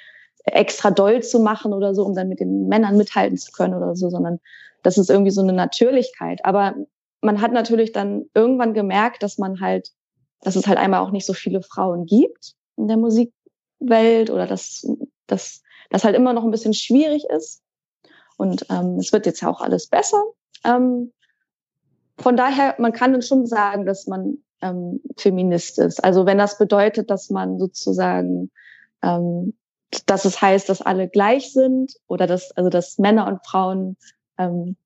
extra 0.44 0.90
doll 0.90 1.22
zu 1.22 1.40
machen 1.40 1.72
oder 1.72 1.94
so, 1.94 2.04
um 2.04 2.14
dann 2.14 2.28
mit 2.28 2.40
den 2.40 2.68
Männern 2.68 2.96
mithalten 2.96 3.36
zu 3.36 3.52
können 3.52 3.74
oder 3.74 3.94
so, 3.96 4.08
sondern 4.08 4.38
das 4.82 4.96
ist 4.96 5.10
irgendwie 5.10 5.30
so 5.30 5.42
eine 5.42 5.52
Natürlichkeit. 5.52 6.44
Aber 6.44 6.74
man 7.20 7.40
hat 7.40 7.52
natürlich 7.52 7.92
dann 7.92 8.26
irgendwann 8.34 8.74
gemerkt, 8.74 9.22
dass 9.22 9.38
man 9.38 9.60
halt, 9.60 9.90
dass 10.40 10.56
es 10.56 10.66
halt 10.66 10.78
einmal 10.78 11.00
auch 11.00 11.10
nicht 11.10 11.26
so 11.26 11.32
viele 11.32 11.62
Frauen 11.62 12.06
gibt 12.06 12.54
in 12.76 12.88
der 12.88 12.96
Musikwelt 12.96 14.30
oder 14.30 14.46
dass, 14.46 14.86
dass 15.26 15.62
das 15.90 16.04
halt 16.04 16.14
immer 16.14 16.32
noch 16.32 16.44
ein 16.44 16.50
bisschen 16.50 16.74
schwierig 16.74 17.24
ist. 17.24 17.62
Und 18.36 18.66
ähm, 18.70 18.96
es 18.98 19.12
wird 19.12 19.26
jetzt 19.26 19.40
ja 19.40 19.48
auch 19.48 19.60
alles 19.60 19.88
besser. 19.88 20.22
Ähm, 20.64 21.12
von 22.18 22.36
daher, 22.36 22.76
man 22.78 22.92
kann 22.92 23.12
dann 23.12 23.22
schon 23.22 23.46
sagen, 23.46 23.84
dass 23.84 24.06
man 24.06 24.38
ähm, 24.60 25.00
Feminist 25.16 25.78
ist. 25.78 26.02
Also 26.02 26.26
wenn 26.26 26.38
das 26.38 26.58
bedeutet, 26.58 27.10
dass 27.10 27.30
man 27.30 27.58
sozusagen, 27.58 28.50
ähm, 29.02 29.54
dass 30.06 30.24
es 30.24 30.40
heißt, 30.40 30.68
dass 30.68 30.82
alle 30.82 31.08
gleich 31.08 31.52
sind 31.52 31.94
oder 32.06 32.26
dass, 32.26 32.50
also 32.52 32.70
dass 32.70 32.98
Männer 32.98 33.26
und 33.26 33.44
Frauen 33.46 33.96
ähm, 34.36 34.76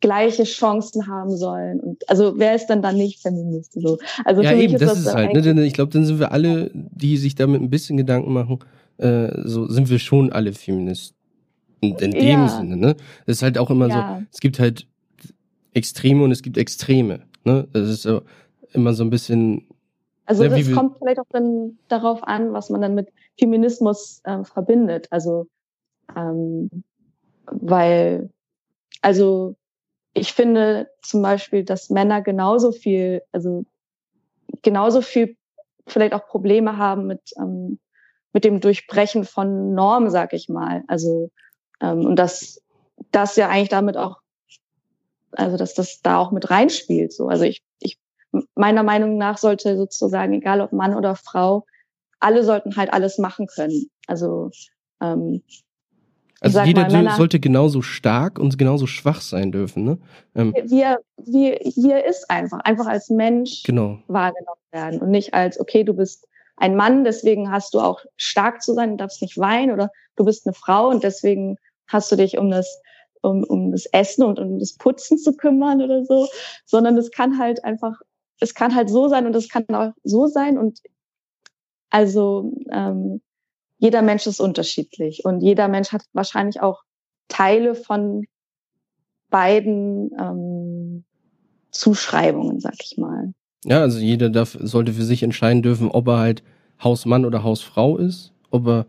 gleiche 0.00 0.44
Chancen 0.44 1.06
haben 1.06 1.36
sollen. 1.36 1.80
Und 1.80 2.08
also 2.08 2.34
wer 2.36 2.54
ist 2.54 2.66
denn 2.66 2.82
dann 2.82 2.96
nicht 2.96 3.20
Feminist? 3.20 3.72
So? 3.74 3.98
Also 4.24 4.42
ja, 4.42 4.52
eben, 4.52 4.74
ist 4.74 4.82
das, 4.82 4.90
das 4.90 4.98
ist 5.00 5.14
halt. 5.14 5.34
Ne? 5.34 5.64
Ich 5.66 5.72
glaube, 5.72 5.92
dann 5.92 6.04
sind 6.04 6.18
wir 6.18 6.32
alle, 6.32 6.70
die 6.74 7.16
sich 7.16 7.34
damit 7.34 7.60
ein 7.60 7.70
bisschen 7.70 7.96
Gedanken 7.96 8.32
machen, 8.32 8.58
äh, 8.98 9.30
so 9.44 9.68
sind 9.68 9.90
wir 9.90 9.98
schon 9.98 10.32
alle 10.32 10.52
Feministen. 10.52 11.16
In 11.80 11.96
dem 11.96 12.12
ja. 12.12 12.48
Sinne, 12.48 12.76
ne? 12.76 12.94
Das 13.26 13.38
ist 13.38 13.42
halt 13.42 13.58
auch 13.58 13.68
immer 13.68 13.88
ja. 13.88 14.18
so, 14.20 14.26
es 14.32 14.38
gibt 14.38 14.60
halt 14.60 14.86
Extreme 15.74 16.22
und 16.22 16.30
es 16.30 16.42
gibt 16.42 16.56
Extreme. 16.56 17.22
Ne? 17.44 17.66
Das 17.72 17.88
ist 17.88 18.02
so 18.02 18.22
immer 18.72 18.94
so 18.94 19.02
ein 19.02 19.10
bisschen. 19.10 19.66
Also 20.26 20.44
ne, 20.44 20.50
das 20.50 20.72
kommt 20.72 20.96
vielleicht 20.98 21.18
auch 21.18 21.26
dann 21.30 21.78
darauf 21.88 22.22
an, 22.22 22.52
was 22.52 22.70
man 22.70 22.80
dann 22.80 22.94
mit 22.94 23.08
Feminismus 23.36 24.20
äh, 24.22 24.44
verbindet. 24.44 25.08
Also 25.10 25.48
ähm, 26.16 26.70
weil, 27.46 28.30
also 29.00 29.56
ich 30.14 30.32
finde 30.32 30.90
zum 31.02 31.22
Beispiel, 31.22 31.64
dass 31.64 31.90
Männer 31.90 32.22
genauso 32.22 32.72
viel, 32.72 33.22
also 33.32 33.64
genauso 34.62 35.00
viel 35.00 35.36
vielleicht 35.86 36.14
auch 36.14 36.26
Probleme 36.26 36.76
haben 36.76 37.06
mit 37.06 37.20
ähm, 37.36 37.78
mit 38.32 38.44
dem 38.44 38.60
Durchbrechen 38.60 39.24
von 39.24 39.74
Normen, 39.74 40.10
sag 40.10 40.32
ich 40.32 40.48
mal. 40.48 40.84
Also 40.88 41.30
ähm, 41.80 42.06
und 42.06 42.16
dass 42.16 42.62
das 43.10 43.36
ja 43.36 43.48
eigentlich 43.48 43.68
damit 43.68 43.96
auch, 43.96 44.18
also 45.32 45.56
dass 45.56 45.74
das 45.74 46.00
da 46.02 46.18
auch 46.18 46.30
mit 46.30 46.50
reinspielt. 46.50 47.12
So, 47.12 47.28
also 47.28 47.44
ich, 47.44 47.62
ich 47.80 47.98
meiner 48.54 48.82
Meinung 48.82 49.18
nach 49.18 49.38
sollte 49.38 49.76
sozusagen, 49.76 50.32
egal 50.32 50.60
ob 50.60 50.72
Mann 50.72 50.94
oder 50.94 51.14
Frau, 51.14 51.66
alle 52.20 52.44
sollten 52.44 52.76
halt 52.76 52.92
alles 52.92 53.18
machen 53.18 53.46
können. 53.46 53.90
Also 54.06 54.50
ähm, 55.00 55.42
also 56.42 56.60
jeder 56.62 56.90
mal, 56.90 57.16
sollte 57.16 57.38
genauso 57.40 57.82
stark 57.82 58.38
und 58.38 58.58
genauso 58.58 58.86
schwach 58.86 59.20
sein 59.20 59.52
dürfen, 59.52 59.84
ne? 59.84 59.98
Ähm, 60.34 60.54
wie, 60.64 60.80
er, 60.80 60.98
wie, 61.16 61.52
wie 61.76 61.90
er 61.90 62.04
ist 62.04 62.28
einfach, 62.30 62.60
einfach 62.60 62.86
als 62.86 63.10
Mensch 63.10 63.62
genau. 63.62 63.98
wahrgenommen 64.08 64.60
werden 64.72 65.00
und 65.00 65.10
nicht 65.10 65.34
als, 65.34 65.60
okay, 65.60 65.84
du 65.84 65.94
bist 65.94 66.26
ein 66.56 66.74
Mann, 66.74 67.04
deswegen 67.04 67.50
hast 67.50 67.74
du 67.74 67.80
auch 67.80 68.00
stark 68.16 68.62
zu 68.62 68.74
sein, 68.74 68.90
du 68.90 68.96
darfst 68.96 69.22
nicht 69.22 69.38
weinen 69.38 69.72
oder 69.72 69.90
du 70.16 70.24
bist 70.24 70.46
eine 70.46 70.54
Frau 70.54 70.88
und 70.88 71.04
deswegen 71.04 71.56
hast 71.86 72.10
du 72.10 72.16
dich 72.16 72.38
um 72.38 72.50
das 72.50 72.80
um, 73.22 73.44
um 73.44 73.70
das 73.70 73.86
Essen 73.86 74.24
und 74.24 74.38
um 74.38 74.58
das 74.58 74.74
Putzen 74.74 75.16
zu 75.16 75.36
kümmern 75.36 75.80
oder 75.80 76.04
so, 76.04 76.28
sondern 76.66 76.98
es 76.98 77.10
kann 77.10 77.38
halt 77.38 77.64
einfach, 77.64 78.00
es 78.40 78.54
kann 78.54 78.74
halt 78.74 78.90
so 78.90 79.08
sein 79.08 79.26
und 79.26 79.36
es 79.36 79.48
kann 79.48 79.64
auch 79.68 79.92
so 80.02 80.26
sein 80.26 80.58
und 80.58 80.80
also 81.90 82.52
ähm, 82.70 83.20
jeder 83.82 84.00
Mensch 84.00 84.28
ist 84.28 84.40
unterschiedlich 84.40 85.24
und 85.24 85.40
jeder 85.40 85.66
Mensch 85.66 85.90
hat 85.90 86.02
wahrscheinlich 86.12 86.60
auch 86.62 86.82
Teile 87.26 87.74
von 87.74 88.26
beiden 89.28 90.12
ähm, 90.20 91.04
Zuschreibungen, 91.72 92.60
sag 92.60 92.76
ich 92.80 92.96
mal. 92.96 93.34
Ja, 93.64 93.80
also 93.80 93.98
jeder 93.98 94.30
darf, 94.30 94.56
sollte 94.60 94.92
für 94.92 95.02
sich 95.02 95.24
entscheiden 95.24 95.62
dürfen, 95.62 95.90
ob 95.90 96.06
er 96.06 96.18
halt 96.18 96.44
Hausmann 96.80 97.24
oder 97.24 97.42
Hausfrau 97.42 97.96
ist, 97.96 98.32
ob 98.52 98.68
er 98.68 98.86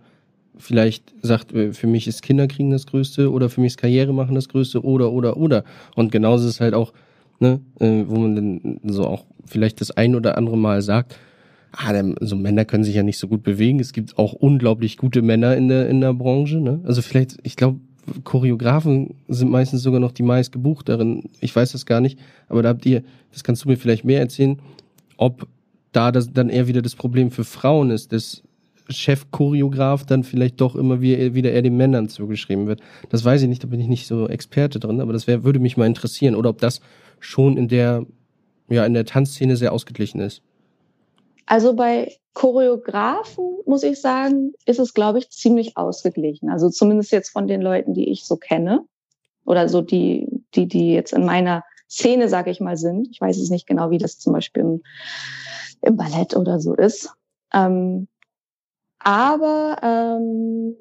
vielleicht 0.57 1.11
sagt, 1.23 1.53
äh, 1.53 1.73
für 1.73 1.87
mich 1.87 2.07
ist 2.07 2.21
Kinderkriegen 2.21 2.69
das 2.69 2.85
Größte 2.85 3.31
oder 3.31 3.49
für 3.49 3.61
mich 3.61 3.71
ist 3.71 3.77
Karriere 3.77 4.13
machen 4.13 4.35
das 4.35 4.47
Größte 4.47 4.83
oder 4.83 5.11
oder 5.11 5.37
oder. 5.37 5.63
Und 5.95 6.11
genauso 6.11 6.45
ist 6.47 6.55
es 6.55 6.61
halt 6.61 6.75
auch, 6.75 6.93
ne, 7.39 7.61
äh, 7.79 8.03
wo 8.05 8.19
man 8.19 8.35
dann 8.35 8.79
so 8.83 9.07
auch 9.07 9.25
vielleicht 9.47 9.81
das 9.81 9.89
ein 9.89 10.13
oder 10.13 10.37
andere 10.37 10.57
Mal 10.57 10.83
sagt, 10.83 11.17
ah, 11.73 12.03
so 12.21 12.35
Männer 12.35 12.65
können 12.65 12.83
sich 12.83 12.95
ja 12.95 13.03
nicht 13.03 13.17
so 13.17 13.27
gut 13.27 13.43
bewegen. 13.43 13.79
Es 13.79 13.93
gibt 13.93 14.17
auch 14.17 14.33
unglaublich 14.33 14.97
gute 14.97 15.21
Männer 15.21 15.55
in 15.57 15.67
der 15.67 15.89
in 15.89 16.01
der 16.01 16.13
Branche, 16.13 16.59
ne? 16.59 16.79
Also 16.83 17.01
vielleicht, 17.01 17.37
ich 17.43 17.55
glaube, 17.55 17.79
Choreografen 18.23 19.15
sind 19.27 19.49
meistens 19.49 19.81
sogar 19.81 19.99
noch 19.99 20.11
die 20.11 20.23
meist 20.23 20.51
gebuchteren. 20.51 21.29
Ich 21.39 21.55
weiß 21.55 21.71
das 21.71 21.85
gar 21.85 22.01
nicht, 22.01 22.19
aber 22.47 22.61
da 22.61 22.69
habt 22.69 22.85
ihr, 22.85 23.03
das 23.31 23.43
kannst 23.43 23.63
du 23.63 23.69
mir 23.69 23.77
vielleicht 23.77 24.03
mehr 24.03 24.19
erzählen, 24.19 24.59
ob 25.17 25.47
da 25.91 26.11
das 26.11 26.31
dann 26.33 26.49
eher 26.49 26.67
wieder 26.67 26.81
das 26.81 26.95
Problem 26.95 27.31
für 27.31 27.43
Frauen 27.43 27.91
ist, 27.91 28.11
dass 28.11 28.43
Chef-Choreograf 28.89 30.05
dann 30.05 30.23
vielleicht 30.23 30.59
doch 30.59 30.75
immer 30.75 31.01
wieder 31.01 31.51
eher 31.51 31.61
den 31.61 31.77
Männern 31.77 32.09
zugeschrieben 32.09 32.67
wird. 32.67 32.81
Das 33.09 33.23
weiß 33.23 33.41
ich 33.43 33.47
nicht, 33.47 33.63
da 33.63 33.67
bin 33.67 33.79
ich 33.79 33.87
nicht 33.87 34.07
so 34.07 34.27
Experte 34.27 34.79
drin, 34.79 34.99
aber 34.99 35.13
das 35.13 35.27
wär, 35.27 35.43
würde 35.43 35.59
mich 35.59 35.77
mal 35.77 35.87
interessieren. 35.87 36.35
Oder 36.35 36.49
ob 36.49 36.59
das 36.59 36.81
schon 37.19 37.55
in 37.55 37.69
der, 37.69 38.05
ja, 38.69 38.85
in 38.85 38.93
der 38.93 39.05
Tanzszene 39.05 39.55
sehr 39.55 39.71
ausgeglichen 39.71 40.19
ist. 40.19 40.41
Also 41.45 41.75
bei 41.75 42.15
Choreografen, 42.33 43.59
muss 43.65 43.83
ich 43.83 44.01
sagen, 44.01 44.53
ist 44.65 44.79
es, 44.79 44.93
glaube 44.93 45.19
ich, 45.19 45.29
ziemlich 45.29 45.77
ausgeglichen. 45.77 46.49
Also 46.49 46.69
zumindest 46.69 47.11
jetzt 47.11 47.29
von 47.29 47.47
den 47.47 47.61
Leuten, 47.61 47.93
die 47.93 48.09
ich 48.09 48.25
so 48.25 48.37
kenne. 48.37 48.85
oder 49.45 49.67
so 49.69 49.81
die, 49.81 50.27
die, 50.55 50.67
die 50.67 50.93
jetzt 50.93 51.13
in 51.13 51.25
meiner 51.25 51.63
Szene, 51.89 52.29
sage 52.29 52.49
ich 52.49 52.59
mal, 52.59 52.77
sind. 52.77 53.09
Ich 53.11 53.21
weiß 53.21 53.37
es 53.37 53.49
nicht 53.49 53.67
genau, 53.67 53.89
wie 53.91 53.97
das 53.97 54.19
zum 54.19 54.33
Beispiel 54.33 54.63
im, 54.63 54.83
im 55.81 55.97
Ballett 55.97 56.35
oder 56.35 56.59
so 56.59 56.73
ist. 56.73 57.11
Ähm, 57.53 58.07
aber 58.99 59.77
ähm, 59.83 60.77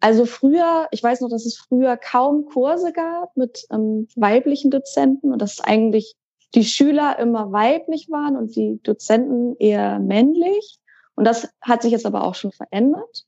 also 0.00 0.26
früher, 0.26 0.88
ich 0.90 1.02
weiß 1.02 1.20
noch, 1.20 1.30
dass 1.30 1.46
es 1.46 1.56
früher 1.56 1.96
kaum 1.96 2.46
Kurse 2.46 2.92
gab 2.92 3.36
mit 3.36 3.64
ähm, 3.70 4.08
weiblichen 4.16 4.70
Dozenten 4.70 5.32
und 5.32 5.40
dass 5.40 5.60
eigentlich 5.60 6.16
die 6.54 6.64
Schüler 6.64 7.18
immer 7.18 7.52
weiblich 7.52 8.08
waren 8.10 8.36
und 8.36 8.56
die 8.56 8.80
Dozenten 8.82 9.56
eher 9.58 9.98
männlich. 9.98 10.78
Und 11.14 11.24
das 11.24 11.48
hat 11.60 11.82
sich 11.82 11.92
jetzt 11.92 12.06
aber 12.06 12.24
auch 12.24 12.34
schon 12.34 12.52
verändert. 12.52 13.24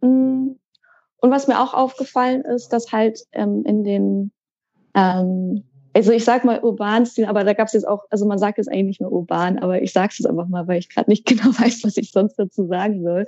Mm. 0.00 0.52
Und 1.18 1.30
was 1.30 1.48
mir 1.48 1.60
auch 1.60 1.72
aufgefallen 1.72 2.42
ist, 2.42 2.68
dass 2.68 2.92
halt 2.92 3.20
ähm, 3.32 3.64
in 3.64 3.82
den, 3.82 4.32
ähm, 4.94 5.64
also 5.94 6.12
ich 6.12 6.24
sag 6.24 6.44
mal 6.44 6.62
urban 6.62 7.06
Stil, 7.06 7.24
aber 7.24 7.44
da 7.44 7.54
gab 7.54 7.68
es 7.68 7.72
jetzt 7.72 7.88
auch, 7.88 8.04
also 8.10 8.26
man 8.26 8.38
sagt 8.38 8.58
jetzt 8.58 8.68
eigentlich 8.68 8.86
nicht 8.86 9.00
mehr 9.00 9.12
urban, 9.12 9.58
aber 9.58 9.80
ich 9.80 9.92
sage 9.92 10.08
es 10.12 10.18
jetzt 10.18 10.26
einfach 10.26 10.48
mal, 10.48 10.68
weil 10.68 10.78
ich 10.78 10.90
gerade 10.90 11.10
nicht 11.10 11.26
genau 11.26 11.46
weiß, 11.46 11.82
was 11.84 11.96
ich 11.96 12.12
sonst 12.12 12.36
dazu 12.36 12.66
sagen 12.66 13.02
soll 13.02 13.26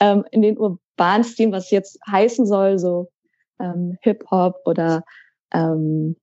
ähm, 0.00 0.24
in 0.30 0.42
den 0.42 0.58
urbanen 0.58 1.24
Stilen, 1.24 1.52
was 1.52 1.70
jetzt 1.70 1.98
heißen 2.10 2.46
soll, 2.46 2.78
so 2.78 3.10
ähm, 3.58 3.96
Hip-Hop 4.02 4.60
oder 4.64 5.04
ähm, 5.52 6.16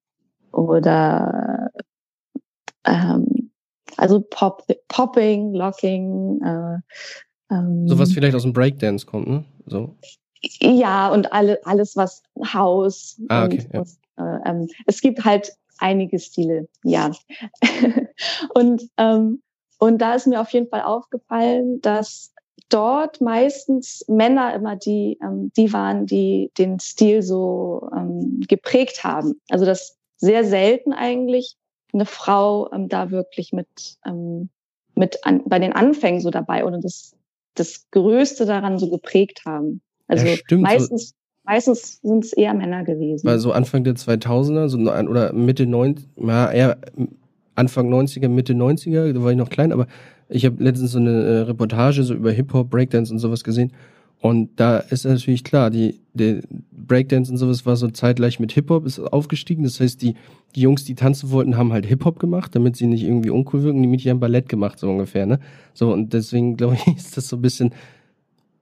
oder 0.52 1.70
ähm, 2.88 3.52
also 3.98 4.22
Pop, 4.22 4.64
Popping, 4.88 5.54
Locking. 5.54 6.42
Äh, 6.42 7.54
ähm, 7.54 7.88
so 7.88 7.98
was 7.98 8.12
vielleicht 8.12 8.36
aus 8.36 8.44
dem 8.44 8.54
Breakdance 8.54 9.06
kommt, 9.06 9.28
ne? 9.28 9.46
So. 9.66 9.96
Ja, 10.60 11.10
und 11.10 11.32
alle, 11.34 11.60
alles, 11.66 11.96
was 11.96 12.22
Haus 12.54 13.20
ah, 13.30 13.46
okay, 13.46 13.68
und, 13.74 13.90
ja. 14.18 14.36
äh, 14.38 14.50
ähm, 14.50 14.68
es 14.86 15.02
gibt 15.02 15.26
halt 15.26 15.52
einige 15.80 16.20
Stile, 16.20 16.68
ja. 16.84 17.12
und, 18.54 18.84
ähm, 18.98 19.42
und 19.80 20.00
da 20.00 20.16
ist 20.16 20.28
mir 20.28 20.42
auf 20.42 20.50
jeden 20.52 20.70
Fall 20.70 20.82
aufgefallen, 20.82 21.82
dass 21.82 22.34
dort 22.70 23.22
meistens 23.22 24.04
Männer 24.08 24.54
immer 24.54 24.76
die, 24.76 25.18
ähm, 25.24 25.52
die 25.56 25.72
waren, 25.74 26.06
die 26.06 26.52
den 26.58 26.80
Stil 26.80 27.22
so 27.22 27.90
ähm, 27.96 28.42
geprägt 28.48 29.04
haben. 29.04 29.40
Also 29.50 29.66
das 29.66 29.98
sehr 30.18 30.44
selten 30.44 30.94
eigentlich 30.94 31.56
eine 31.94 32.06
Frau 32.06 32.72
ähm, 32.74 32.90
da 32.90 33.12
wirklich 33.12 33.54
mit, 33.54 33.98
ähm, 34.06 34.50
mit 34.96 35.26
an, 35.26 35.44
bei 35.46 35.60
den 35.60 35.74
Anfängen 35.74 36.22
so 36.22 36.30
dabei 36.30 36.66
oder 36.66 36.80
das, 36.80 37.16
das 37.56 37.90
Größte 37.92 38.46
daran 38.46 38.80
so 38.80 38.90
geprägt 38.90 39.44
haben. 39.46 39.82
Also 40.08 40.26
ja, 40.26 40.36
stimmt, 40.38 40.64
meistens, 40.64 41.10
so 41.10 41.16
meistens 41.44 42.00
sind 42.02 42.24
es 42.24 42.34
eher 42.34 42.54
Männer 42.54 42.84
gewesen. 42.84 43.26
Weil 43.26 43.40
so 43.40 43.52
Anfang 43.52 43.84
der 43.84 43.96
2000er 43.96 44.68
so, 44.68 44.78
oder 44.78 45.34
Mitte 45.34 45.66
90, 45.66 46.08
ja, 46.18 46.52
eher 46.52 46.78
Anfang 47.56 47.92
90er, 47.92 48.30
Mitte 48.30 48.54
90er, 48.54 49.14
da 49.14 49.24
war 49.24 49.32
ich 49.32 49.38
noch 49.38 49.50
klein, 49.50 49.72
aber 49.72 49.88
ich 50.30 50.46
habe 50.46 50.64
letztens 50.64 50.92
so 50.92 51.00
eine 51.00 51.24
äh, 51.24 51.40
Reportage 51.42 52.04
so 52.04 52.14
über 52.14 52.32
Hip-Hop, 52.32 52.70
Breakdance 52.70 53.12
und 53.12 53.20
sowas 53.20 53.44
gesehen. 53.44 53.72
Und 54.20 54.60
da 54.60 54.80
ist 54.80 55.06
natürlich 55.06 55.44
klar, 55.44 55.70
die, 55.70 56.00
die 56.14 56.42
Breakdance 56.72 57.32
und 57.32 57.38
sowas 57.38 57.66
war 57.66 57.76
so 57.76 57.88
zeitgleich 57.90 58.40
mit 58.40 58.52
Hip-Hop, 58.52 58.86
ist 58.86 59.00
aufgestiegen. 59.00 59.64
Das 59.64 59.80
heißt, 59.80 60.02
die, 60.02 60.16
die 60.56 60.62
Jungs, 60.62 60.84
die 60.86 60.96
tanzen 60.96 61.30
wollten, 61.30 61.56
haben 61.56 61.72
halt 61.72 61.86
Hip-Hop 61.86 62.20
gemacht, 62.20 62.56
damit 62.56 62.76
sie 62.76 62.88
nicht 62.88 63.04
irgendwie 63.04 63.30
uncool 63.30 63.64
wirken. 63.64 63.82
Die 63.82 63.88
Mädchen 63.88 64.12
haben 64.12 64.20
Ballett 64.20 64.50
gemacht, 64.50 64.80
so 64.80 64.90
ungefähr, 64.90 65.26
ne? 65.28 65.40
So, 65.74 65.94
und 65.94 66.14
deswegen, 66.14 66.58
glaube 66.58 66.76
ich, 66.76 66.98
ist 66.98 67.16
das 67.16 67.30
so 67.30 67.36
ein 67.36 67.42
bisschen. 67.42 67.74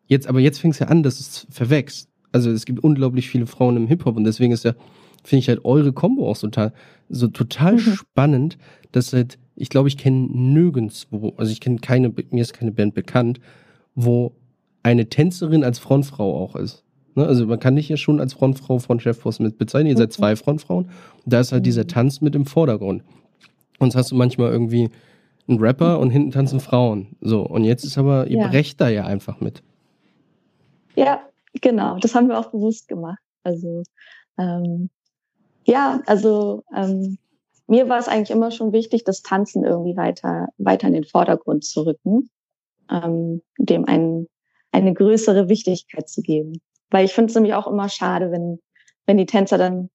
Jetzt, 0.08 0.28
aber 0.28 0.40
jetzt 0.40 0.60
fing 0.60 0.72
es 0.72 0.80
ja 0.80 0.88
an, 0.88 1.04
dass 1.04 1.20
es 1.20 1.48
verwächst. 1.50 2.10
Also 2.32 2.52
es 2.52 2.66
gibt 2.66 2.84
unglaublich 2.84 3.30
viele 3.30 3.48
Frauen 3.48 3.78
im 3.78 3.88
Hip-Hop 3.88 4.18
und 4.18 4.26
deswegen 4.26 4.52
ist 4.52 4.66
ja, 4.66 4.74
finde 5.24 5.40
ich 5.40 5.48
halt 5.48 5.64
eure 5.64 5.94
Combo 5.94 6.30
auch 6.30 6.38
total, 6.38 6.74
so 7.10 7.28
total 7.28 7.76
mhm. 7.76 7.80
spannend, 7.80 8.58
dass 8.92 9.14
halt 9.14 9.40
ich 9.56 9.70
glaube, 9.70 9.88
ich 9.88 9.98
kenne 9.98 10.28
nirgendwo, 10.32 11.34
also 11.38 11.52
ich 11.52 11.62
kenne 11.62 11.78
keine, 11.80 12.14
mir 12.30 12.42
ist 12.42 12.54
keine 12.54 12.72
Band 12.72 12.94
bekannt, 12.94 13.40
wo 13.96 14.34
eine 14.86 15.10
Tänzerin 15.10 15.64
als 15.64 15.80
Frontfrau 15.80 16.38
auch 16.38 16.56
ist. 16.56 16.84
Ne? 17.16 17.26
Also 17.26 17.48
man 17.48 17.60
kann 17.60 17.76
dich 17.76 17.90
ja 17.90 17.98
schon 17.98 18.20
als 18.20 18.34
Frontfrau 18.34 18.78
von 18.78 19.00
Chefboss 19.00 19.40
mit 19.40 19.58
bezeichnen. 19.58 19.90
Ihr 19.90 19.98
seid 19.98 20.14
zwei 20.14 20.32
mhm. 20.32 20.38
Frontfrauen. 20.38 20.86
Und 20.86 21.34
da 21.34 21.40
ist 21.40 21.52
halt 21.52 21.66
dieser 21.66 21.84
mhm. 21.84 21.88
Tanz 21.88 22.22
mit 22.22 22.36
im 22.36 22.46
Vordergrund. 22.46 23.04
Und 23.80 23.96
hast 23.96 24.12
du 24.12 24.16
manchmal 24.16 24.52
irgendwie 24.52 24.92
einen 25.48 25.60
Rapper 25.60 25.98
und 26.00 26.12
hinten 26.12 26.30
tanzen 26.30 26.60
Frauen. 26.60 27.16
So, 27.20 27.42
und 27.42 27.64
jetzt 27.64 27.84
ist 27.84 27.98
aber, 27.98 28.28
ihr 28.28 28.38
ja. 28.38 28.48
brecht 28.48 28.80
da 28.80 28.88
ja 28.88 29.06
einfach 29.06 29.42
mit. 29.42 29.64
Ja, 30.96 31.20
genau. 31.62 31.98
Das 31.98 32.14
haben 32.14 32.30
wir 32.30 32.40
auch 32.40 32.52
bewusst 32.52 32.88
gemacht. 32.88 33.20
Also, 33.44 33.82
ähm, 34.38 34.92
ja, 35.66 36.02
also 36.06 36.64
ähm, 36.76 37.18
mir 37.66 37.90
war 37.90 37.98
es 37.98 38.08
eigentlich 38.08 38.30
immer 38.30 38.52
schon 38.52 38.72
wichtig, 38.72 39.04
das 39.04 39.24
Tanzen 39.24 39.64
irgendwie 39.64 39.98
weiter, 39.98 40.50
weiter 40.60 40.88
in 40.88 40.94
den 40.94 41.06
Vordergrund 41.06 41.64
zu 41.64 41.82
rücken, 41.88 42.30
ähm, 42.92 43.42
dem 43.58 43.86
ein, 43.86 44.28
eine 44.76 44.94
größere 44.94 45.48
Wichtigkeit 45.48 46.10
zu 46.10 46.22
geben. 46.22 46.60
Weil 46.90 47.06
ich 47.06 47.14
finde 47.14 47.30
es 47.30 47.36
nämlich 47.36 47.54
auch 47.54 47.68
immer 47.68 47.88
schade, 47.90 48.32
wenn, 48.32 48.60
wenn 49.06 49.18
die 49.18 49.26
Tänzer 49.26 49.58
dann, 49.58 49.90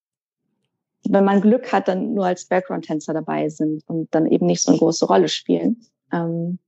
wenn 1.08 1.24
man 1.24 1.40
Glück 1.40 1.72
hat, 1.72 1.86
dann 1.88 2.14
nur 2.14 2.26
als 2.26 2.46
Background-Tänzer 2.46 3.12
dabei 3.12 3.48
sind 3.48 3.82
und 3.86 4.08
dann 4.14 4.26
eben 4.26 4.46
nicht 4.46 4.62
so 4.62 4.70
eine 4.70 4.78
große 4.78 5.06
Rolle 5.06 5.28
spielen. 5.28 5.82
Ähm, 6.12 6.58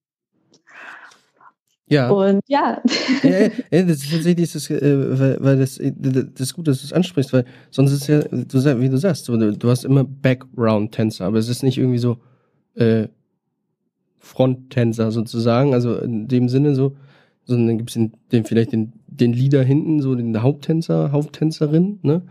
ja. 1.89 2.11
Und 2.11 2.41
ja. 2.49 2.83
ja, 3.23 3.49
ja 3.71 3.83
das 3.83 3.99
ist 3.99 4.13
tatsächlich 4.13 4.53
das, 4.53 4.71
äh, 4.71 5.19
weil, 5.19 5.37
weil 5.41 5.59
das, 5.59 5.79
äh, 5.79 5.93
das 5.97 6.49
ist 6.49 6.55
gut, 6.55 6.69
dass 6.69 6.81
du 6.81 6.85
es 6.85 6.93
ansprichst, 6.93 7.33
weil 7.33 7.45
sonst 7.71 7.93
ist 7.93 8.07
ja, 8.09 8.21
du, 8.21 8.81
wie 8.81 8.89
du 8.89 8.97
sagst, 8.99 9.29
du, 9.29 9.53
du 9.53 9.71
hast 9.71 9.85
immer 9.85 10.05
Background-Tänzer, 10.05 11.25
aber 11.25 11.39
es 11.39 11.49
ist 11.49 11.63
nicht 11.63 11.79
irgendwie 11.79 11.99
so 11.99 12.19
äh, 12.75 13.09
Front-Tänzer 14.19 15.11
sozusagen, 15.11 15.75
also 15.75 15.97
in 15.97 16.29
dem 16.29 16.49
Sinne 16.49 16.75
so, 16.75 16.97
sondern 17.45 17.69
dann 17.69 17.79
gibt's 17.79 17.95
den, 17.95 18.13
den 18.31 18.45
vielleicht 18.45 18.73
den, 18.73 18.93
den 19.07 19.33
Leader 19.33 19.63
hinten, 19.63 20.01
so 20.01 20.15
den 20.15 20.43
Haupttänzer, 20.43 21.13
Haupttänzerin, 21.13 21.99
ne? 22.03 22.23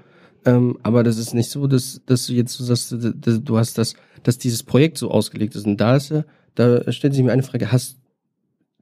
Ähm, 0.44 0.80
aber 0.82 1.04
das 1.04 1.18
ist 1.18 1.36
nicht 1.36 1.52
so, 1.52 1.68
dass, 1.68 2.02
dass 2.08 2.26
du 2.26 2.34
jetzt 2.34 2.54
so 2.54 2.64
sagst, 2.64 2.92
dass, 2.92 3.44
du 3.44 3.58
hast 3.58 3.78
das, 3.78 3.94
dass 4.24 4.40
dieses 4.40 4.64
Projekt 4.64 4.98
so 4.98 5.12
ausgelegt 5.12 5.56
ist. 5.56 5.68
Und 5.68 5.78
da 5.78 5.96
ist 5.96 6.10
ja, 6.10 6.26
da 6.56 6.92
stellt 6.92 7.14
sich 7.14 7.24
mir 7.24 7.32
eine 7.32 7.44
Frage, 7.44 7.72
hast 7.72 8.00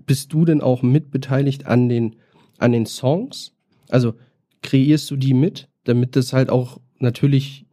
bist 0.05 0.32
du 0.32 0.45
denn 0.45 0.61
auch 0.61 0.82
mitbeteiligt 0.82 1.65
an 1.65 1.89
den, 1.89 2.15
an 2.57 2.71
den 2.71 2.86
Songs? 2.86 3.51
Also 3.89 4.13
kreierst 4.61 5.11
du 5.11 5.17
die 5.17 5.34
mit, 5.34 5.67
damit 5.84 6.15
das 6.15 6.34
halt 6.34 6.49
auch 6.49 6.80
natürlich 6.99 7.65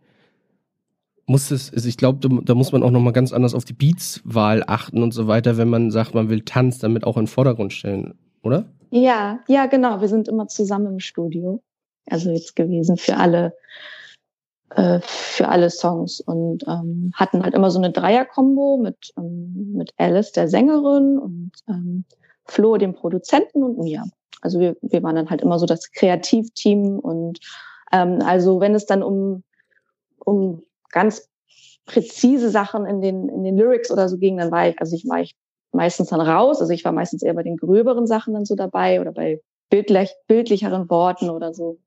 muss 1.27 1.51
es, 1.51 1.73
also 1.73 1.89
ich 1.89 1.97
glaube, 1.97 2.29
da 2.45 2.55
muss 2.55 2.71
man 2.71 2.85
auch 2.85 2.91
nochmal 2.91 3.13
ganz 3.13 3.33
anders 3.33 3.55
auf 3.55 3.65
die 3.65 3.73
Beatswahl 3.73 4.63
achten 4.67 5.03
und 5.03 5.13
so 5.13 5.27
weiter, 5.27 5.57
wenn 5.57 5.69
man 5.69 5.91
sagt, 5.91 6.15
man 6.15 6.29
will 6.29 6.43
Tanz 6.43 6.79
damit 6.79 7.05
auch 7.05 7.17
in 7.17 7.25
den 7.25 7.29
Vordergrund 7.29 7.73
stellen, 7.73 8.15
oder? 8.47 8.65
Ja, 8.91 9.41
ja, 9.49 9.67
genau. 9.67 10.01
Wir 10.01 10.09
sind 10.09 10.29
immer 10.29 10.49
zusammen 10.49 10.87
im 10.87 11.01
Studio. 11.01 11.63
Also 12.09 12.31
jetzt 12.31 12.55
gewesen 12.57 12.97
für 12.97 13.17
alle, 13.17 13.57
äh, 14.71 15.01
für 15.03 15.49
alle 15.49 15.71
Songs 15.71 16.21
und 16.21 16.65
ähm, 16.69 17.13
hatten 17.15 17.43
halt 17.43 17.55
immer 17.55 17.71
so 17.71 17.79
eine 17.79 17.91
Dreier-Kombo 17.91 18.79
mit, 18.79 19.13
ähm, 19.19 19.73
mit 19.75 19.93
Alice, 19.97 20.33
der 20.33 20.49
Sängerin 20.49 21.19
und 21.19 21.51
ähm, 21.69 22.05
Flo, 22.45 22.77
dem 22.77 22.95
Produzenten 22.95 23.65
und 23.65 23.79
mir. 23.79 24.05
Also 24.41 24.61
wir, 24.61 24.77
wir 24.83 25.03
waren 25.03 25.17
dann 25.17 25.31
halt 25.31 25.41
immer 25.41 25.59
so 25.59 25.67
das 25.67 25.91
Kreativteam 25.91 27.01
und 27.01 27.41
ähm, 27.93 28.21
also 28.25 28.61
wenn 28.61 28.77
es 28.77 28.87
dann 28.87 29.03
um, 29.03 29.43
um 30.25 30.63
ganz 30.91 31.29
präzise 31.87 32.51
Sachen 32.51 32.87
in 32.87 33.01
den, 33.01 33.29
in 33.29 33.43
den 33.43 33.57
Lyrics 33.57 33.91
oder 33.91 34.09
so 34.09 34.19
ging, 34.19 34.37
dann 34.37 34.53
war 34.53 34.69
ich, 34.69 34.79
also 34.81 34.95
ich 34.95 35.09
war 35.09 35.21
ich 35.21 35.35
meistens 35.77 36.09
dann 36.09 36.21
raus. 36.21 36.61
Also 36.61 36.73
ich 36.73 36.85
war 36.85 36.93
meistens 36.93 37.23
eher 37.23 37.35
bei 37.35 37.43
den 37.43 37.57
gröberen 37.57 38.07
Sachen 38.07 38.35
dann 38.35 38.45
so 38.45 38.57
dabei 38.57 39.01
oder 39.01 39.13
bei 39.13 39.41
bildlich, 39.71 40.11
bildlicheren 40.27 40.91
Worten 40.91 41.31
oder 41.31 41.55
so. 41.55 41.79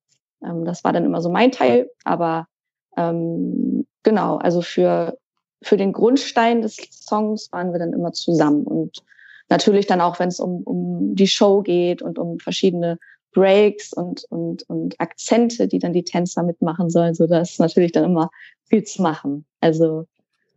Ähm, 0.43 0.65
das 0.65 0.83
war 0.83 0.93
dann 0.93 1.05
immer 1.05 1.21
so 1.21 1.29
mein 1.29 1.51
Teil. 1.51 1.89
Aber 2.03 2.47
ähm, 2.97 3.85
genau, 4.03 4.37
also 4.37 4.61
für, 4.61 5.17
für 5.61 5.77
den 5.77 5.93
Grundstein 5.93 6.61
des 6.61 6.77
Songs 6.91 7.51
waren 7.51 7.71
wir 7.71 7.79
dann 7.79 7.93
immer 7.93 8.13
zusammen. 8.13 8.63
Und 8.63 9.03
natürlich 9.49 9.87
dann 9.87 10.01
auch, 10.01 10.19
wenn 10.19 10.29
es 10.29 10.39
um, 10.39 10.63
um 10.63 11.15
die 11.15 11.27
Show 11.27 11.61
geht 11.61 12.01
und 12.01 12.19
um 12.19 12.39
verschiedene 12.39 12.97
Breaks 13.31 13.93
und, 13.93 14.25
und, 14.29 14.63
und 14.69 14.99
Akzente, 14.99 15.67
die 15.67 15.79
dann 15.79 15.93
die 15.93 16.03
Tänzer 16.03 16.43
mitmachen 16.43 16.89
sollen, 16.89 17.13
so 17.13 17.27
dass 17.27 17.59
natürlich 17.59 17.91
dann 17.91 18.05
immer 18.05 18.29
viel 18.65 18.83
zu 18.83 19.01
machen. 19.01 19.45
Also 19.61 20.05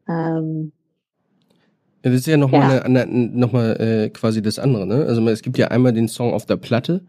ähm, 0.08 0.72
das 2.02 2.14
ist 2.14 2.26
ja 2.26 2.36
nochmal 2.36 2.76
ja. 2.76 2.82
Eine, 2.82 3.06
noch 3.06 3.52
mal, 3.52 3.80
äh, 3.80 4.10
quasi 4.10 4.42
das 4.42 4.58
andere, 4.58 4.86
ne? 4.86 5.06
Also 5.06 5.26
es 5.28 5.42
gibt 5.42 5.58
ja 5.58 5.68
einmal 5.68 5.92
den 5.92 6.08
Song 6.08 6.32
auf 6.32 6.46
der 6.46 6.56
Platte 6.56 7.02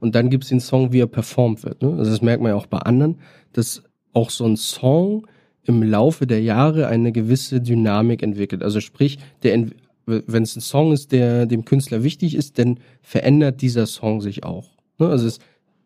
und 0.00 0.14
dann 0.14 0.30
gibt's 0.30 0.48
den 0.48 0.60
Song, 0.60 0.92
wie 0.92 1.00
er 1.00 1.06
performt 1.06 1.62
wird. 1.62 1.80
Ne? 1.80 1.94
Also 1.96 2.10
das 2.10 2.22
merkt 2.22 2.42
man 2.42 2.50
ja 2.50 2.56
auch 2.56 2.66
bei 2.66 2.78
anderen, 2.78 3.20
dass 3.52 3.82
auch 4.12 4.30
so 4.30 4.44
ein 4.44 4.56
Song 4.56 5.26
im 5.64 5.82
Laufe 5.82 6.26
der 6.26 6.42
Jahre 6.42 6.88
eine 6.88 7.12
gewisse 7.12 7.60
Dynamik 7.60 8.22
entwickelt. 8.22 8.64
Also 8.64 8.80
sprich, 8.80 9.18
der 9.44 9.66
wenn 10.06 10.42
es 10.42 10.56
ein 10.56 10.60
Song 10.60 10.92
ist, 10.92 11.12
der 11.12 11.46
dem 11.46 11.64
Künstler 11.64 12.02
wichtig 12.02 12.34
ist, 12.34 12.58
dann 12.58 12.80
verändert 13.02 13.62
dieser 13.62 13.86
Song 13.86 14.20
sich 14.20 14.42
auch. 14.42 14.70
Ne? 14.98 15.08
Also 15.08 15.28
es 15.28 15.38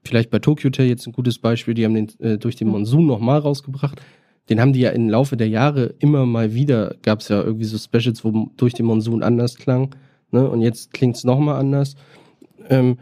vielleicht 0.05 0.31
bei 0.31 0.39
Tokyo 0.39 0.69
Hotel 0.69 0.87
jetzt 0.87 1.07
ein 1.07 1.13
gutes 1.13 1.39
Beispiel, 1.39 1.75
die 1.75 1.85
haben 1.85 1.95
den 1.95 2.09
äh, 2.21 2.39
durch 2.39 2.57
den 2.57 2.69
Monsun 2.69 3.07
nochmal 3.07 3.41
rausgebracht. 3.41 4.01
Den 4.49 4.61
haben 4.61 4.73
die 4.73 4.81
ja 4.81 4.91
im 4.91 5.09
Laufe 5.09 5.37
der 5.37 5.49
Jahre 5.49 5.95
immer 5.99 6.25
mal 6.25 6.55
wieder, 6.55 6.95
gab 7.03 7.21
es 7.21 7.29
ja 7.29 7.43
irgendwie 7.43 7.65
so 7.65 7.79
Specials, 7.79 8.25
wo 8.25 8.51
durch 8.57 8.75
den 8.75 8.87
Monsun 8.87 9.23
anders 9.23 9.57
klang. 9.57 9.95
Ne? 10.31 10.49
Und 10.49 10.63
jetzt 10.63 10.93
klingt 10.93 11.17
es 11.17 11.25
nochmal 11.25 11.59
anders. 11.59 11.97
Ähm, 12.69 12.99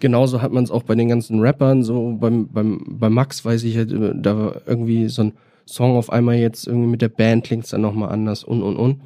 genauso 0.00 0.42
hat 0.42 0.52
man 0.52 0.64
es 0.64 0.70
auch 0.70 0.82
bei 0.82 0.94
den 0.94 1.08
ganzen 1.08 1.40
Rappern, 1.40 1.84
so 1.84 2.16
beim, 2.18 2.48
beim, 2.48 2.84
bei 2.88 3.08
Max 3.08 3.44
weiß 3.44 3.62
ich 3.64 3.76
halt, 3.76 3.92
äh, 3.92 4.12
da 4.16 4.36
war 4.36 4.62
irgendwie 4.66 5.08
so 5.08 5.22
ein 5.22 5.32
Song 5.66 5.96
auf 5.96 6.10
einmal 6.10 6.36
jetzt 6.36 6.66
irgendwie 6.66 6.88
mit 6.88 7.02
der 7.02 7.08
Band 7.08 7.44
klingt 7.44 7.64
es 7.64 7.70
dann 7.70 7.80
nochmal 7.80 8.10
anders 8.10 8.42
und 8.42 8.62
und 8.62 8.76
und. 8.76 9.00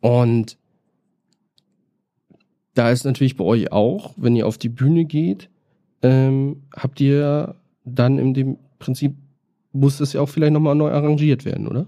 Und 0.00 0.58
da 2.74 2.90
ist 2.90 3.04
natürlich 3.04 3.36
bei 3.36 3.44
euch 3.44 3.72
auch, 3.72 4.12
wenn 4.16 4.36
ihr 4.36 4.46
auf 4.46 4.58
die 4.58 4.68
Bühne 4.68 5.04
geht, 5.04 5.48
ähm, 6.02 6.62
habt 6.76 7.00
ihr 7.00 7.56
dann 7.84 8.34
dem 8.34 8.58
Prinzip, 8.78 9.16
muss 9.78 9.98
das 9.98 10.12
ja 10.12 10.20
auch 10.20 10.28
vielleicht 10.28 10.52
nochmal 10.52 10.74
neu 10.74 10.90
arrangiert 10.90 11.44
werden, 11.44 11.68
oder? 11.68 11.86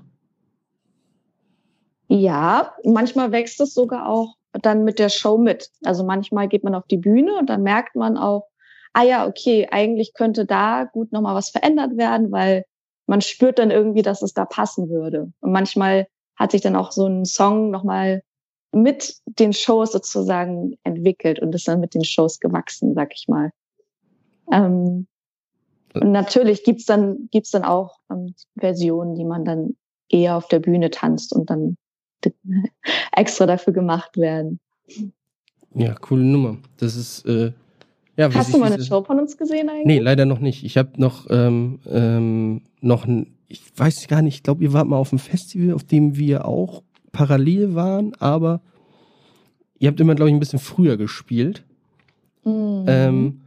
Ja, 2.09 2.75
manchmal 2.85 3.31
wächst 3.33 3.61
es 3.61 3.75
sogar 3.75 4.09
auch 4.09 4.35
dann 4.53 4.85
mit 4.85 4.99
der 4.99 5.09
Show 5.09 5.39
mit. 5.39 5.71
Also 5.85 6.05
manchmal 6.05 6.49
geht 6.49 6.65
man 6.65 6.75
auf 6.75 6.87
die 6.87 6.97
Bühne 6.97 7.37
und 7.39 7.49
dann 7.49 7.63
merkt 7.63 7.95
man 7.95 8.17
auch, 8.17 8.49
ah 8.93 9.05
ja, 9.05 9.27
okay, 9.27 9.69
eigentlich 9.71 10.15
könnte 10.15 10.45
da 10.45 10.85
gut 10.85 11.13
nochmal 11.13 11.37
was 11.37 11.51
verändert 11.51 11.97
werden, 11.97 12.33
weil 12.33 12.65
man 13.07 13.21
spürt 13.21 13.59
dann 13.59 13.71
irgendwie, 13.71 14.03
dass 14.03 14.23
es 14.23 14.35
da 14.35 14.45
passen 14.45 14.89
würde. 14.89 15.33
Und 15.41 15.53
manchmal 15.53 16.09
hat 16.37 16.51
sich 16.53 16.61
dann 16.61 16.77
auch 16.77 16.91
so 16.91 17.07
ein 17.07 17.25
Song 17.25 17.71
nochmal 17.71 18.23
mit 18.73 19.17
den 19.27 19.53
Shows 19.53 19.93
sozusagen 19.93 20.79
entwickelt 20.85 21.41
und 21.41 21.55
ist 21.55 21.69
dann 21.69 21.81
mit 21.81 21.95
den 21.95 22.05
Shows 22.05 22.41
gewachsen, 22.41 22.95
sag 22.95 23.13
ich 23.15 23.27
mal. 23.29 23.51
Ähm, 24.53 25.07
und 25.95 26.13
natürlich 26.13 26.65
gibt's 26.65 26.85
dann, 26.85 27.29
gibt's 27.31 27.51
dann 27.51 27.65
auch 27.65 27.99
ähm, 28.11 28.35
Versionen, 28.59 29.15
die 29.15 29.25
man 29.25 29.45
dann 29.45 29.77
eher 30.09 30.37
auf 30.37 30.49
der 30.49 30.61
Bühne 30.61 30.91
tanzt 30.91 31.33
und 31.33 31.51
dann 31.51 31.77
extra 33.13 33.47
dafür 33.47 33.73
gemacht 33.73 34.17
werden. 34.17 34.61
Ja, 35.75 35.95
coole 35.95 36.25
Nummer. 36.25 36.59
Das 36.79 36.97
ist, 36.97 37.25
äh, 37.27 37.53
ja, 38.17 38.33
Hast 38.35 38.53
du 38.53 38.59
mal 38.59 38.73
eine 38.73 38.83
Show 38.83 39.03
von 39.03 39.19
uns 39.19 39.37
gesehen 39.37 39.69
eigentlich? 39.69 39.87
Nee, 39.87 39.99
leider 39.99 40.27
noch 40.27 40.41
nicht. 40.41 40.65
Ich 40.65 40.77
habe 40.77 40.91
noch, 40.97 41.27
ähm, 41.31 41.79
ähm, 41.89 42.63
noch 42.81 43.07
ein, 43.07 43.35
ich 43.49 43.63
weiß 43.77 44.09
gar 44.09 44.21
nicht, 44.21 44.35
ich 44.35 44.43
glaube, 44.43 44.63
ihr 44.63 44.73
wart 44.73 44.89
mal 44.89 44.97
auf 44.97 45.13
einem 45.13 45.21
Festival, 45.21 45.75
auf 45.75 45.85
dem 45.85 46.17
wir 46.17 46.45
auch 46.45 46.83
parallel 47.13 47.75
waren, 47.75 48.15
aber 48.17 48.61
ihr 49.79 49.89
habt 49.89 50.01
immer, 50.01 50.15
glaube 50.15 50.29
ich, 50.29 50.35
ein 50.35 50.41
bisschen 50.41 50.59
früher 50.59 50.97
gespielt. 50.97 51.65
Mhm. 52.45 52.85
Ähm, 52.87 53.41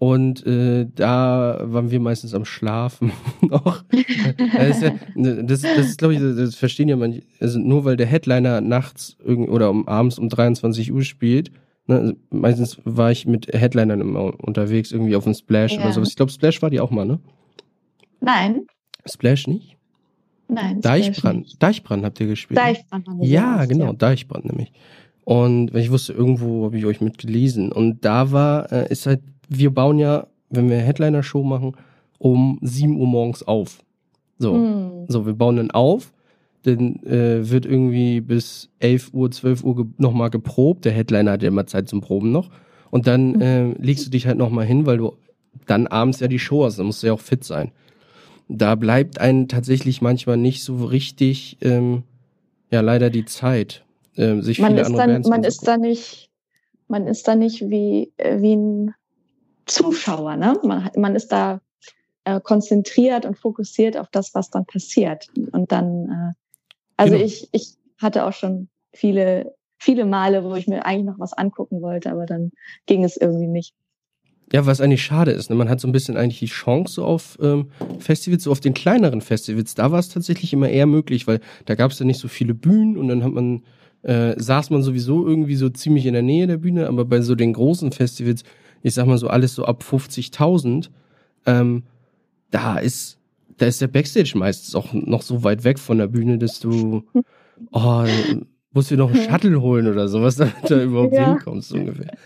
und 0.00 0.46
äh, 0.46 0.86
da 0.94 1.60
waren 1.62 1.90
wir 1.90 2.00
meistens 2.00 2.32
am 2.32 2.46
Schlafen 2.46 3.12
noch. 3.42 3.84
das 4.56 4.78
ist, 4.78 4.82
ja, 4.82 4.94
das, 5.42 5.60
das 5.60 5.78
ist 5.90 5.98
glaube 5.98 6.14
ich, 6.14 6.20
das 6.20 6.54
verstehen 6.54 6.88
ja 6.88 6.96
manche. 6.96 7.22
Also 7.38 7.58
nur 7.58 7.84
weil 7.84 7.98
der 7.98 8.06
Headliner 8.06 8.62
nachts 8.62 9.18
oder 9.22 9.68
um, 9.68 9.86
abends 9.86 10.18
um 10.18 10.30
23 10.30 10.90
Uhr 10.90 11.02
spielt, 11.02 11.52
ne, 11.86 11.98
also 11.98 12.14
meistens 12.30 12.80
war 12.84 13.10
ich 13.10 13.26
mit 13.26 13.48
Headlinern 13.48 14.00
immer 14.00 14.42
unterwegs, 14.42 14.90
irgendwie 14.90 15.16
auf 15.16 15.24
dem 15.24 15.34
Splash 15.34 15.74
ja. 15.74 15.82
oder 15.82 15.92
sowas. 15.92 16.08
Ich 16.08 16.16
glaube, 16.16 16.32
Splash 16.32 16.62
war 16.62 16.70
die 16.70 16.80
auch 16.80 16.90
mal, 16.90 17.04
ne? 17.04 17.20
Nein. 18.22 18.62
Splash 19.04 19.48
nicht? 19.48 19.76
Nein. 20.48 20.80
Deichbrand. 20.80 21.62
Deichbrand 21.62 22.06
habt 22.06 22.18
ihr 22.20 22.26
gespielt. 22.26 22.58
Ne? 22.58 22.72
Deichbrand 22.72 23.06
haben 23.06 23.20
wir 23.20 23.28
Ja, 23.28 23.52
gemacht, 23.52 23.68
genau, 23.68 23.84
ja. 23.84 23.92
Deichbrand 23.92 24.46
nämlich. 24.46 24.72
Und 25.24 25.74
ich 25.74 25.90
wusste, 25.90 26.14
irgendwo 26.14 26.64
habe 26.64 26.78
ich 26.78 26.86
euch 26.86 27.02
mitgelesen. 27.02 27.70
Und 27.70 28.02
da 28.06 28.32
war, 28.32 28.72
äh, 28.72 28.90
ist 28.90 29.04
halt 29.04 29.20
wir 29.50 29.74
bauen 29.74 29.98
ja, 29.98 30.26
wenn 30.48 30.70
wir 30.70 30.78
Headliner-Show 30.78 31.42
machen, 31.42 31.76
um 32.18 32.58
7 32.62 32.96
Uhr 32.96 33.06
morgens 33.06 33.42
auf. 33.42 33.82
So, 34.38 34.54
mhm. 34.54 35.06
so 35.08 35.26
wir 35.26 35.34
bauen 35.34 35.56
dann 35.56 35.70
auf, 35.70 36.12
dann 36.62 37.02
äh, 37.04 37.50
wird 37.50 37.66
irgendwie 37.66 38.20
bis 38.20 38.70
11 38.78 39.12
Uhr, 39.12 39.30
12 39.30 39.64
Uhr 39.64 39.76
ge 39.76 39.84
nochmal 39.98 40.30
geprobt. 40.30 40.84
Der 40.84 40.92
Headliner 40.92 41.32
hat 41.32 41.42
ja 41.42 41.48
immer 41.48 41.66
Zeit 41.66 41.88
zum 41.88 42.00
Proben 42.00 42.32
noch. 42.32 42.50
Und 42.90 43.06
dann 43.06 43.32
mhm. 43.32 43.40
äh, 43.42 43.72
legst 43.74 44.06
du 44.06 44.10
dich 44.10 44.26
halt 44.26 44.38
nochmal 44.38 44.66
hin, 44.66 44.86
weil 44.86 44.98
du 44.98 45.16
dann 45.66 45.86
abends 45.86 46.20
ja 46.20 46.28
die 46.28 46.38
Show 46.38 46.64
hast. 46.64 46.78
Dann 46.78 46.86
musst 46.86 47.02
du 47.02 47.08
ja 47.08 47.12
auch 47.12 47.20
fit 47.20 47.44
sein. 47.44 47.72
Da 48.48 48.74
bleibt 48.74 49.20
einem 49.20 49.48
tatsächlich 49.48 50.02
manchmal 50.02 50.36
nicht 50.36 50.64
so 50.64 50.84
richtig, 50.84 51.58
ähm, 51.60 52.02
ja, 52.70 52.80
leider 52.80 53.10
die 53.10 53.24
Zeit, 53.24 53.84
äh, 54.16 54.40
sich 54.40 54.58
man 54.58 54.72
viele 54.72 54.86
andere 54.86 55.06
dann, 55.06 55.22
Man 55.22 55.44
ist 55.44 55.66
da 55.66 55.76
nicht, 55.76 56.30
man 56.88 57.06
ist 57.06 57.28
da 57.28 57.36
nicht 57.36 57.62
wie, 57.70 58.12
äh, 58.16 58.40
wie 58.40 58.56
ein 58.56 58.94
Zuschauer. 59.70 60.36
Ne? 60.36 60.58
Man, 60.62 60.90
man 60.96 61.14
ist 61.16 61.28
da 61.28 61.60
äh, 62.24 62.40
konzentriert 62.40 63.24
und 63.24 63.38
fokussiert 63.38 63.96
auf 63.96 64.08
das, 64.10 64.34
was 64.34 64.50
dann 64.50 64.66
passiert. 64.66 65.28
Und 65.52 65.72
dann, 65.72 66.08
äh, 66.08 66.32
also 66.96 67.14
genau. 67.14 67.24
ich, 67.24 67.48
ich 67.52 67.74
hatte 67.98 68.26
auch 68.26 68.32
schon 68.32 68.68
viele, 68.92 69.54
viele 69.78 70.04
Male, 70.04 70.44
wo 70.44 70.54
ich 70.54 70.66
mir 70.66 70.84
eigentlich 70.84 71.06
noch 71.06 71.18
was 71.18 71.32
angucken 71.32 71.80
wollte, 71.82 72.10
aber 72.10 72.26
dann 72.26 72.52
ging 72.86 73.04
es 73.04 73.16
irgendwie 73.16 73.46
nicht. 73.46 73.74
Ja, 74.52 74.66
was 74.66 74.80
eigentlich 74.80 75.04
schade 75.04 75.30
ist, 75.30 75.48
ne? 75.48 75.54
man 75.54 75.68
hat 75.68 75.78
so 75.78 75.86
ein 75.86 75.92
bisschen 75.92 76.16
eigentlich 76.16 76.40
die 76.40 76.46
Chance 76.46 76.94
so 76.94 77.04
auf 77.04 77.38
ähm, 77.40 77.70
Festivals, 78.00 78.42
so 78.42 78.50
auf 78.50 78.58
den 78.58 78.74
kleineren 78.74 79.20
Festivals, 79.20 79.76
da 79.76 79.92
war 79.92 80.00
es 80.00 80.08
tatsächlich 80.08 80.52
immer 80.52 80.68
eher 80.68 80.86
möglich, 80.86 81.28
weil 81.28 81.38
da 81.66 81.76
gab 81.76 81.92
es 81.92 82.00
ja 82.00 82.04
nicht 82.04 82.18
so 82.18 82.26
viele 82.26 82.52
Bühnen 82.52 82.96
und 82.96 83.06
dann 83.06 83.22
hat 83.22 83.30
man, 83.30 83.62
äh, 84.02 84.34
saß 84.36 84.70
man 84.70 84.82
sowieso 84.82 85.24
irgendwie 85.24 85.54
so 85.54 85.68
ziemlich 85.68 86.04
in 86.04 86.14
der 86.14 86.22
Nähe 86.22 86.48
der 86.48 86.56
Bühne, 86.56 86.88
aber 86.88 87.04
bei 87.04 87.20
so 87.20 87.36
den 87.36 87.52
großen 87.52 87.92
Festivals 87.92 88.42
ich 88.82 88.94
sag 88.94 89.06
mal 89.06 89.18
so 89.18 89.28
alles 89.28 89.54
so 89.54 89.64
ab 89.64 89.84
50.000, 89.88 90.90
ähm, 91.46 91.84
da 92.50 92.78
ist, 92.78 93.18
da 93.58 93.66
ist 93.66 93.80
der 93.80 93.88
Backstage 93.88 94.32
meistens 94.36 94.74
auch 94.74 94.92
noch 94.92 95.22
so 95.22 95.44
weit 95.44 95.64
weg 95.64 95.78
von 95.78 95.98
der 95.98 96.06
Bühne, 96.06 96.38
dass 96.38 96.60
du, 96.60 97.04
oh, 97.72 98.04
musst 98.72 98.90
du 98.90 98.96
noch 98.96 99.12
einen 99.12 99.28
Shuttle 99.28 99.60
holen 99.60 99.86
oder 99.86 100.08
sowas, 100.08 100.36
damit 100.36 100.68
du 100.68 100.82
überhaupt 100.82 101.14
ja. 101.14 101.28
hinkommst, 101.28 101.68
so 101.68 101.76
ungefähr. 101.76 102.16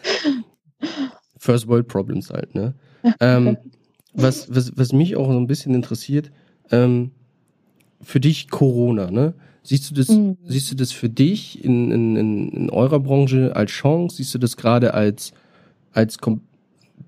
First 1.38 1.68
World 1.68 1.88
Problems 1.88 2.30
halt, 2.30 2.54
ne? 2.54 2.74
ähm, 3.20 3.56
was, 4.14 4.54
was, 4.54 4.72
was 4.76 4.92
mich 4.92 5.16
auch 5.16 5.30
so 5.30 5.38
ein 5.38 5.46
bisschen 5.46 5.74
interessiert, 5.74 6.30
ähm, 6.70 7.10
für 8.00 8.20
dich 8.20 8.50
Corona, 8.50 9.10
ne? 9.10 9.34
Siehst 9.66 9.90
du 9.90 9.94
das, 9.94 10.08
mhm. 10.10 10.36
siehst 10.44 10.70
du 10.70 10.74
das 10.74 10.92
für 10.92 11.08
dich 11.08 11.64
in, 11.64 11.90
in, 11.90 12.50
in 12.50 12.70
eurer 12.70 13.00
Branche 13.00 13.56
als 13.56 13.70
Chance? 13.70 14.16
Siehst 14.16 14.34
du 14.34 14.38
das 14.38 14.58
gerade 14.58 14.92
als 14.92 15.32
als 15.94 16.18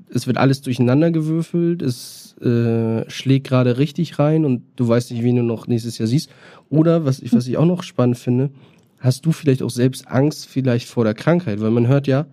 es 0.09 0.27
wird 0.27 0.39
alles 0.39 0.63
durcheinander 0.63 1.11
gewürfelt, 1.11 1.83
es 1.83 2.37
äh, 2.39 3.09
schlägt 3.11 3.49
gerade 3.49 3.79
richtig 3.79 4.19
rein 4.19 4.45
und 4.45 4.63
du 4.77 4.89
weißt 4.89 5.11
nicht, 5.11 5.23
wen 5.23 5.37
du 5.37 5.43
noch 5.43 5.67
nächstes 5.67 5.99
Jahr 5.99 6.07
siehst. 6.07 6.31
Oder 6.71 7.05
was 7.05 7.21
ich, 7.21 7.33
was 7.33 7.47
ich 7.47 7.57
auch 7.57 7.67
noch 7.67 7.83
spannend 7.83 8.19
finde, 8.19 8.51
hast 8.99 9.27
du 9.27 9.33
vielleicht 9.33 9.63
auch 9.63 9.71
selbst 9.71 10.09
Angst 10.09 10.47
vielleicht 10.47 10.89
vor 10.89 11.05
der 11.05 11.15
Krankheit, 11.15 11.61
weil 11.61 11.71
man 11.71 11.89
hört 11.89 12.07
ja 12.07 12.27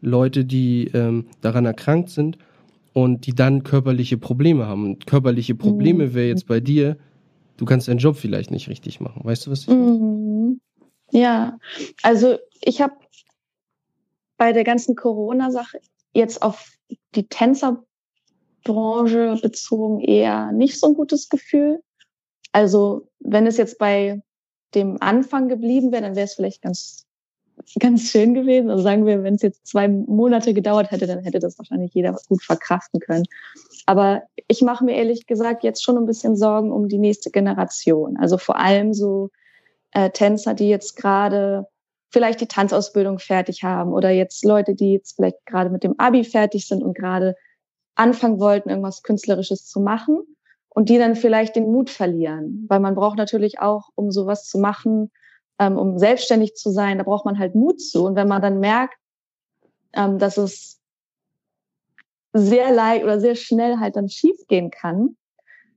Leute, 0.00 0.44
die 0.44 0.90
ähm, 0.92 1.26
daran 1.40 1.66
erkrankt 1.66 2.10
sind 2.10 2.38
und 2.92 3.26
die 3.26 3.34
dann 3.34 3.62
körperliche 3.62 4.18
Probleme 4.18 4.66
haben. 4.66 4.84
Und 4.84 5.06
körperliche 5.06 5.54
Probleme 5.54 6.06
mhm. 6.06 6.14
wäre 6.14 6.28
jetzt 6.28 6.46
bei 6.46 6.60
dir, 6.60 6.96
du 7.56 7.64
kannst 7.64 7.88
deinen 7.88 7.98
Job 7.98 8.16
vielleicht 8.16 8.50
nicht 8.50 8.68
richtig 8.68 9.00
machen. 9.00 9.22
Weißt 9.24 9.46
du, 9.46 9.50
was 9.50 9.62
ich 9.62 9.68
meine? 9.68 9.80
Mhm. 9.82 10.60
Ja, 11.12 11.58
also 12.02 12.38
ich 12.62 12.80
habe 12.80 12.94
bei 14.36 14.52
der 14.52 14.64
ganzen 14.64 14.96
Corona-Sache 14.96 15.80
jetzt 16.12 16.42
auf 16.42 16.72
die 17.14 17.28
Tänzerbranche 17.28 17.86
bezogen 19.40 20.00
eher 20.00 20.52
nicht 20.52 20.78
so 20.78 20.88
ein 20.88 20.94
gutes 20.94 21.28
Gefühl. 21.28 21.82
Also 22.52 23.08
wenn 23.20 23.46
es 23.46 23.56
jetzt 23.56 23.78
bei 23.78 24.22
dem 24.74 24.98
Anfang 25.00 25.48
geblieben 25.48 25.92
wäre, 25.92 26.02
dann 26.02 26.16
wäre 26.16 26.26
es 26.26 26.34
vielleicht 26.34 26.62
ganz, 26.62 27.06
ganz 27.78 28.10
schön 28.10 28.34
gewesen. 28.34 28.70
Also 28.70 28.82
sagen 28.82 29.06
wir, 29.06 29.22
wenn 29.22 29.34
es 29.34 29.42
jetzt 29.42 29.66
zwei 29.66 29.88
Monate 29.88 30.54
gedauert 30.54 30.90
hätte, 30.90 31.06
dann 31.06 31.22
hätte 31.22 31.38
das 31.38 31.58
wahrscheinlich 31.58 31.94
jeder 31.94 32.16
gut 32.28 32.42
verkraften 32.42 33.00
können. 33.00 33.24
Aber 33.86 34.22
ich 34.48 34.62
mache 34.62 34.84
mir 34.84 34.96
ehrlich 34.96 35.26
gesagt 35.26 35.64
jetzt 35.64 35.82
schon 35.82 35.96
ein 35.96 36.06
bisschen 36.06 36.36
Sorgen 36.36 36.72
um 36.72 36.88
die 36.88 36.98
nächste 36.98 37.30
Generation. 37.30 38.16
Also 38.16 38.38
vor 38.38 38.56
allem 38.56 38.94
so 38.94 39.30
äh, 39.92 40.10
Tänzer, 40.10 40.54
die 40.54 40.68
jetzt 40.68 40.96
gerade 40.96 41.66
vielleicht 42.10 42.40
die 42.40 42.48
Tanzausbildung 42.48 43.18
fertig 43.18 43.62
haben 43.62 43.92
oder 43.92 44.10
jetzt 44.10 44.44
Leute, 44.44 44.74
die 44.74 44.92
jetzt 44.92 45.16
vielleicht 45.16 45.44
gerade 45.46 45.70
mit 45.70 45.84
dem 45.84 45.98
Abi 45.98 46.24
fertig 46.24 46.66
sind 46.66 46.82
und 46.82 46.94
gerade 46.94 47.36
anfangen 47.94 48.40
wollten, 48.40 48.68
irgendwas 48.68 49.02
Künstlerisches 49.02 49.66
zu 49.66 49.80
machen 49.80 50.22
und 50.68 50.88
die 50.88 50.98
dann 50.98 51.16
vielleicht 51.16 51.56
den 51.56 51.70
Mut 51.70 51.90
verlieren. 51.90 52.66
Weil 52.68 52.80
man 52.80 52.94
braucht 52.94 53.16
natürlich 53.16 53.60
auch, 53.60 53.90
um 53.94 54.10
sowas 54.10 54.46
zu 54.46 54.58
machen, 54.58 55.10
ähm, 55.58 55.76
um 55.76 55.98
selbstständig 55.98 56.54
zu 56.54 56.70
sein, 56.70 56.98
da 56.98 57.04
braucht 57.04 57.24
man 57.24 57.38
halt 57.38 57.54
Mut 57.54 57.80
zu. 57.80 58.04
Und 58.04 58.16
wenn 58.16 58.28
man 58.28 58.42
dann 58.42 58.60
merkt, 58.60 58.94
ähm, 59.92 60.18
dass 60.18 60.36
es 60.36 60.80
sehr 62.32 62.72
leicht 62.72 63.04
oder 63.04 63.20
sehr 63.20 63.34
schnell 63.34 63.78
halt 63.78 63.96
dann 63.96 64.08
schief 64.08 64.46
gehen 64.48 64.70
kann, 64.70 65.16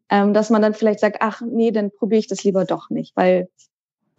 ähm, 0.09 0.34
dass 0.34 0.49
man 0.49 0.61
dann 0.61 0.73
vielleicht 0.73 0.99
sagt, 0.99 1.17
ach 1.19 1.41
nee, 1.41 1.71
dann 1.71 1.91
probiere 1.91 2.19
ich 2.19 2.27
das 2.27 2.43
lieber 2.43 2.65
doch 2.65 2.89
nicht, 2.89 3.15
weil 3.15 3.49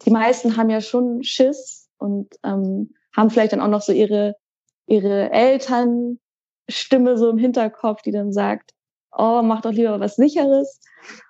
die 0.05 0.11
meisten 0.11 0.57
haben 0.57 0.71
ja 0.71 0.81
schon 0.81 1.23
Schiss, 1.23 1.84
und 2.05 2.35
ähm, 2.45 2.95
haben 3.17 3.31
vielleicht 3.31 3.55
dann 3.55 3.63
auch 3.63 3.69
noch 3.69 3.81
so 3.81 3.93
ihre, 3.93 4.37
ihre 4.87 5.31
Elternstimme 5.33 7.17
so 7.17 7.31
im 7.31 7.39
Hinterkopf, 7.39 8.03
die 8.03 8.13
dann 8.13 8.31
sagt, 8.31 8.73
oh, 9.17 9.41
mach 9.43 9.63
doch 9.63 9.73
lieber 9.73 9.99
was 10.01 10.17
Sicheres. 10.17 10.81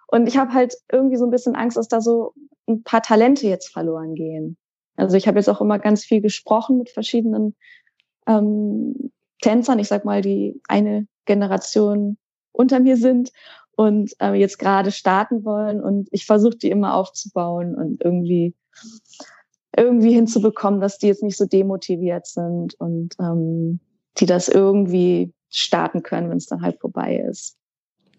Und 0.09 0.27
ich 0.27 0.37
habe 0.37 0.53
halt 0.53 0.75
irgendwie 0.91 1.17
so 1.17 1.25
ein 1.25 1.31
bisschen 1.31 1.55
Angst, 1.55 1.77
dass 1.77 1.87
da 1.87 2.01
so 2.01 2.35
ein 2.67 2.83
paar 2.83 3.03
Talente 3.03 3.47
jetzt 3.47 3.73
verloren 3.73 4.15
gehen. 4.15 4.57
Also 4.97 5.17
ich 5.17 5.29
habe 5.29 5.39
jetzt 5.39 5.49
auch 5.49 5.61
immer 5.61 5.79
ganz 5.79 6.05
viel 6.05 6.21
gesprochen 6.21 6.79
mit 6.79 6.91
verschiedenen 6.91 7.55
ähm, 8.27 9.13
Tänzern, 9.41 9.79
ich 9.79 9.89
sag 9.89 10.05
mal, 10.05 10.23
die 10.23 10.61
eine 10.67 11.07
Generation 11.25 12.17
unter 12.53 12.81
mir 12.81 12.97
sind 12.97 13.31
und 13.77 14.13
äh, 14.21 14.33
jetzt 14.35 14.59
gerade 14.59 14.91
starten 14.91 15.45
wollen. 15.45 15.81
Und 15.81 16.09
ich 16.11 16.27
versuche 16.27 16.57
die 16.57 16.71
immer 16.71 16.95
aufzubauen 16.95 17.77
und 17.77 18.03
irgendwie 18.03 18.55
irgendwie 19.77 20.13
hinzubekommen, 20.13 20.81
dass 20.81 20.99
die 20.99 21.07
jetzt 21.07 21.23
nicht 21.23 21.37
so 21.37 21.47
demotiviert 21.47 22.27
sind 22.27 22.75
und 22.75 23.15
ähm, 23.21 23.81
die 24.19 24.27
das 24.27 24.49
irgendwie 24.49 25.33
starten 25.51 26.03
können, 26.03 26.31
wenn 26.31 26.39
es 26.39 26.47
dann 26.47 26.63
halt 26.63 26.81
vorbei 26.81 27.17
ist. 27.17 27.57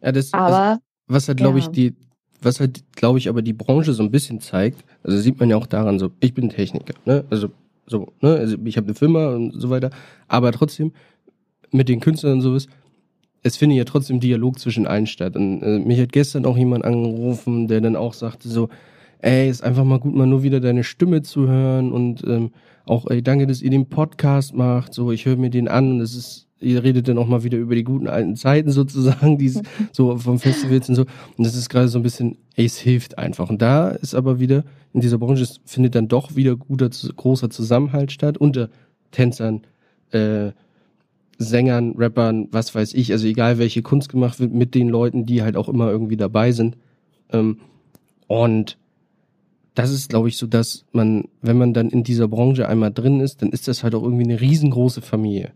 Ja, 0.01 0.11
das, 0.11 0.33
aber 0.33 0.79
was 1.07 1.27
halt, 1.27 1.37
glaube 1.37 1.59
ja. 1.59 1.65
ich, 1.65 1.71
die, 1.71 1.95
was 2.41 2.59
halt, 2.59 2.83
glaube 2.95 3.17
ich, 3.17 3.29
aber 3.29 3.41
die 3.41 3.53
Branche 3.53 3.93
so 3.93 4.03
ein 4.03 4.11
bisschen 4.11 4.39
zeigt, 4.39 4.83
also 5.03 5.17
sieht 5.17 5.39
man 5.39 5.49
ja 5.49 5.57
auch 5.57 5.67
daran, 5.67 5.99
so, 5.99 6.11
ich 6.19 6.33
bin 6.33 6.49
Techniker, 6.49 6.93
ne? 7.05 7.25
Also 7.29 7.49
so, 7.87 8.07
ne? 8.21 8.35
Also 8.35 8.57
ich 8.63 8.77
habe 8.77 8.87
eine 8.87 8.95
Firma 8.95 9.35
und 9.35 9.51
so 9.51 9.69
weiter, 9.69 9.89
aber 10.27 10.51
trotzdem 10.51 10.93
mit 11.71 11.89
den 11.89 11.99
Künstlern 11.99 12.33
und 12.33 12.41
sowas, 12.41 12.67
es 13.43 13.57
findet 13.57 13.77
ja 13.77 13.83
trotzdem 13.83 14.19
Dialog 14.19 14.59
zwischen 14.59 14.87
allen 14.87 15.05
statt. 15.05 15.35
Und 15.35 15.61
äh, 15.61 15.79
mich 15.79 15.99
hat 15.99 16.11
gestern 16.11 16.45
auch 16.45 16.57
jemand 16.57 16.83
angerufen, 16.83 17.67
der 17.67 17.79
dann 17.81 17.95
auch 17.95 18.13
sagte 18.13 18.49
so, 18.49 18.69
ey, 19.25 19.49
ist 19.49 19.63
einfach 19.63 19.83
mal 19.83 19.99
gut, 19.99 20.15
mal 20.15 20.27
nur 20.27 20.43
wieder 20.43 20.59
deine 20.59 20.83
Stimme 20.83 21.23
zu 21.23 21.47
hören 21.47 21.91
und 21.91 22.23
ähm, 22.27 22.51
auch, 22.85 23.09
ey, 23.09 23.23
danke, 23.23 23.47
dass 23.47 23.63
ihr 23.63 23.71
den 23.71 23.89
Podcast 23.89 24.53
macht. 24.53 24.93
So, 24.93 25.11
ich 25.11 25.25
höre 25.25 25.35
mir 25.35 25.49
den 25.49 25.67
an 25.67 25.93
und 25.93 26.01
es 26.01 26.15
ist, 26.15 26.47
ihr 26.59 26.83
redet 26.83 27.07
dann 27.07 27.17
auch 27.17 27.25
mal 27.25 27.43
wieder 27.43 27.57
über 27.57 27.73
die 27.73 27.83
guten 27.83 28.07
alten 28.07 28.35
Zeiten 28.35 28.69
sozusagen, 28.71 29.39
die 29.39 29.51
so 29.91 30.15
vom 30.17 30.37
Festivals 30.37 30.89
und 30.89 30.95
so. 30.95 31.05
Und 31.37 31.43
das 31.43 31.55
ist 31.55 31.69
gerade 31.69 31.87
so 31.87 31.97
ein 31.97 32.03
bisschen, 32.03 32.37
ey, 32.53 32.65
es 32.65 32.77
hilft 32.77 33.17
einfach. 33.17 33.49
Und 33.49 33.63
da 33.63 33.89
ist 33.89 34.13
aber 34.13 34.39
wieder, 34.39 34.63
in 34.93 35.01
dieser 35.01 35.17
Branche 35.17 35.41
es 35.41 35.59
findet 35.65 35.95
dann 35.95 36.07
doch 36.07 36.35
wieder 36.35 36.55
guter, 36.55 36.89
großer 36.89 37.49
Zusammenhalt 37.49 38.11
statt 38.11 38.37
unter 38.37 38.69
Tänzern, 39.09 39.61
äh, 40.11 40.51
Sängern, 41.39 41.95
Rappern, 41.97 42.47
was 42.51 42.75
weiß 42.75 42.93
ich, 42.93 43.11
also 43.11 43.25
egal 43.25 43.57
welche 43.57 43.81
Kunst 43.81 44.09
gemacht 44.09 44.39
wird, 44.39 44.53
mit 44.53 44.75
den 44.75 44.87
Leuten, 44.87 45.25
die 45.25 45.41
halt 45.41 45.57
auch 45.57 45.67
immer 45.67 45.89
irgendwie 45.89 46.15
dabei 46.15 46.51
sind. 46.51 46.77
Ähm, 47.31 47.57
und 48.27 48.77
das 49.75 49.91
ist, 49.91 50.09
glaube 50.09 50.29
ich, 50.29 50.37
so, 50.37 50.47
dass 50.47 50.85
man, 50.93 51.25
wenn 51.41 51.57
man 51.57 51.73
dann 51.73 51.89
in 51.89 52.03
dieser 52.03 52.27
Branche 52.27 52.67
einmal 52.67 52.91
drin 52.91 53.19
ist, 53.19 53.41
dann 53.41 53.49
ist 53.51 53.67
das 53.67 53.83
halt 53.83 53.93
auch 53.93 54.03
irgendwie 54.03 54.23
eine 54.23 54.39
riesengroße 54.39 55.01
Familie. 55.01 55.51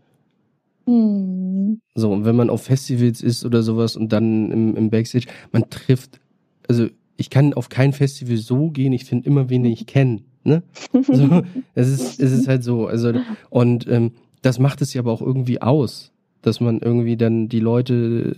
Mhm. 0.86 1.80
So, 1.94 2.12
und 2.12 2.24
wenn 2.24 2.36
man 2.36 2.50
auf 2.50 2.62
Festivals 2.62 3.22
ist 3.22 3.44
oder 3.44 3.62
sowas 3.62 3.96
und 3.96 4.12
dann 4.12 4.50
im, 4.50 4.76
im 4.76 4.90
Backstage, 4.90 5.26
man 5.52 5.68
trifft, 5.70 6.20
also 6.68 6.86
ich 7.16 7.30
kann 7.30 7.54
auf 7.54 7.68
kein 7.68 7.92
Festival 7.92 8.36
so 8.36 8.70
gehen, 8.70 8.92
ich 8.92 9.04
finde 9.04 9.26
immer, 9.26 9.50
wen 9.50 9.64
ich 9.64 9.86
kenne. 9.86 10.20
Ne? 10.44 10.62
So, 10.92 11.42
es, 11.74 11.88
ist, 11.88 12.20
es 12.20 12.32
ist 12.32 12.48
halt 12.48 12.62
so. 12.62 12.86
Also, 12.86 13.12
und 13.48 13.86
ähm, 13.88 14.12
das 14.42 14.58
macht 14.58 14.80
es 14.82 14.94
ja 14.94 15.02
aber 15.02 15.12
auch 15.12 15.22
irgendwie 15.22 15.60
aus, 15.62 16.12
dass 16.42 16.60
man 16.60 16.80
irgendwie 16.80 17.16
dann 17.16 17.48
die 17.48 17.60
Leute, 17.60 18.36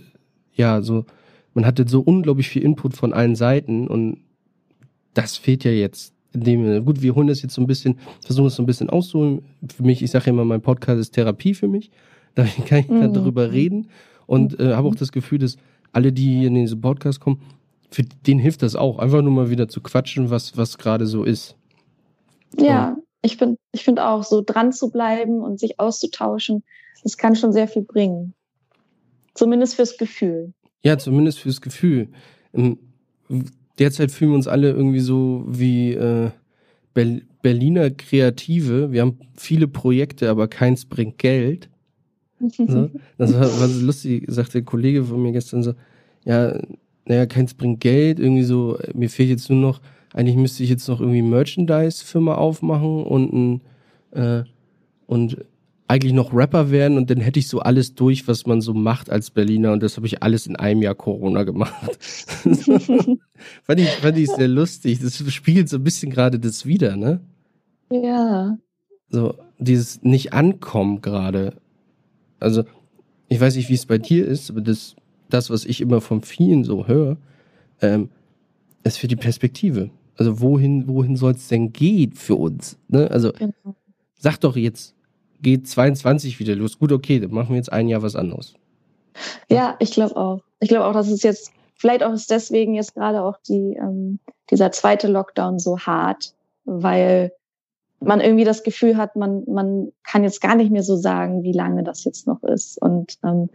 ja, 0.53 0.81
so, 0.81 1.05
man 1.53 1.65
hatte 1.65 1.87
so 1.87 2.01
unglaublich 2.01 2.49
viel 2.49 2.63
Input 2.63 2.95
von 2.95 3.13
allen 3.13 3.35
Seiten 3.35 3.87
und 3.87 4.17
das 5.13 5.37
fehlt 5.37 5.63
ja 5.63 5.71
jetzt. 5.71 6.13
Indem, 6.33 6.83
gut, 6.83 7.01
wir 7.01 7.13
holen 7.13 7.27
das 7.27 7.43
jetzt 7.43 7.53
so 7.53 7.61
ein 7.61 7.67
bisschen, 7.67 7.99
versuchen 8.25 8.47
es 8.47 8.55
so 8.55 8.63
ein 8.63 8.65
bisschen 8.65 8.89
auszuholen. 8.89 9.43
Für 9.75 9.83
mich, 9.83 10.01
ich 10.01 10.09
sage 10.09 10.25
ja 10.25 10.31
immer, 10.31 10.45
mein 10.45 10.61
Podcast 10.61 10.99
ist 10.99 11.11
Therapie 11.11 11.53
für 11.53 11.67
mich. 11.67 11.91
Da 12.35 12.45
kann 12.45 12.79
ich 12.79 12.87
mhm. 12.87 13.13
darüber 13.13 13.51
reden 13.51 13.89
und 14.25 14.59
äh, 14.59 14.73
habe 14.73 14.87
auch 14.87 14.95
das 14.95 15.11
Gefühl, 15.11 15.37
dass 15.37 15.57
alle, 15.91 16.11
die 16.11 16.39
hier 16.39 16.47
in 16.47 16.55
diesen 16.55 16.81
Podcast 16.81 17.19
kommen, 17.19 17.43
für 17.91 18.01
den 18.25 18.39
hilft 18.39 18.63
das 18.63 18.75
auch, 18.75 18.97
einfach 18.97 19.21
nur 19.21 19.31
mal 19.31 19.51
wieder 19.51 19.67
zu 19.67 19.81
quatschen, 19.81 20.31
was, 20.31 20.57
was 20.57 20.79
gerade 20.79 21.05
so 21.05 21.23
ist. 21.23 21.55
Ja, 22.57 22.97
ich 23.21 23.37
finde 23.37 23.57
ich 23.71 23.83
finde 23.83 24.07
auch, 24.07 24.23
so 24.23 24.41
dran 24.41 24.73
zu 24.73 24.89
bleiben 24.89 25.41
und 25.41 25.59
sich 25.59 25.79
auszutauschen, 25.79 26.63
das 27.03 27.17
kann 27.17 27.35
schon 27.35 27.53
sehr 27.53 27.67
viel 27.67 27.83
bringen. 27.83 28.33
Zumindest 29.35 29.75
fürs 29.75 29.97
Gefühl. 29.97 30.53
Ja, 30.83 30.97
zumindest 30.97 31.39
fürs 31.39 31.61
Gefühl. 31.61 32.09
Derzeit 33.79 34.11
fühlen 34.11 34.31
wir 34.31 34.35
uns 34.35 34.47
alle 34.47 34.71
irgendwie 34.71 34.99
so 34.99 35.45
wie 35.47 35.93
äh, 35.93 36.29
Berliner 36.93 37.89
Kreative. 37.89 38.91
Wir 38.91 39.01
haben 39.01 39.19
viele 39.35 39.67
Projekte, 39.67 40.29
aber 40.29 40.47
keins 40.47 40.85
bringt 40.85 41.17
Geld. 41.17 41.69
So. 42.67 42.89
Das 43.17 43.33
war, 43.33 43.41
war 43.41 43.69
so 43.69 43.85
lustig, 43.85 44.25
sagte 44.27 44.53
der 44.53 44.63
Kollege 44.63 45.05
von 45.05 45.21
mir 45.21 45.31
gestern 45.31 45.63
so, 45.63 45.75
ja, 46.25 46.59
naja, 47.05 47.25
keins 47.25 47.53
bringt 47.53 47.79
Geld, 47.79 48.19
irgendwie 48.19 48.43
so, 48.43 48.77
mir 48.93 49.09
fehlt 49.09 49.29
jetzt 49.29 49.49
nur 49.49 49.59
noch 49.59 49.79
eigentlich 50.13 50.35
müsste 50.37 50.63
ich 50.63 50.69
jetzt 50.69 50.87
noch 50.87 51.01
irgendwie 51.01 51.23
Merchandise-Firma 51.23 52.35
aufmachen 52.35 53.03
und 53.03 53.33
ein, 53.33 53.61
äh, 54.11 54.43
und 55.07 55.43
eigentlich 55.93 56.13
noch 56.13 56.33
Rapper 56.33 56.71
werden 56.71 56.97
und 56.97 57.11
dann 57.11 57.19
hätte 57.19 57.39
ich 57.39 57.47
so 57.47 57.59
alles 57.59 57.93
durch, 57.93 58.27
was 58.27 58.47
man 58.47 58.61
so 58.61 58.73
macht 58.73 59.11
als 59.11 59.29
Berliner 59.29 59.73
und 59.73 59.83
das 59.83 59.95
habe 59.95 60.07
ich 60.07 60.23
alles 60.23 60.47
in 60.47 60.55
einem 60.55 60.81
Jahr 60.81 60.95
Corona 60.95 61.43
gemacht. 61.43 61.99
fand, 63.63 63.79
ich, 63.79 63.89
fand 63.89 64.17
ich 64.17 64.27
sehr 64.31 64.47
lustig. 64.47 64.99
Das 65.01 65.17
spiegelt 65.31 65.69
so 65.69 65.77
ein 65.77 65.83
bisschen 65.83 66.11
gerade 66.11 66.39
das 66.39 66.65
wieder, 66.65 66.95
ne? 66.95 67.21
Ja. 67.91 68.57
So, 69.09 69.35
dieses 69.59 70.01
Nicht-Ankommen 70.01 71.01
gerade. 71.01 71.53
Also, 72.39 72.63
ich 73.27 73.39
weiß 73.39 73.55
nicht, 73.55 73.69
wie 73.69 73.75
es 73.75 73.85
bei 73.85 73.99
dir 73.99 74.25
ist, 74.25 74.49
aber 74.49 74.61
das, 74.61 74.95
das, 75.29 75.51
was 75.51 75.63
ich 75.63 75.79
immer 75.79 76.01
von 76.01 76.21
vielen 76.23 76.63
so 76.63 76.87
höre, 76.87 77.17
ähm, 77.81 78.09
ist 78.83 78.97
für 78.97 79.07
die 79.07 79.15
Perspektive. 79.15 79.91
Also 80.15 80.41
wohin, 80.41 80.87
wohin 80.87 81.17
soll 81.17 81.33
es 81.33 81.49
denn 81.49 81.71
gehen 81.71 82.13
für 82.13 82.35
uns? 82.35 82.79
Ne? 82.87 83.11
Also 83.11 83.31
genau. 83.31 83.75
sag 84.15 84.39
doch 84.39 84.55
jetzt, 84.55 84.95
geht 85.43 85.67
22 85.67 86.39
wieder 86.39 86.55
los. 86.55 86.79
Gut, 86.79 86.91
okay, 86.91 87.19
dann 87.19 87.31
machen 87.31 87.49
wir 87.49 87.57
jetzt 87.57 87.71
ein 87.71 87.87
Jahr 87.87 88.01
was 88.01 88.15
anderes. 88.15 88.55
Ja, 89.49 89.75
ich 89.79 89.91
glaube 89.91 90.15
auch. 90.15 90.41
Ich 90.59 90.69
glaube 90.69 90.85
auch, 90.85 90.93
dass 90.93 91.09
es 91.09 91.21
jetzt, 91.21 91.51
vielleicht 91.75 92.03
auch 92.03 92.13
ist 92.13 92.31
deswegen 92.31 92.73
jetzt 92.73 92.95
gerade 92.95 93.21
auch 93.21 93.37
die, 93.47 93.77
ähm, 93.79 94.19
dieser 94.49 94.71
zweite 94.71 95.07
Lockdown 95.07 95.59
so 95.59 95.77
hart, 95.79 96.33
weil 96.65 97.31
man 97.99 98.21
irgendwie 98.21 98.43
das 98.43 98.63
Gefühl 98.63 98.97
hat, 98.97 99.15
man, 99.15 99.43
man 99.47 99.91
kann 100.03 100.23
jetzt 100.23 100.41
gar 100.41 100.55
nicht 100.55 100.71
mehr 100.71 100.83
so 100.83 100.95
sagen, 100.95 101.43
wie 101.43 101.53
lange 101.53 101.83
das 101.83 102.03
jetzt 102.03 102.27
noch 102.27 102.41
ist. 102.43 102.81
Und 102.81 103.17
ähm, 103.23 103.49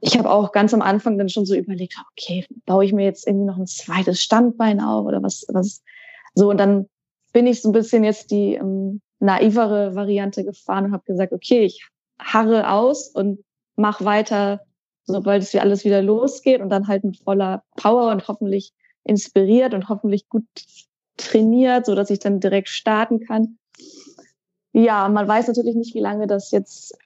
ich 0.00 0.16
habe 0.16 0.30
auch 0.30 0.52
ganz 0.52 0.74
am 0.74 0.82
Anfang 0.82 1.18
dann 1.18 1.28
schon 1.28 1.46
so 1.46 1.54
überlegt, 1.54 1.96
okay, 2.12 2.46
baue 2.66 2.84
ich 2.84 2.92
mir 2.92 3.04
jetzt 3.04 3.26
irgendwie 3.26 3.46
noch 3.46 3.58
ein 3.58 3.66
zweites 3.66 4.22
Standbein 4.22 4.80
auf 4.80 5.06
oder 5.06 5.22
was, 5.22 5.44
was 5.48 5.82
so. 6.34 6.50
Und 6.50 6.58
dann 6.58 6.88
bin 7.32 7.46
ich 7.46 7.62
so 7.62 7.70
ein 7.70 7.72
bisschen 7.72 8.04
jetzt 8.04 8.30
die 8.30 8.54
ähm, 8.54 9.00
naivere 9.20 9.94
Variante 9.94 10.44
gefahren 10.44 10.86
und 10.86 10.92
habe 10.92 11.04
gesagt, 11.04 11.32
okay, 11.32 11.64
ich 11.64 11.86
harre 12.18 12.70
aus 12.70 13.08
und 13.08 13.44
mach 13.76 14.04
weiter, 14.04 14.60
sobald 15.04 15.42
es 15.42 15.54
alles 15.54 15.84
wieder 15.84 16.02
losgeht 16.02 16.60
und 16.60 16.70
dann 16.70 16.88
halt 16.88 17.04
mit 17.04 17.18
voller 17.18 17.62
Power 17.76 18.10
und 18.10 18.28
hoffentlich 18.28 18.72
inspiriert 19.04 19.74
und 19.74 19.88
hoffentlich 19.88 20.28
gut 20.28 20.44
trainiert, 21.16 21.86
so 21.86 21.94
dass 21.94 22.10
ich 22.10 22.18
dann 22.18 22.40
direkt 22.40 22.68
starten 22.68 23.20
kann. 23.20 23.58
Ja, 24.72 25.08
man 25.08 25.26
weiß 25.26 25.48
natürlich 25.48 25.74
nicht, 25.74 25.94
wie 25.94 26.00
lange 26.00 26.26
das 26.26 26.50
jetzt 26.50 26.96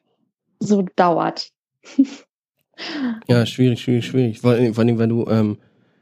so 0.60 0.82
dauert. 0.96 1.50
Ja, 3.28 3.44
schwierig, 3.46 3.82
schwierig, 3.82 4.06
schwierig. 4.06 4.40
Vor, 4.40 4.56
vor 4.72 4.84
allem, 4.84 4.98
weil 4.98 5.08
du 5.08 5.26
ähm, 5.28 5.58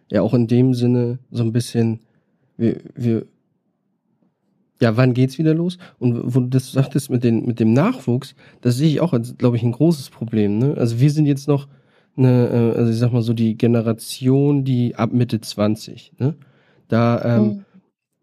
ja 0.08 0.22
auch 0.22 0.34
in 0.34 0.46
dem 0.46 0.72
Sinne 0.72 1.18
so 1.30 1.42
ein 1.42 1.52
bisschen, 1.52 2.00
wir, 2.56 2.80
wir, 2.94 3.26
ja, 4.80 4.96
wann 4.96 5.14
geht's 5.14 5.38
wieder 5.38 5.54
los? 5.54 5.78
Und 5.98 6.34
wo 6.34 6.40
du 6.40 6.48
das 6.48 6.72
sagtest 6.72 7.10
mit, 7.10 7.22
den, 7.22 7.46
mit 7.46 7.60
dem 7.60 7.72
Nachwuchs, 7.72 8.34
das 8.62 8.76
sehe 8.76 8.88
ich 8.88 9.00
auch 9.00 9.12
als, 9.12 9.36
glaube 9.36 9.56
ich, 9.56 9.62
ein 9.62 9.72
großes 9.72 10.10
Problem. 10.10 10.58
Ne? 10.58 10.74
Also 10.76 11.00
wir 11.00 11.10
sind 11.10 11.26
jetzt 11.26 11.48
noch 11.48 11.68
eine, 12.16 12.48
äh, 12.48 12.78
also 12.78 12.90
ich 12.90 12.98
sag 12.98 13.12
mal 13.12 13.22
so 13.22 13.32
die 13.34 13.56
Generation, 13.56 14.64
die 14.64 14.96
ab 14.96 15.12
Mitte 15.12 15.40
20, 15.40 16.12
ne? 16.18 16.34
Da, 16.88 17.36
ähm, 17.36 17.42
mhm. 17.42 17.64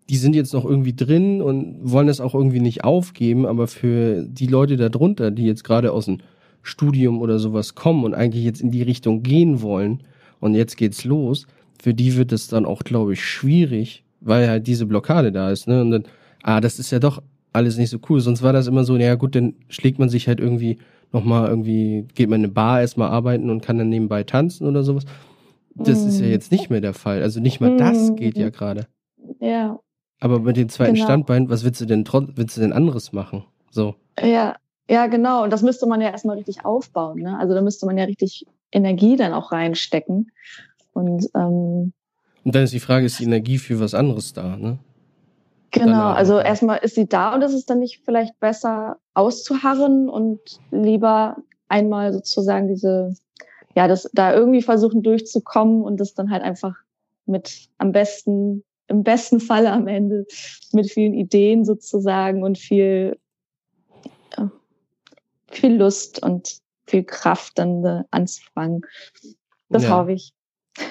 die 0.10 0.18
sind 0.18 0.36
jetzt 0.36 0.54
noch 0.54 0.66
irgendwie 0.66 0.94
drin 0.94 1.42
und 1.42 1.78
wollen 1.82 2.08
das 2.08 2.20
auch 2.20 2.36
irgendwie 2.36 2.60
nicht 2.60 2.84
aufgeben, 2.84 3.46
aber 3.46 3.68
für 3.68 4.24
die 4.24 4.48
Leute 4.48 4.76
da 4.76 4.90
drunter, 4.90 5.32
die 5.32 5.46
jetzt 5.46 5.64
gerade 5.64 5.94
aus 5.94 6.06
dem 6.06 6.18
Studium 6.64 7.22
oder 7.22 7.40
sowas 7.40 7.76
kommen 7.76 8.04
und 8.04 8.14
eigentlich 8.14 8.44
jetzt 8.44 8.60
in 8.60 8.72
die 8.72 8.82
Richtung 8.82 9.24
gehen 9.24 9.62
wollen 9.62 10.04
und 10.42 10.54
jetzt 10.54 10.76
geht's 10.76 11.06
los, 11.06 11.48
für 11.82 11.94
die 11.94 12.18
wird 12.18 12.34
es 12.34 12.50
dann 12.50 12.66
auch, 12.66 12.84
glaube 12.84 13.14
ich, 13.14 13.24
schwierig, 13.24 14.04
weil 14.20 14.50
halt 14.50 14.68
diese 14.68 14.86
Blockade 14.86 15.32
da 15.32 15.50
ist, 15.50 15.68
ne? 15.68 15.82
Und 15.82 15.92
dann, 15.92 16.04
ah, 16.44 16.62
das 16.62 16.80
ist 16.80 16.92
ja 16.92 17.00
doch 17.00 17.22
alles 17.54 17.78
nicht 17.78 17.90
so 17.90 17.98
cool. 18.10 18.20
Sonst 18.20 18.44
war 18.44 18.54
das 18.54 18.68
immer 18.68 18.84
so, 18.84 18.94
naja 18.94 19.16
gut, 19.16 19.36
dann 19.36 19.56
schlägt 19.70 20.00
man 20.00 20.10
sich 20.10 20.28
halt 20.28 20.40
irgendwie 20.40 20.78
nochmal 21.12 21.48
irgendwie, 21.50 22.08
geht 22.14 22.30
man 22.30 22.42
in 22.42 22.46
eine 22.46 22.54
Bar 22.54 22.82
erstmal 22.82 23.10
arbeiten 23.10 23.50
und 23.50 23.62
kann 23.62 23.78
dann 23.78 23.90
nebenbei 23.90 24.24
tanzen 24.24 24.68
oder 24.68 24.84
sowas. 24.84 25.06
Das 25.76 26.04
ist 26.04 26.20
ja 26.20 26.26
mhm. 26.26 26.32
jetzt 26.32 26.52
nicht 26.52 26.70
mehr 26.70 26.82
der 26.82 26.94
Fall. 26.94 27.22
Also 27.22 27.40
nicht 27.40 27.60
mal 27.60 27.78
das 27.78 28.16
geht 28.16 28.38
ja 28.38 28.50
gerade. 28.50 28.88
Ja. 29.40 29.80
Aber 30.20 30.40
mit 30.40 30.58
dem 30.58 30.70
zweiten 30.70 30.96
genau. 30.96 31.06
Standbein, 31.06 31.50
was 31.50 31.64
willst 31.64 31.80
du 31.82 31.86
denn 31.86 32.06
willst 32.08 32.58
du 32.58 32.62
denn 32.62 32.74
anderes 32.74 33.14
machen? 33.14 33.44
So. 33.70 33.96
Ja, 34.20 34.56
ja, 34.90 35.08
genau. 35.08 35.44
Und 35.44 35.54
das 35.54 35.62
müsste 35.62 35.86
man 35.86 36.02
ja 36.02 36.10
erstmal 36.10 36.38
richtig 36.38 36.66
aufbauen. 36.66 37.20
Ne? 37.20 37.38
Also 37.38 37.54
da 37.54 37.62
müsste 37.62 37.86
man 37.86 37.98
ja 37.98 38.06
richtig 38.06 38.46
Energie 38.72 39.16
dann 39.16 39.34
auch 39.34 39.52
reinstecken. 39.52 40.32
Und, 40.94 41.30
ähm, 41.36 41.94
und 42.44 42.56
dann 42.56 42.64
ist 42.64 42.74
die 42.74 42.80
Frage, 42.80 43.06
ist 43.06 43.20
die 43.20 43.26
Energie 43.26 43.60
für 43.60 43.80
was 43.80 43.94
anderes 43.94 44.34
da, 44.34 44.58
ne? 44.58 44.80
Genau, 45.80 45.92
Danach. 45.92 46.16
also 46.16 46.40
erstmal 46.40 46.80
ist 46.80 46.96
sie 46.96 47.08
da 47.08 47.34
und 47.34 47.42
ist 47.42 47.54
es 47.54 47.66
dann 47.66 47.80
nicht 47.80 48.02
vielleicht 48.04 48.40
besser 48.40 48.98
auszuharren 49.14 50.10
und 50.10 50.40
lieber 50.72 51.38
einmal 51.68 52.14
sozusagen 52.14 52.68
diese, 52.68 53.16
ja, 53.76 53.88
das 53.88 54.10
da 54.14 54.34
irgendwie 54.34 54.62
versuchen 54.62 55.04
durchzukommen 55.04 55.84
und 55.84 56.00
das 56.00 56.14
dann 56.14 56.32
halt 56.32 56.44
einfach 56.44 56.76
mit 57.26 57.68
am 57.78 57.92
besten, 57.92 58.64
im 58.88 59.04
besten 59.04 59.40
Falle 59.40 59.72
am 59.72 59.88
Ende 59.88 60.26
mit 60.72 60.90
vielen 60.90 61.14
Ideen 61.14 61.66
sozusagen 61.66 62.44
und 62.44 62.58
viel, 62.58 63.18
ja, 64.38 64.52
viel 65.52 65.76
Lust 65.76 66.24
und 66.24 66.60
viel 66.86 67.04
Kraft 67.04 67.60
dann 67.60 67.84
äh, 67.84 68.04
anzufangen. 68.12 68.82
Das 69.70 69.84
ja. 69.84 69.90
hoffe 69.90 70.14
ich. 70.14 70.34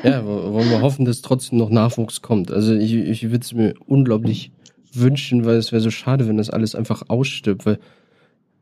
Ja, 0.02 0.24
wollen 0.26 0.68
wir 0.68 0.82
hoffen, 0.82 1.04
dass 1.04 1.22
trotzdem 1.22 1.58
noch 1.58 1.70
Nachwuchs 1.70 2.20
kommt. 2.20 2.50
Also 2.50 2.74
ich, 2.74 2.92
ich 2.92 3.30
würde 3.30 3.44
es 3.44 3.54
mir 3.54 3.74
unglaublich 3.86 4.52
wünschen, 5.00 5.44
weil 5.44 5.56
es 5.56 5.72
wäre 5.72 5.80
so 5.80 5.90
schade, 5.90 6.28
wenn 6.28 6.36
das 6.36 6.50
alles 6.50 6.74
einfach 6.74 7.02
ausstirbt, 7.08 7.66
weil 7.66 7.78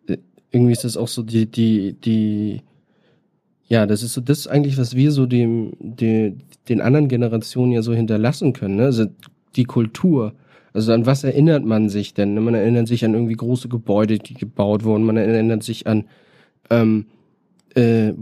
äh, 0.07 0.19
irgendwie 0.51 0.73
ist 0.73 0.85
das 0.85 0.97
auch 0.97 1.09
so 1.09 1.23
die, 1.23 1.47
die, 1.47 1.95
die, 1.95 2.63
ja, 3.67 3.87
das 3.87 4.03
ist 4.03 4.15
so 4.15 4.21
das 4.21 4.47
eigentlich, 4.47 4.79
was 4.79 4.95
wir 4.95 5.11
so 5.11 5.27
dem, 5.27 5.73
dem 5.81 6.39
den 6.69 6.81
anderen 6.81 7.09
Generationen 7.09 7.73
ja 7.73 7.83
so 7.83 7.93
hinterlassen 7.95 8.53
können, 8.53 8.77
ne? 8.77 8.85
Also 8.85 9.07
die 9.57 9.65
Kultur. 9.65 10.35
Also 10.73 10.93
an 10.93 11.07
was 11.07 11.23
erinnert 11.23 11.65
man 11.65 11.89
sich 11.89 12.15
denn? 12.15 12.35
Man 12.43 12.55
erinnert 12.55 12.89
sich 12.89 13.05
an 13.05 13.15
irgendwie 13.15 13.37
große 13.37 13.69
Gebäude, 13.69 14.19
die 14.19 14.35
gebaut 14.35 14.83
wurden. 14.83 15.05
Man 15.05 15.17
erinnert 15.17 15.63
sich 15.63 15.87
an, 15.87 16.05
ähm, 16.71 17.07
äh, 17.75 18.13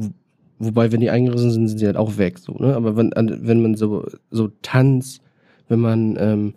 wobei, 0.58 0.92
wenn 0.92 1.00
die 1.00 1.10
eingerissen 1.10 1.50
sind, 1.50 1.68
sind 1.68 1.78
sie 1.78 1.86
halt 1.86 1.96
auch 1.96 2.18
weg, 2.18 2.38
so, 2.38 2.52
ne? 2.54 2.74
Aber 2.74 2.96
wenn, 2.96 3.12
wenn 3.14 3.62
man 3.62 3.74
so, 3.74 4.06
so 4.30 4.50
Tanz, 4.62 5.20
wenn 5.68 5.80
man, 5.80 6.16
ähm, 6.18 6.54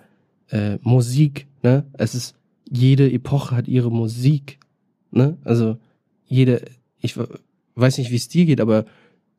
äh, 0.49 0.77
Musik, 0.81 1.47
ne? 1.63 1.85
Es 1.93 2.15
ist, 2.15 2.35
jede 2.69 3.11
Epoche 3.11 3.55
hat 3.55 3.67
ihre 3.67 3.91
Musik, 3.91 4.59
ne? 5.11 5.37
Also, 5.43 5.77
jede, 6.25 6.61
ich 6.99 7.17
weiß 7.75 7.97
nicht, 7.97 8.11
wie 8.11 8.15
es 8.15 8.27
dir 8.27 8.45
geht, 8.45 8.61
aber 8.61 8.85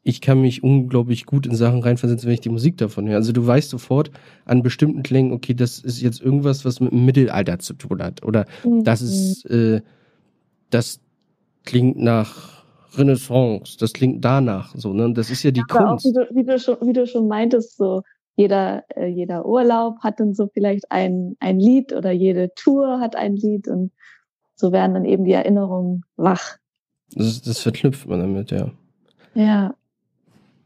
ich 0.03 0.21
kann 0.21 0.41
mich 0.41 0.63
unglaublich 0.63 1.27
gut 1.27 1.47
in 1.47 1.57
Sachen 1.57 1.83
reinversetzen, 1.83 2.29
wenn 2.29 2.35
ich 2.35 2.41
die 2.41 2.49
Musik 2.49 2.77
davon 2.77 3.09
höre. 3.09 3.17
Also 3.17 3.33
du 3.33 3.45
weißt 3.45 3.71
sofort 3.71 4.13
an 4.45 4.63
bestimmten 4.63 5.03
Klängen, 5.03 5.33
okay, 5.33 5.53
das 5.53 5.81
ist 5.81 6.01
jetzt 6.01 6.21
irgendwas, 6.21 6.65
was 6.65 6.79
mit 6.79 6.93
dem 6.93 7.05
Mittelalter 7.05 7.59
zu 7.59 7.75
tun 7.75 8.01
hat. 8.01 8.23
Oder 8.23 8.47
mhm. 8.65 8.85
das 8.85 9.03
ist, 9.03 9.47
äh, 9.47 9.81
das 10.71 11.01
klingt 11.65 11.99
nach 11.99 12.65
Renaissance, 12.97 13.77
das 13.79 13.93
klingt 13.93 14.25
danach, 14.25 14.75
so, 14.77 14.93
ne? 14.93 15.13
Das 15.13 15.29
ist 15.29 15.43
ja 15.43 15.51
die 15.51 15.61
ja, 15.61 15.67
Kunst. 15.67 16.07
Auch, 16.07 16.09
wie, 16.09 16.13
du, 16.13 16.37
wie, 16.37 16.45
du 16.45 16.59
schon, 16.61 16.77
wie 16.83 16.93
du 16.93 17.07
schon 17.07 17.27
meintest, 17.27 17.77
so, 17.77 18.03
jeder, 18.37 18.85
äh, 18.95 19.07
jeder 19.07 19.47
Urlaub 19.47 20.01
hat 20.01 20.21
dann 20.21 20.35
so 20.35 20.47
vielleicht 20.47 20.93
ein, 20.93 21.37
ein 21.41 21.59
Lied 21.59 21.93
oder 21.93 22.13
jede 22.13 22.55
Tour 22.55 23.01
hat 23.01 23.17
ein 23.17 23.35
Lied 23.35 23.67
und 23.67 23.93
so 24.55 24.73
werden 24.73 24.95
dann 24.95 25.05
eben 25.05 25.25
die 25.25 25.33
Erinnerungen 25.33 26.05
wach. 26.17 26.59
Das, 27.15 27.43
das 27.43 27.61
verknüpft 27.61 28.07
man 28.07 28.21
damit, 28.21 28.51
ja. 28.51 28.71
Ja. 29.35 29.75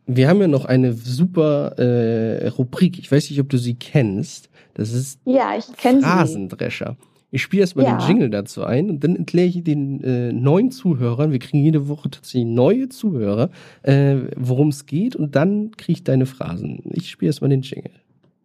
Wir 0.06 0.28
haben 0.28 0.40
ja 0.40 0.48
noch 0.48 0.64
eine 0.64 0.92
super 0.92 1.78
äh, 1.78 2.48
Rubrik. 2.48 2.98
Ich 2.98 3.10
weiß 3.10 3.30
nicht, 3.30 3.40
ob 3.40 3.48
du 3.48 3.58
sie 3.58 3.74
kennst. 3.74 4.50
Das 4.74 4.92
ist 4.92 5.20
ja, 5.24 5.56
ich 5.56 5.72
kenne 5.76 6.02
Rasendrescher. 6.02 6.96
Ich 7.32 7.42
spiele 7.42 7.60
erstmal 7.60 7.84
ja. 7.84 7.96
den 7.96 8.08
Jingle 8.08 8.30
dazu 8.30 8.64
ein 8.64 8.90
und 8.90 9.04
dann 9.04 9.14
erkläre 9.14 9.46
ich 9.46 9.62
den 9.62 10.02
äh, 10.02 10.32
neuen 10.32 10.72
Zuhörern, 10.72 11.30
wir 11.30 11.38
kriegen 11.38 11.62
jede 11.62 11.86
Woche 11.86 12.10
tatsächlich 12.10 12.46
neue 12.46 12.88
Zuhörer, 12.88 13.50
äh, 13.82 14.16
worum 14.36 14.68
es 14.68 14.86
geht 14.86 15.14
und 15.14 15.36
dann 15.36 15.70
kriege 15.76 15.92
ich 15.98 16.04
deine 16.04 16.26
Phrasen. 16.26 16.80
Ich 16.90 17.08
spiele 17.08 17.28
erstmal 17.28 17.50
den 17.50 17.62
Jingle. 17.62 17.92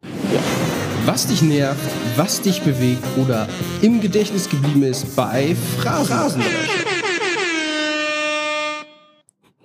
Ja. 0.04 0.40
Was 1.06 1.28
dich 1.28 1.42
nervt, 1.42 1.80
was 2.16 2.42
dich 2.42 2.62
bewegt 2.62 3.04
oder 3.18 3.48
im 3.82 4.02
Gedächtnis 4.02 4.50
geblieben 4.50 4.84
ist 4.84 5.16
bei 5.16 5.56
Phrasen. 5.56 6.42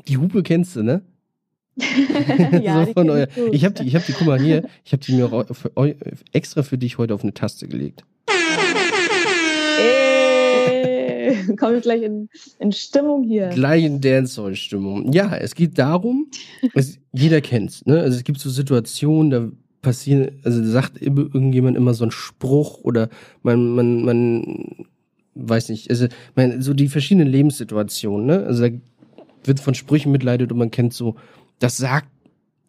Die 0.09 0.16
Hupe 0.16 0.43
kennst 0.43 0.77
du, 0.77 0.83
ne? 0.83 1.03
ja, 2.62 2.85
so 2.85 2.93
von 2.93 3.11
euer, 3.11 3.29
ich 3.53 3.64
habe 3.64 3.75
die, 3.75 3.87
ich 3.87 3.95
habe 3.95 4.05
die, 4.07 4.12
guck 4.12 4.27
mal 4.27 4.41
hier, 4.41 4.68
ich 4.85 4.93
habe 4.93 5.03
die 5.03 5.12
mir 5.12 5.33
auch 5.33 5.45
für, 5.55 5.71
extra 6.33 6.62
für 6.62 6.79
dich 6.79 6.99
heute 6.99 7.14
auf 7.14 7.23
eine 7.23 7.33
Taste 7.33 7.68
gelegt. 7.68 8.05
komme 11.59 11.77
ich 11.77 11.83
gleich 11.83 12.03
in, 12.03 12.29
in 12.59 12.73
Stimmung 12.73 13.25
hier. 13.25 13.49
Gleich 13.49 13.85
in 13.85 14.01
Dancehall-Stimmung. 14.01 15.12
Ja, 15.12 15.37
es 15.37 15.55
geht 15.55 15.79
darum, 15.79 16.31
es, 16.75 16.99
jeder 17.12 17.41
kennt's, 17.41 17.85
ne? 17.87 18.01
Also 18.01 18.16
es 18.16 18.25
gibt 18.25 18.41
so 18.41 18.51
Situationen, 18.51 19.31
da 19.31 19.49
passieren, 19.83 20.41
also 20.45 20.62
sagt 20.64 21.01
irgendjemand 21.01 21.77
immer 21.77 21.95
so 21.95 22.05
einen 22.05 22.11
Spruch 22.11 22.81
oder 22.83 23.09
man, 23.43 23.75
man, 23.75 24.05
man 24.05 24.87
weiß 25.35 25.71
nicht, 25.71 25.91
also 25.91 26.07
man, 26.35 26.61
so 26.61 26.75
die 26.75 26.89
verschiedenen 26.89 27.29
Lebenssituationen, 27.29 28.27
ne? 28.27 28.45
Also 28.45 28.68
da 28.68 28.77
wird 29.45 29.61
von 29.61 29.75
Sprüchen 29.75 30.12
mitleidet 30.12 30.53
und 30.53 30.59
man 30.59 30.71
kennt 30.71 30.93
so, 30.93 31.16
das 31.59 31.77
sagt 31.77 32.09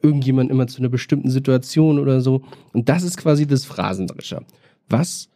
irgendjemand 0.02 0.50
immer 0.50 0.68
zu 0.68 0.80
einer 0.80 0.90
bestimmten 0.90 1.30
Situation 1.30 2.00
oder 2.00 2.22
so. 2.22 2.42
Und 2.74 2.90
das 2.90 3.04
ist 3.04 3.18
quasi 3.18 3.46
das 3.46 3.66
Phrasendrescher. 3.66 4.44
Was 4.90 5.30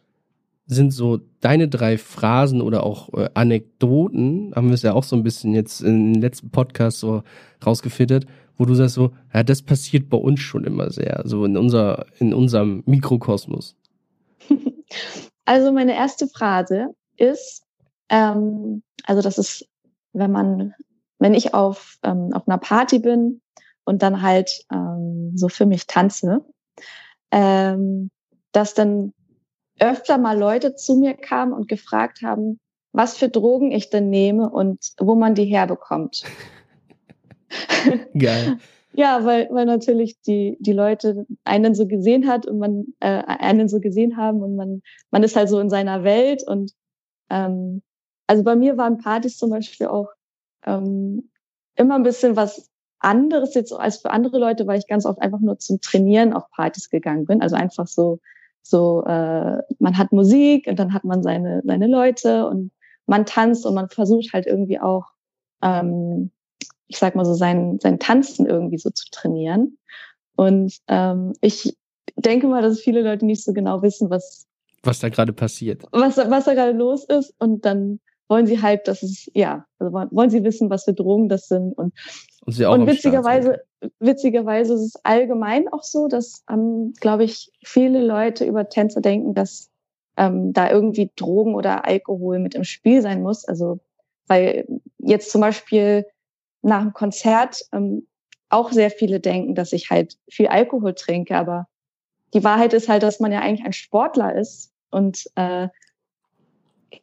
sind 0.66 0.90
so 0.90 1.20
deine 1.40 1.68
drei 1.68 1.96
Phrasen 1.96 2.60
oder 2.60 2.82
auch 2.82 3.12
äh, 3.14 3.30
Anekdoten, 3.34 4.52
haben 4.54 4.68
wir 4.68 4.74
es 4.74 4.82
ja 4.82 4.94
auch 4.94 5.04
so 5.04 5.14
ein 5.16 5.22
bisschen 5.22 5.54
jetzt 5.54 5.82
den 5.82 6.14
letzten 6.14 6.50
Podcast 6.50 6.98
so 6.98 7.22
rausgefiltert, 7.64 8.26
wo 8.56 8.64
du 8.64 8.74
sagst 8.74 8.94
so, 8.94 9.12
ja, 9.32 9.42
das 9.42 9.62
passiert 9.62 10.08
bei 10.08 10.16
uns 10.16 10.40
schon 10.40 10.64
immer 10.64 10.90
sehr, 10.90 11.22
so 11.24 11.44
in 11.44 11.56
unser, 11.56 12.06
in 12.18 12.34
unserem 12.34 12.82
Mikrokosmos. 12.86 13.76
Also 15.48 15.72
meine 15.72 15.94
erste 15.94 16.26
Phrase 16.26 16.88
ist, 17.16 17.62
ähm, 18.08 18.82
also 19.04 19.22
das 19.22 19.38
ist, 19.38 19.68
wenn 20.12 20.32
man, 20.32 20.74
wenn 21.20 21.34
ich 21.34 21.54
auf, 21.54 21.98
ähm, 22.02 22.32
auf 22.32 22.48
einer 22.48 22.58
Party 22.58 22.98
bin 22.98 23.40
und 23.84 24.02
dann 24.02 24.22
halt 24.22 24.64
ähm, 24.72 25.32
so 25.36 25.48
für 25.48 25.64
mich 25.64 25.86
tanze, 25.86 26.44
ähm, 27.30 28.10
dass 28.50 28.74
dann 28.74 29.12
öfter 29.78 30.18
mal 30.18 30.38
Leute 30.38 30.74
zu 30.74 30.96
mir 30.96 31.14
kamen 31.14 31.52
und 31.52 31.68
gefragt 31.68 32.22
haben, 32.22 32.58
was 32.92 33.16
für 33.16 33.28
Drogen 33.28 33.72
ich 33.72 33.90
denn 33.90 34.08
nehme 34.08 34.48
und 34.48 34.92
wo 34.98 35.14
man 35.14 35.34
die 35.34 35.44
herbekommt. 35.44 36.24
Geil. 38.18 38.58
ja, 38.94 39.24
weil, 39.24 39.48
weil 39.50 39.66
natürlich 39.66 40.20
die, 40.22 40.56
die 40.60 40.72
Leute 40.72 41.26
einen 41.44 41.74
so 41.74 41.86
gesehen 41.86 42.26
hat 42.26 42.46
und 42.46 42.58
man 42.58 42.86
äh, 43.00 43.22
einen 43.26 43.68
so 43.68 43.80
gesehen 43.80 44.16
haben 44.16 44.42
und 44.42 44.56
man, 44.56 44.82
man 45.10 45.22
ist 45.22 45.36
halt 45.36 45.48
so 45.48 45.60
in 45.60 45.70
seiner 45.70 46.04
Welt 46.04 46.42
und 46.46 46.72
ähm, 47.28 47.82
also 48.26 48.42
bei 48.42 48.56
mir 48.56 48.76
waren 48.76 48.98
Partys 48.98 49.36
zum 49.36 49.50
Beispiel 49.50 49.86
auch 49.86 50.08
ähm, 50.64 51.30
immer 51.76 51.94
ein 51.96 52.02
bisschen 52.02 52.34
was 52.34 52.70
anderes 52.98 53.54
jetzt 53.54 53.72
als 53.72 53.98
für 53.98 54.10
andere 54.10 54.38
Leute, 54.38 54.66
weil 54.66 54.78
ich 54.78 54.86
ganz 54.86 55.06
oft 55.06 55.20
einfach 55.20 55.40
nur 55.40 55.58
zum 55.58 55.80
Trainieren 55.80 56.32
auf 56.32 56.50
Partys 56.50 56.90
gegangen 56.90 57.26
bin. 57.26 57.42
Also 57.42 57.56
einfach 57.56 57.86
so 57.86 58.20
so, 58.68 59.04
äh, 59.04 59.62
man 59.78 59.98
hat 59.98 60.12
Musik 60.12 60.66
und 60.66 60.78
dann 60.78 60.92
hat 60.92 61.04
man 61.04 61.22
seine, 61.22 61.62
seine 61.64 61.86
Leute 61.86 62.46
und 62.46 62.72
man 63.06 63.26
tanzt 63.26 63.64
und 63.66 63.74
man 63.74 63.88
versucht 63.88 64.32
halt 64.32 64.46
irgendwie 64.46 64.80
auch, 64.80 65.04
ähm, 65.62 66.30
ich 66.88 66.98
sag 66.98 67.14
mal 67.14 67.24
so, 67.24 67.34
sein, 67.34 67.78
sein 67.80 67.98
Tanzen 67.98 68.46
irgendwie 68.46 68.78
so 68.78 68.90
zu 68.90 69.10
trainieren. 69.10 69.78
Und 70.36 70.78
ähm, 70.88 71.32
ich 71.40 71.76
denke 72.16 72.46
mal, 72.46 72.62
dass 72.62 72.80
viele 72.80 73.02
Leute 73.02 73.26
nicht 73.26 73.44
so 73.44 73.52
genau 73.52 73.82
wissen, 73.82 74.10
was 74.10 74.46
was 74.86 75.00
da 75.00 75.08
gerade 75.08 75.32
passiert. 75.32 75.82
Was, 75.90 76.16
was 76.16 76.44
da 76.44 76.54
gerade 76.54 76.72
los 76.72 77.04
ist. 77.04 77.34
Und 77.38 77.64
dann 77.64 77.98
wollen 78.28 78.46
sie 78.46 78.62
halt, 78.62 78.86
dass 78.88 79.02
es, 79.02 79.28
ja, 79.34 79.66
also 79.78 79.92
wollen 79.92 80.30
sie 80.30 80.44
wissen, 80.44 80.70
was 80.70 80.84
für 80.84 80.94
Drogen 80.94 81.28
das 81.28 81.48
sind. 81.48 81.76
Und, 81.76 81.92
und, 82.46 82.64
und 82.64 82.86
witzigerweise, 82.86 83.64
witzigerweise 83.98 84.74
ist 84.74 84.80
es 84.80 85.04
allgemein 85.04 85.66
auch 85.72 85.82
so, 85.82 86.06
dass, 86.06 86.44
ähm, 86.48 86.94
glaube 87.00 87.24
ich, 87.24 87.50
viele 87.64 88.04
Leute 88.04 88.44
über 88.44 88.68
Tänzer 88.68 89.00
denken, 89.00 89.34
dass 89.34 89.68
ähm, 90.16 90.52
da 90.52 90.70
irgendwie 90.70 91.10
Drogen 91.16 91.54
oder 91.54 91.84
Alkohol 91.84 92.38
mit 92.38 92.54
im 92.54 92.64
Spiel 92.64 93.02
sein 93.02 93.22
muss. 93.22 93.44
Also, 93.44 93.80
weil 94.28 94.66
jetzt 94.98 95.30
zum 95.30 95.40
Beispiel 95.40 96.06
nach 96.62 96.82
dem 96.82 96.92
Konzert 96.92 97.62
ähm, 97.72 98.06
auch 98.48 98.70
sehr 98.70 98.90
viele 98.90 99.18
denken, 99.18 99.56
dass 99.56 99.72
ich 99.72 99.90
halt 99.90 100.16
viel 100.28 100.46
Alkohol 100.46 100.94
trinke, 100.94 101.36
aber 101.36 101.66
die 102.32 102.44
Wahrheit 102.44 102.72
ist 102.74 102.88
halt, 102.88 103.02
dass 103.02 103.18
man 103.18 103.32
ja 103.32 103.40
eigentlich 103.40 103.66
ein 103.66 103.72
Sportler 103.72 104.34
ist. 104.34 104.72
Und 104.90 105.28
äh, 105.34 105.68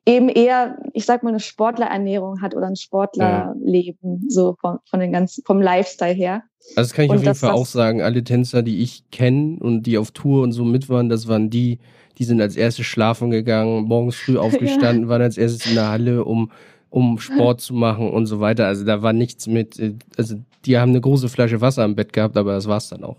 eben 0.06 0.30
eher, 0.30 0.78
ich 0.94 1.06
sag 1.06 1.24
mal, 1.24 1.30
eine 1.30 1.40
Sportlerernährung 1.40 2.42
hat 2.42 2.56
oder 2.56 2.68
ein 2.68 2.76
Sportlerleben, 2.76 4.22
ja. 4.24 4.30
so 4.30 4.56
von, 4.60 4.80
von 4.86 5.00
den 5.00 5.12
ganzen, 5.12 5.44
vom 5.46 5.62
Lifestyle 5.62 6.14
her. 6.14 6.44
Also 6.76 6.82
das 6.82 6.94
kann 6.94 7.06
ich 7.06 7.12
und 7.12 7.18
auf 7.18 7.24
jeden 7.24 7.36
Fall 7.36 7.52
auch 7.52 7.66
sagen. 7.66 8.02
Alle 8.02 8.24
Tänzer, 8.24 8.64
die 8.64 8.82
ich 8.82 9.10
kenne 9.12 9.58
und 9.60 9.84
die 9.84 9.98
auf 9.98 10.12
Tour 10.12 10.44
und 10.44 10.52
so 10.52 10.64
mit 10.64 10.90
waren, 10.90 11.10
das 11.10 11.28
waren 11.28 11.50
die, 11.50 11.80
die 12.18 12.24
sind 12.24 12.42
als 12.42 12.56
erstes 12.56 12.86
schlafen 12.86 13.32
gegangen, 13.32 13.84
morgens 13.86 14.16
früh 14.16 14.38
aufgestanden, 14.40 15.04
ja. 15.04 15.10
waren 15.10 15.22
als 15.22 15.38
erstes 15.38 15.66
in 15.66 15.76
der 15.76 15.90
Halle, 15.90 16.24
um 16.26 16.52
um 16.94 17.18
Sport 17.18 17.60
zu 17.60 17.74
machen 17.74 18.12
und 18.12 18.28
so 18.28 18.40
weiter. 18.40 18.68
Also 18.68 18.86
da 18.86 19.02
war 19.02 19.14
nichts 19.14 19.48
mit, 19.48 19.80
äh, 19.80 19.96
also 20.16 20.36
die 20.64 20.78
haben 20.78 20.90
eine 20.92 21.02
große 21.02 21.28
Flasche 21.28 21.60
Wasser 21.60 21.84
im 21.86 21.96
Bett 21.96 22.14
gehabt, 22.14 22.38
aber 22.38 22.54
das 22.54 22.68
war's 22.68 22.90
dann 22.90 23.04
auch. 23.04 23.18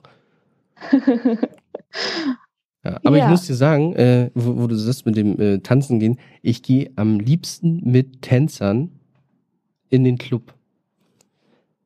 ja, 2.85 3.01
aber 3.03 3.16
ja. 3.18 3.24
ich 3.24 3.30
muss 3.30 3.47
dir 3.47 3.55
sagen, 3.55 3.95
äh, 3.95 4.30
wo, 4.35 4.59
wo, 4.59 4.66
du 4.66 4.76
sagst 4.76 5.07
mit 5.07 5.16
dem 5.16 5.41
äh, 5.41 5.59
Tanzen 5.61 5.99
gehen, 5.99 6.18
ich 6.43 6.62
gehe 6.62 6.91
am 6.97 7.18
liebsten 7.18 7.80
mit 7.91 8.22
Tänzern 8.22 8.91
in 9.89 10.05
den 10.05 10.18
Club. 10.18 10.55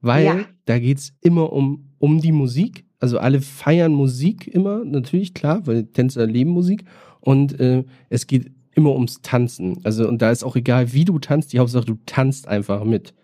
Weil 0.00 0.24
ja. 0.24 0.36
da 0.64 0.78
geht's 0.78 1.12
immer 1.20 1.52
um, 1.52 1.90
um 1.98 2.20
die 2.20 2.32
Musik. 2.32 2.84
Also 3.00 3.18
alle 3.18 3.40
feiern 3.40 3.92
Musik 3.92 4.48
immer, 4.48 4.84
natürlich, 4.84 5.34
klar, 5.34 5.66
weil 5.66 5.84
Tänzer 5.84 6.26
leben 6.26 6.50
Musik. 6.50 6.84
Und 7.20 7.58
äh, 7.60 7.84
es 8.08 8.26
geht 8.26 8.50
immer 8.74 8.92
ums 8.94 9.22
Tanzen. 9.22 9.78
Also, 9.84 10.08
und 10.08 10.22
da 10.22 10.30
ist 10.30 10.44
auch 10.44 10.56
egal, 10.56 10.92
wie 10.92 11.04
du 11.04 11.18
tanzt, 11.18 11.52
die 11.52 11.58
Hauptsache, 11.58 11.84
du 11.84 11.98
tanzt 12.06 12.48
einfach 12.48 12.84
mit. 12.84 13.14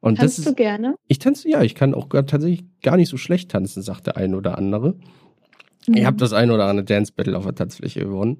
Und 0.00 0.18
Tanzt 0.18 0.38
ist, 0.38 0.46
du 0.46 0.54
gerne? 0.54 0.94
Ich 1.08 1.18
tanze, 1.18 1.48
ja, 1.48 1.62
ich 1.62 1.74
kann 1.74 1.94
auch 1.94 2.08
gar, 2.08 2.24
tatsächlich 2.26 2.64
gar 2.82 2.96
nicht 2.96 3.08
so 3.08 3.16
schlecht 3.16 3.50
tanzen, 3.50 3.82
sagt 3.82 4.06
der 4.06 4.16
eine 4.16 4.36
oder 4.36 4.56
andere. 4.56 4.94
Mhm. 5.88 5.96
Ich 5.96 6.04
habe 6.04 6.16
das 6.16 6.32
eine 6.32 6.52
oder 6.52 6.66
andere 6.66 6.84
Dance 6.84 7.12
Battle 7.14 7.36
auf 7.36 7.44
der 7.44 7.54
Tanzfläche 7.54 8.00
gewonnen. 8.00 8.38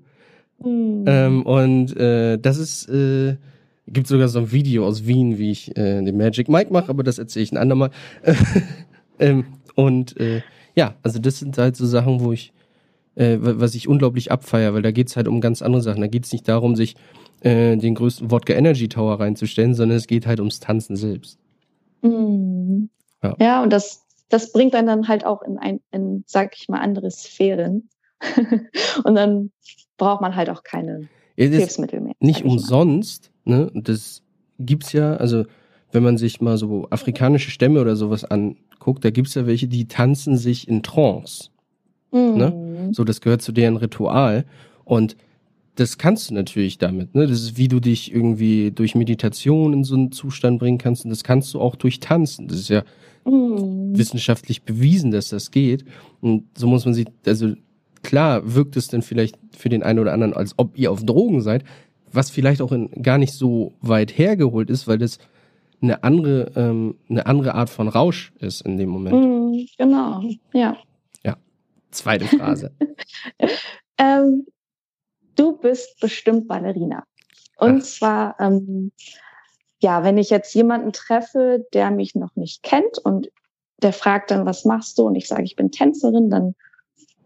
Mhm. 0.62 1.04
Ähm, 1.06 1.42
und 1.42 1.96
äh, 1.96 2.38
das 2.38 2.58
ist, 2.58 2.88
äh, 2.88 3.36
gibt 3.86 4.06
sogar 4.06 4.28
so 4.28 4.40
ein 4.40 4.52
Video 4.52 4.86
aus 4.86 5.06
Wien, 5.06 5.38
wie 5.38 5.50
ich 5.50 5.76
äh, 5.76 6.02
den 6.02 6.16
Magic 6.16 6.48
Mike 6.48 6.72
mache, 6.72 6.88
aber 6.88 7.02
das 7.02 7.18
erzähle 7.18 7.44
ich 7.44 7.52
ein 7.52 7.58
andermal. 7.58 7.90
ähm, 9.18 9.44
und 9.74 10.18
äh, 10.18 10.42
ja, 10.74 10.94
also 11.02 11.18
das 11.18 11.38
sind 11.38 11.56
halt 11.58 11.76
so 11.76 11.86
Sachen, 11.86 12.20
wo 12.20 12.32
ich 12.32 12.52
äh, 13.16 13.38
was 13.40 13.74
ich 13.74 13.88
unglaublich 13.88 14.30
abfeier, 14.30 14.74
weil 14.74 14.82
da 14.82 14.92
geht's 14.92 15.16
halt 15.16 15.26
um 15.26 15.40
ganz 15.40 15.62
andere 15.62 15.82
Sachen. 15.82 16.02
Da 16.02 16.06
geht's 16.06 16.32
nicht 16.32 16.46
darum, 16.48 16.76
sich 16.76 16.96
äh, 17.40 17.76
den 17.76 17.94
größten 17.94 18.30
Wodka 18.30 18.52
Energy 18.52 18.88
Tower 18.88 19.18
reinzustellen, 19.18 19.74
sondern 19.74 19.96
es 19.96 20.06
geht 20.06 20.26
halt 20.26 20.38
ums 20.38 20.60
Tanzen 20.60 20.96
selbst. 20.96 21.38
Mhm. 22.02 22.90
Ja. 23.22 23.36
ja, 23.40 23.62
und 23.62 23.72
das, 23.72 24.05
das 24.28 24.52
bringt 24.52 24.74
einen 24.74 24.86
dann 24.86 25.08
halt 25.08 25.24
auch 25.24 25.42
in 25.42 25.58
ein, 25.58 25.80
in, 25.90 26.24
sag 26.26 26.56
ich 26.56 26.68
mal, 26.68 26.80
andere 26.80 27.10
Sphären. 27.10 27.88
und 29.04 29.14
dann 29.14 29.50
braucht 29.96 30.20
man 30.20 30.34
halt 30.36 30.50
auch 30.50 30.62
keine 30.62 31.08
ja, 31.36 31.46
Hilfsmittel 31.46 32.00
mehr. 32.00 32.14
Nicht 32.20 32.44
umsonst, 32.44 33.30
ne? 33.44 33.70
Das 33.74 34.22
gibt's 34.58 34.92
ja, 34.92 35.16
also 35.16 35.44
wenn 35.92 36.02
man 36.02 36.16
sich 36.18 36.40
mal 36.40 36.56
so 36.56 36.88
afrikanische 36.90 37.50
Stämme 37.50 37.80
oder 37.80 37.96
sowas 37.96 38.24
anguckt, 38.24 39.04
da 39.04 39.10
gibt's 39.10 39.34
ja 39.34 39.46
welche, 39.46 39.68
die 39.68 39.86
tanzen 39.86 40.36
sich 40.36 40.66
in 40.66 40.82
Trance. 40.82 41.50
Mhm. 42.10 42.36
Ne? 42.36 42.88
So, 42.92 43.04
das 43.04 43.20
gehört 43.20 43.42
zu 43.42 43.52
deren 43.52 43.76
Ritual. 43.76 44.44
Und 44.84 45.16
das 45.76 45.98
kannst 45.98 46.30
du 46.30 46.34
natürlich 46.34 46.78
damit. 46.78 47.14
Ne? 47.14 47.26
Das 47.26 47.40
ist, 47.40 47.56
wie 47.56 47.68
du 47.68 47.80
dich 47.80 48.12
irgendwie 48.12 48.72
durch 48.72 48.94
Meditation 48.94 49.72
in 49.72 49.84
so 49.84 49.94
einen 49.94 50.12
Zustand 50.12 50.58
bringen 50.58 50.78
kannst. 50.78 51.04
Und 51.04 51.10
das 51.10 51.22
kannst 51.22 51.54
du 51.54 51.60
auch 51.60 51.76
durch 51.76 52.00
Tanzen. 52.00 52.48
Das 52.48 52.58
ist 52.58 52.68
ja 52.68 52.82
mhm. 53.24 53.96
wissenschaftlich 53.96 54.62
bewiesen, 54.62 55.10
dass 55.10 55.28
das 55.28 55.50
geht. 55.50 55.84
Und 56.20 56.44
so 56.56 56.66
muss 56.66 56.84
man 56.84 56.94
sich, 56.94 57.06
also 57.26 57.52
klar 58.02 58.54
wirkt 58.54 58.76
es 58.76 58.88
dann 58.88 59.02
vielleicht 59.02 59.38
für 59.56 59.68
den 59.68 59.82
einen 59.82 59.98
oder 59.98 60.12
anderen, 60.12 60.34
als 60.34 60.54
ob 60.56 60.76
ihr 60.78 60.90
auf 60.90 61.04
Drogen 61.04 61.42
seid, 61.42 61.64
was 62.10 62.30
vielleicht 62.30 62.62
auch 62.62 62.72
in, 62.72 62.90
gar 63.02 63.18
nicht 63.18 63.32
so 63.32 63.74
weit 63.80 64.16
hergeholt 64.16 64.70
ist, 64.70 64.88
weil 64.88 64.98
das 64.98 65.18
eine 65.82 66.02
andere, 66.02 66.52
ähm, 66.56 66.96
eine 67.08 67.26
andere 67.26 67.54
Art 67.54 67.70
von 67.70 67.88
Rausch 67.88 68.32
ist 68.38 68.62
in 68.62 68.78
dem 68.78 68.88
Moment. 68.88 69.14
Mhm, 69.14 69.66
genau, 69.76 70.22
ja. 70.52 70.76
Zweite 71.96 72.26
Phrase. 72.26 72.72
ähm, 73.98 74.46
du 75.36 75.56
bist 75.56 76.00
bestimmt 76.00 76.48
Ballerina. 76.48 77.04
Und 77.58 77.82
Ach. 77.82 77.86
zwar, 77.86 78.40
ähm, 78.40 78.92
ja, 79.80 80.02
wenn 80.04 80.18
ich 80.18 80.30
jetzt 80.30 80.54
jemanden 80.54 80.92
treffe, 80.92 81.66
der 81.72 81.90
mich 81.90 82.14
noch 82.14 82.34
nicht 82.34 82.62
kennt 82.62 82.98
und 82.98 83.30
der 83.82 83.92
fragt 83.92 84.30
dann, 84.30 84.46
was 84.46 84.64
machst 84.64 84.98
du? 84.98 85.06
Und 85.06 85.14
ich 85.14 85.28
sage, 85.28 85.44
ich 85.44 85.56
bin 85.56 85.70
Tänzerin, 85.70 86.30
dann 86.30 86.54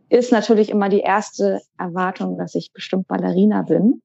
ist 0.08 0.32
natürlich 0.32 0.70
immer 0.70 0.88
die 0.88 1.00
erste 1.00 1.62
Erwartung, 1.78 2.36
dass 2.36 2.54
ich 2.56 2.72
bestimmt 2.72 3.06
Ballerina 3.06 3.62
bin. 3.62 4.02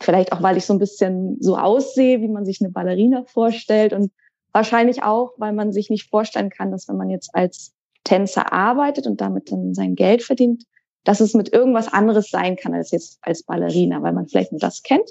Vielleicht 0.00 0.32
auch, 0.32 0.42
weil 0.42 0.56
ich 0.56 0.66
so 0.66 0.72
ein 0.72 0.78
bisschen 0.78 1.36
so 1.40 1.56
aussehe, 1.56 2.20
wie 2.20 2.28
man 2.28 2.44
sich 2.44 2.60
eine 2.60 2.70
Ballerina 2.70 3.24
vorstellt 3.24 3.92
und 3.92 4.12
wahrscheinlich 4.52 5.02
auch, 5.02 5.32
weil 5.36 5.52
man 5.52 5.72
sich 5.72 5.90
nicht 5.90 6.08
vorstellen 6.08 6.50
kann, 6.50 6.70
dass 6.70 6.88
wenn 6.88 6.96
man 6.96 7.10
jetzt 7.10 7.34
als 7.34 7.74
Tänzer 8.04 8.52
arbeitet 8.52 9.06
und 9.06 9.20
damit 9.20 9.50
dann 9.50 9.74
sein 9.74 9.96
Geld 9.96 10.22
verdient, 10.22 10.64
dass 11.06 11.20
es 11.20 11.34
mit 11.34 11.52
irgendwas 11.52 11.90
anderes 11.92 12.30
sein 12.30 12.56
kann 12.56 12.74
als 12.74 12.90
jetzt 12.90 13.18
als 13.22 13.44
Ballerina, 13.44 14.02
weil 14.02 14.12
man 14.12 14.26
vielleicht 14.26 14.50
nur 14.50 14.58
das 14.58 14.82
kennt. 14.82 15.08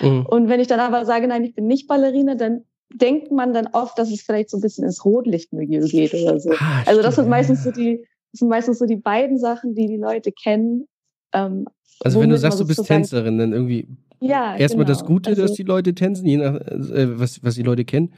Mhm. 0.00 0.24
Und 0.26 0.48
wenn 0.48 0.58
ich 0.58 0.68
dann 0.68 0.80
aber 0.80 1.04
sage, 1.04 1.28
nein, 1.28 1.44
ich 1.44 1.54
bin 1.54 1.66
nicht 1.66 1.86
Ballerina, 1.86 2.34
dann 2.34 2.62
denkt 2.92 3.30
man 3.30 3.52
dann 3.52 3.68
oft, 3.72 3.98
dass 3.98 4.10
es 4.10 4.22
vielleicht 4.22 4.48
so 4.48 4.56
ein 4.56 4.62
bisschen 4.62 4.84
ins 4.84 5.04
Rotlichtmilieu 5.04 5.86
geht 5.86 6.14
oder 6.14 6.40
so. 6.40 6.52
Ah, 6.58 6.82
also 6.86 7.02
das 7.02 7.16
sind 7.16 7.28
meistens 7.28 7.62
so 7.62 7.70
die, 7.70 8.06
das 8.32 8.40
sind 8.40 8.48
meistens 8.48 8.78
so 8.78 8.86
die 8.86 8.96
beiden 8.96 9.38
Sachen, 9.38 9.74
die 9.74 9.86
die 9.86 9.98
Leute 9.98 10.32
kennen. 10.32 10.88
Ähm, 11.34 11.66
also 12.00 12.18
wenn 12.18 12.30
du 12.30 12.38
sagst, 12.38 12.58
du 12.58 12.66
bist 12.66 12.84
Tänzerin, 12.86 13.36
dann 13.36 13.52
irgendwie 13.52 13.86
ja, 14.18 14.56
erstmal 14.56 14.86
genau. 14.86 14.98
das 14.98 15.04
Gute, 15.04 15.30
also, 15.30 15.42
dass 15.42 15.52
die 15.52 15.62
Leute 15.62 15.94
tänzen, 15.94 16.26
je 16.26 16.38
nach 16.38 16.54
äh, 16.54 17.18
was, 17.18 17.44
was 17.44 17.54
die 17.54 17.62
Leute 17.62 17.84
kennen. 17.84 18.14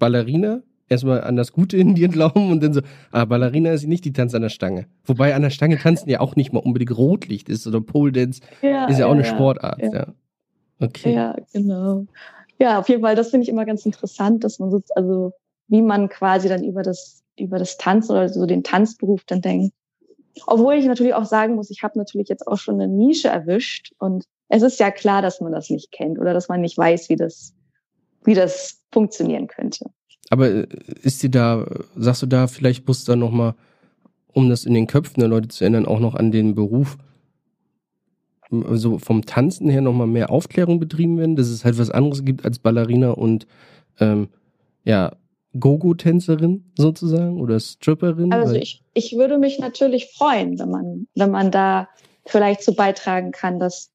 Ballerina 0.00 0.62
erstmal 0.88 1.22
an 1.22 1.36
das 1.36 1.52
Gute 1.52 1.76
in 1.76 1.94
dir 1.94 2.08
glauben 2.08 2.50
und 2.50 2.62
dann 2.62 2.72
so, 2.72 2.80
ah, 3.12 3.24
Ballerina 3.24 3.72
ist 3.72 3.86
nicht 3.86 4.04
die 4.04 4.12
Tanz 4.12 4.34
an 4.34 4.42
der 4.42 4.48
Stange. 4.48 4.86
Wobei 5.04 5.34
an 5.34 5.42
der 5.42 5.50
Stange 5.50 5.78
tanzen 5.78 6.08
ja 6.08 6.20
auch 6.20 6.36
nicht 6.36 6.52
mal 6.52 6.60
unbedingt 6.60 6.96
Rotlicht 6.96 7.48
ist 7.48 7.66
oder 7.66 7.80
Pole 7.80 8.12
Dance 8.12 8.40
ja, 8.62 8.86
ist 8.86 8.94
ja, 8.94 9.00
ja 9.00 9.06
auch 9.06 9.12
eine 9.12 9.22
ja, 9.22 9.28
Sportart, 9.28 9.82
ja. 9.82 9.92
ja. 9.92 10.06
Okay. 10.80 11.14
Ja, 11.14 11.36
genau. 11.52 12.06
Ja, 12.60 12.78
auf 12.78 12.88
jeden 12.88 13.02
Fall, 13.02 13.14
das 13.14 13.30
finde 13.30 13.44
ich 13.44 13.48
immer 13.48 13.64
ganz 13.64 13.84
interessant, 13.86 14.44
dass 14.44 14.58
man 14.58 14.70
so, 14.70 14.80
also 14.94 15.32
wie 15.68 15.82
man 15.82 16.08
quasi 16.08 16.48
dann 16.48 16.64
über 16.64 16.82
das, 16.82 17.22
über 17.38 17.58
das 17.58 17.76
Tanzen 17.76 18.12
oder 18.12 18.28
so 18.28 18.46
den 18.46 18.64
Tanzberuf 18.64 19.24
dann 19.24 19.40
denkt. 19.40 19.74
Obwohl 20.46 20.74
ich 20.74 20.86
natürlich 20.86 21.14
auch 21.14 21.24
sagen 21.24 21.56
muss, 21.56 21.70
ich 21.70 21.82
habe 21.82 21.98
natürlich 21.98 22.28
jetzt 22.28 22.46
auch 22.46 22.58
schon 22.58 22.80
eine 22.80 22.88
Nische 22.88 23.28
erwischt 23.28 23.92
und 23.98 24.24
es 24.48 24.62
ist 24.62 24.80
ja 24.80 24.90
klar, 24.90 25.20
dass 25.20 25.40
man 25.40 25.52
das 25.52 25.68
nicht 25.68 25.92
kennt 25.92 26.18
oder 26.18 26.32
dass 26.32 26.48
man 26.48 26.60
nicht 26.60 26.78
weiß, 26.78 27.08
wie 27.08 27.16
das, 27.16 27.54
wie 28.24 28.34
das 28.34 28.80
funktionieren 28.92 29.46
könnte. 29.46 29.90
Aber 30.30 30.48
äh, 30.48 30.66
ist 31.02 31.22
dir 31.22 31.30
da, 31.30 31.66
sagst 31.96 32.22
du 32.22 32.26
da, 32.26 32.46
vielleicht 32.46 32.86
muss 32.86 33.04
da 33.04 33.16
nochmal, 33.16 33.54
um 34.32 34.48
das 34.48 34.64
in 34.64 34.74
den 34.74 34.86
Köpfen 34.86 35.20
der 35.20 35.28
Leute 35.28 35.48
zu 35.48 35.64
ändern, 35.64 35.86
auch 35.86 36.00
noch 36.00 36.14
an 36.14 36.30
den 36.30 36.54
Beruf, 36.54 36.98
also 38.50 38.98
vom 38.98 39.26
Tanzen 39.26 39.68
her 39.68 39.82
nochmal 39.82 40.06
mehr 40.06 40.30
Aufklärung 40.30 40.80
betrieben 40.80 41.18
werden, 41.18 41.36
dass 41.36 41.48
es 41.48 41.64
halt 41.64 41.78
was 41.78 41.90
anderes 41.90 42.24
gibt 42.24 42.44
als 42.44 42.58
Ballerina 42.58 43.10
und 43.10 43.46
ähm, 44.00 44.28
ja, 44.84 45.12
Gogo-Tänzerin 45.58 46.64
sozusagen 46.76 47.40
oder 47.40 47.60
Stripperin? 47.60 48.32
Also 48.32 48.54
ich, 48.54 48.82
ich 48.94 49.16
würde 49.16 49.38
mich 49.38 49.58
natürlich 49.58 50.12
freuen, 50.16 50.58
wenn 50.58 50.70
man, 50.70 51.06
wenn 51.14 51.30
man 51.30 51.50
da 51.50 51.88
vielleicht 52.26 52.62
so 52.62 52.74
beitragen 52.74 53.32
kann, 53.32 53.58
dass, 53.58 53.90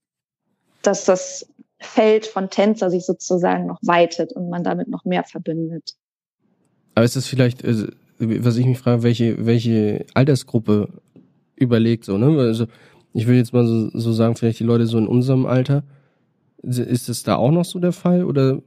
dass 0.82 1.06
das 1.06 1.48
Feld 1.80 2.26
von 2.26 2.50
Tänzer 2.50 2.90
sich 2.90 3.06
sozusagen 3.06 3.66
noch 3.68 3.80
weitet 3.82 4.34
und 4.34 4.50
man 4.50 4.64
damit 4.64 4.88
noch 4.88 5.06
mehr 5.06 5.24
verbindet. 5.24 5.96
Aber 6.96 7.06
ist 7.06 7.16
das 7.16 7.28
vielleicht, 7.28 7.64
äh, 7.64 7.88
was 8.20 8.58
ich 8.58 8.66
mich 8.66 8.78
frage, 8.78 9.04
welche, 9.04 9.46
welche 9.46 10.06
Altersgruppe 10.14 10.90
überlegt 11.56 12.06
so, 12.06 12.18
ne? 12.18 12.40
Also 12.40 12.68
ich 13.14 13.28
will 13.28 13.36
jetzt 13.36 13.54
mal 13.54 13.66
so, 13.66 13.90
so 13.94 14.12
sagen, 14.12 14.36
vielleicht 14.36 14.60
die 14.60 14.64
Leute 14.64 14.86
so 14.86 14.98
in 14.98 15.08
unserem 15.08 15.46
Alter, 15.46 15.84
ist 16.64 17.10
das 17.10 17.24
da 17.24 17.36
auch 17.36 17.52
noch 17.52 17.66
so 17.66 17.80
der 17.80 17.92
Fall 17.92 18.24
oder 18.24 18.62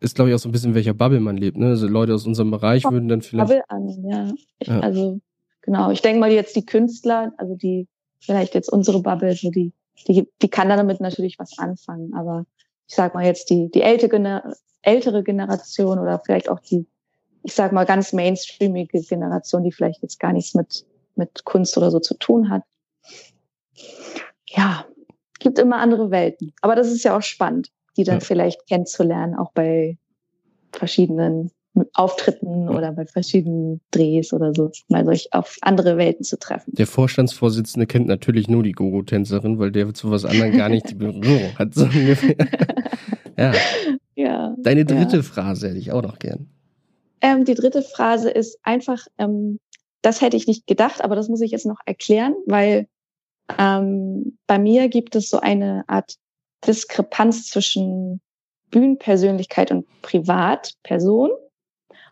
ist 0.00 0.14
glaube 0.14 0.30
ich 0.30 0.34
auch 0.34 0.38
so 0.38 0.48
ein 0.48 0.52
bisschen 0.52 0.74
welcher 0.74 0.94
Bubble 0.94 1.20
man 1.20 1.36
lebt, 1.36 1.58
ne? 1.58 1.68
Also 1.68 1.86
Leute 1.86 2.14
aus 2.14 2.26
unserem 2.26 2.50
Bereich 2.50 2.84
würden 2.84 3.08
dann 3.08 3.20
vielleicht 3.20 3.48
Bubble 3.48 3.62
an, 3.68 4.04
ja. 4.08 4.32
Ich, 4.58 4.68
ja. 4.68 4.80
Also 4.80 5.20
genau, 5.60 5.90
ich 5.90 6.00
denke 6.00 6.20
mal 6.20 6.32
jetzt 6.32 6.56
die 6.56 6.64
Künstler, 6.64 7.32
also 7.36 7.54
die 7.54 7.86
vielleicht 8.20 8.54
jetzt 8.54 8.72
unsere 8.72 9.02
Bubble, 9.02 9.34
so 9.34 9.50
die 9.50 9.72
die 10.08 10.26
die 10.40 10.48
kann 10.48 10.70
damit 10.70 11.00
natürlich 11.00 11.38
was 11.38 11.58
anfangen, 11.58 12.14
aber 12.14 12.46
ich 12.88 12.94
sag 12.94 13.14
mal 13.14 13.26
jetzt 13.26 13.50
die 13.50 13.70
die 13.70 13.82
ältere 13.82 14.54
ältere 14.82 15.22
Generation 15.22 15.98
oder 15.98 16.18
vielleicht 16.24 16.48
auch 16.48 16.60
die 16.60 16.86
ich 17.42 17.54
sag 17.54 17.72
mal, 17.72 17.86
ganz 17.86 18.12
mainstreamige 18.12 19.00
Generation, 19.00 19.64
die 19.64 19.72
vielleicht 19.72 20.02
jetzt 20.02 20.20
gar 20.20 20.32
nichts 20.32 20.54
mit, 20.54 20.84
mit 21.16 21.44
Kunst 21.44 21.76
oder 21.76 21.90
so 21.90 22.00
zu 22.00 22.14
tun 22.14 22.50
hat. 22.50 22.62
Ja, 24.46 24.84
gibt 25.38 25.58
immer 25.58 25.78
andere 25.78 26.10
Welten. 26.10 26.52
Aber 26.60 26.74
das 26.76 26.88
ist 26.88 27.04
ja 27.04 27.16
auch 27.16 27.22
spannend, 27.22 27.70
die 27.96 28.04
dann 28.04 28.18
ja. 28.18 28.24
vielleicht 28.24 28.66
kennenzulernen, 28.66 29.34
auch 29.34 29.52
bei 29.52 29.96
verschiedenen 30.72 31.50
Auftritten 31.94 32.68
oder 32.68 32.92
bei 32.92 33.06
verschiedenen 33.06 33.80
Drehs 33.90 34.32
oder 34.32 34.52
so, 34.52 34.70
mal 34.88 35.04
solch 35.04 35.28
auf 35.32 35.56
andere 35.62 35.96
Welten 35.96 36.24
zu 36.24 36.38
treffen. 36.38 36.74
Der 36.74 36.86
Vorstandsvorsitzende 36.86 37.86
kennt 37.86 38.06
natürlich 38.06 38.48
nur 38.48 38.62
die 38.62 38.72
Gogo-Tänzerin, 38.72 39.58
weil 39.58 39.70
der 39.70 39.94
zu 39.94 40.10
was 40.10 40.24
anderem 40.24 40.56
gar 40.56 40.68
nicht 40.68 40.90
die 40.90 40.94
Berührung 40.94 41.56
hat, 41.58 41.74
so 41.74 41.84
ungefähr. 41.84 42.36
ja. 43.38 43.52
ja. 44.16 44.54
Deine 44.58 44.84
dritte 44.84 45.18
ja. 45.18 45.22
Phrase 45.22 45.68
hätte 45.68 45.78
ich 45.78 45.92
auch 45.92 46.02
noch 46.02 46.18
gern. 46.18 46.48
Ähm, 47.20 47.44
die 47.44 47.54
dritte 47.54 47.82
Phrase 47.82 48.30
ist 48.30 48.58
einfach, 48.62 49.06
ähm, 49.18 49.60
das 50.02 50.20
hätte 50.20 50.36
ich 50.36 50.46
nicht 50.46 50.66
gedacht, 50.66 51.02
aber 51.02 51.16
das 51.16 51.28
muss 51.28 51.40
ich 51.40 51.50
jetzt 51.50 51.66
noch 51.66 51.80
erklären, 51.84 52.34
weil 52.46 52.88
ähm, 53.58 54.38
bei 54.46 54.58
mir 54.58 54.88
gibt 54.88 55.14
es 55.16 55.28
so 55.28 55.40
eine 55.40 55.84
Art 55.86 56.16
Diskrepanz 56.66 57.48
zwischen 57.48 58.20
Bühnenpersönlichkeit 58.70 59.70
und 59.70 59.86
Privatperson. 60.02 61.30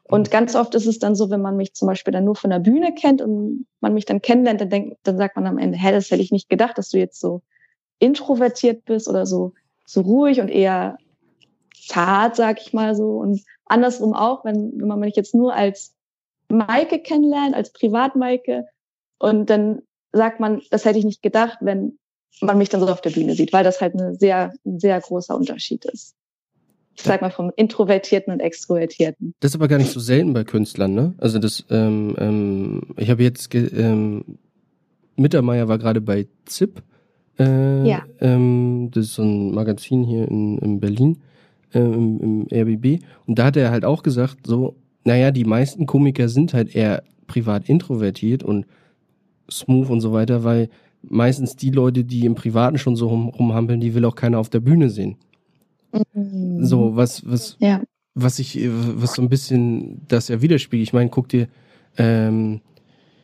Und 0.05 0.29
mhm. 0.29 0.31
ganz 0.31 0.55
oft 0.55 0.75
ist 0.75 0.87
es 0.87 0.99
dann 0.99 1.15
so, 1.15 1.31
wenn 1.31 1.43
man 1.43 1.57
mich 1.57 1.75
zum 1.75 1.87
Beispiel 1.87 2.13
dann 2.13 2.25
nur 2.25 2.37
von 2.37 2.51
der 2.51 2.59
Bühne 2.59 2.95
kennt 2.95 3.23
und 3.23 3.67
man 3.81 3.95
mich 3.95 4.07
dann 4.07 4.23
kennenlernt, 4.23 4.61
dann, 4.61 4.71
denkt, 4.71 4.99
dann 5.03 5.19
sagt 5.19 5.37
man 5.37 5.47
am 5.47 5.59
Ende, 5.59 5.79
hä, 5.79 5.93
das 5.93 6.11
hätte 6.11 6.23
ich 6.23 6.33
nicht 6.33 6.49
gedacht, 6.49 6.79
dass 6.79 6.91
du 6.91 6.99
jetzt 6.99 7.21
so 7.21 7.43
introvertiert 7.99 8.85
bist 8.85 9.09
oder 9.09 9.27
so, 9.27 9.53
so 9.85 10.01
ruhig 10.01 10.41
und 10.41 10.49
eher 10.49 10.99
zart, 11.87 12.37
sag 12.37 12.61
ich 12.61 12.73
mal 12.73 12.95
so. 12.95 13.19
Und 13.19 13.43
andersrum 13.69 14.15
auch, 14.15 14.45
wenn, 14.45 14.73
wenn 14.79 14.89
man 14.89 15.01
mich 15.01 15.17
jetzt 15.17 15.35
nur 15.35 15.55
als 15.55 15.95
Maike 16.49 17.01
kennenlernt, 17.01 17.55
als 17.55 17.73
Privat-Maike, 17.73 18.67
und 19.19 19.51
dann 19.51 19.83
sagt 20.13 20.41
man, 20.41 20.63
das 20.71 20.85
hätte 20.85 20.99
ich 20.99 21.05
nicht 21.05 21.23
gedacht, 21.23 21.59
wenn 21.61 21.99
man 22.41 22.59
mich 22.59 22.69
dann 22.69 22.81
so 22.81 22.89
auf 22.89 23.01
der 23.01 23.11
Bühne 23.11 23.35
sieht, 23.35 23.53
weil 23.53 23.65
das 23.65 23.81
halt 23.81 23.95
eine 23.95 24.15
sehr, 24.15 24.53
ein 24.65 24.79
sehr 24.79 25.01
großer 25.01 25.35
Unterschied 25.35 25.85
ist. 25.87 26.15
Ich 26.95 27.03
sag 27.05 27.21
mal 27.23 27.31
vom 27.31 27.53
Introvertierten 27.55 28.33
und 28.33 28.41
Extrovertierten. 28.41 29.33
Das 29.41 29.53
ist 29.53 29.55
aber 29.55 29.69
gar 29.69 29.79
nicht 29.79 29.93
so 29.93 30.01
selten 30.01 30.33
bei 30.33 30.43
Künstlern, 30.43 30.95
ne? 30.95 31.15
Also 31.19 31.39
das, 31.39 31.65
ähm, 31.71 32.17
ähm, 32.19 32.83
ich 32.97 33.09
habe 33.11 33.23
jetzt, 33.23 33.55
ähm, 33.55 34.39
Mittermeier 35.15 35.69
war 35.69 35.79
gerade 35.79 36.01
bei 36.01 36.27
ZIP. 36.45 36.83
Äh, 37.39 37.89
ja. 37.89 38.05
Ähm, 38.21 38.91
das 38.93 39.07
ist 39.07 39.15
so 39.15 39.23
ein 39.23 39.53
Magazin 39.53 40.03
hier 40.03 40.27
in, 40.27 40.59
in 40.59 40.81
Berlin, 40.81 41.23
äh, 41.73 41.81
im, 41.81 42.21
im 42.21 42.47
RBB. 42.53 43.03
Und 43.27 43.39
da 43.39 43.47
hat 43.47 43.57
er 43.57 43.71
halt 43.71 43.85
auch 43.85 44.03
gesagt, 44.03 44.47
so, 44.47 44.77
naja, 45.05 45.31
die 45.31 45.45
meisten 45.45 45.87
Komiker 45.87 46.29
sind 46.29 46.55
halt 46.55 46.75
eher 46.75 47.03
privat 47.27 47.69
introvertiert 47.69 48.43
und 48.43 48.67
smooth 49.51 49.89
und 49.89 50.01
so 50.01 50.13
weiter, 50.13 50.45
weil 50.45 50.69
meistens 51.03 51.57
die 51.57 51.71
Leute, 51.71 52.05
die 52.05 52.25
im 52.25 52.35
Privaten 52.35 52.79
schon 52.79 52.97
so 52.97 53.09
rum, 53.09 53.29
rumhampeln, 53.29 53.81
die 53.81 53.95
will 53.95 54.05
auch 54.05 54.15
keiner 54.15 54.39
auf 54.39 54.51
der 54.51 54.61
Bühne 54.61 54.91
sehen. 54.91 55.17
Mhm. 56.15 56.65
So, 56.65 56.97
was, 56.97 57.29
was, 57.29 57.57
ja. 57.61 57.83
was 58.15 58.39
ich, 58.39 58.59
was 58.63 59.15
so 59.15 59.23
ein 59.23 59.29
bisschen 59.29 60.03
das 60.09 60.29
ja 60.29 60.43
widerspiegelt. 60.43 60.89
Ich 60.89 60.93
meine, 60.93 61.11
guck 61.11 61.29
dir 61.29 61.49
ähm, 61.97 62.61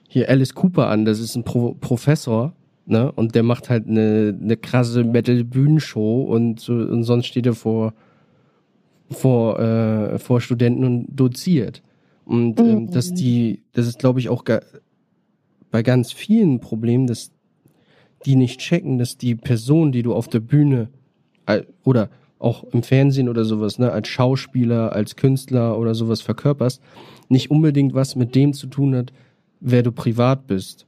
hier 0.08 0.28
Alice 0.28 0.54
Cooper 0.54 0.88
an, 0.88 1.04
das 1.04 1.20
ist 1.20 1.34
ein 1.36 1.44
Pro 1.44 1.74
Professor, 1.80 2.54
ne? 2.86 3.10
Und 3.12 3.34
der 3.34 3.42
macht 3.42 3.68
halt 3.70 3.88
eine, 3.88 4.38
eine 4.40 4.56
krasse 4.56 5.04
Metal-Bühnenshow 5.04 6.22
und, 6.22 6.68
und 6.68 7.02
sonst 7.04 7.26
steht 7.26 7.46
er 7.46 7.54
vor, 7.54 7.94
vor, 9.14 9.58
äh, 9.58 10.18
vor 10.18 10.40
Studenten 10.40 10.84
und 10.84 11.06
doziert. 11.08 11.82
Und 12.24 12.58
ähm, 12.60 12.66
mhm. 12.66 12.90
dass 12.90 13.12
die, 13.12 13.62
das 13.72 13.86
ist, 13.86 13.98
glaube 13.98 14.20
ich, 14.20 14.28
auch 14.28 14.44
bei 15.70 15.82
ganz 15.82 16.12
vielen 16.12 16.60
Problemen, 16.60 17.06
dass 17.06 17.32
die 18.24 18.36
nicht 18.36 18.60
checken, 18.60 18.98
dass 18.98 19.18
die 19.18 19.34
Person, 19.34 19.92
die 19.92 20.02
du 20.02 20.14
auf 20.14 20.28
der 20.28 20.40
Bühne 20.40 20.88
oder 21.82 22.08
auch 22.38 22.64
im 22.72 22.82
Fernsehen 22.82 23.28
oder 23.28 23.44
sowas, 23.44 23.78
ne, 23.78 23.90
als 23.90 24.08
Schauspieler, 24.08 24.92
als 24.92 25.16
Künstler 25.16 25.78
oder 25.78 25.94
sowas 25.94 26.20
verkörperst, 26.20 26.80
nicht 27.28 27.50
unbedingt 27.50 27.94
was 27.94 28.16
mit 28.16 28.34
dem 28.34 28.52
zu 28.52 28.66
tun 28.66 28.94
hat, 28.94 29.12
wer 29.60 29.82
du 29.82 29.92
privat 29.92 30.46
bist. 30.46 30.86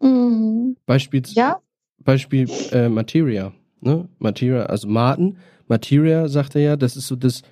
Mhm. 0.00 0.76
Beispiel, 0.86 1.22
ja? 1.28 1.58
Beispiel 2.04 2.48
äh, 2.72 2.88
Materia. 2.88 3.52
Ne? 3.80 4.08
Materia, 4.18 4.64
also 4.64 4.88
Martin, 4.88 5.36
Materia 5.68 6.28
sagt 6.28 6.54
er 6.54 6.62
ja, 6.62 6.76
das 6.76 6.96
ist 6.96 7.06
so 7.06 7.16
das, 7.16 7.42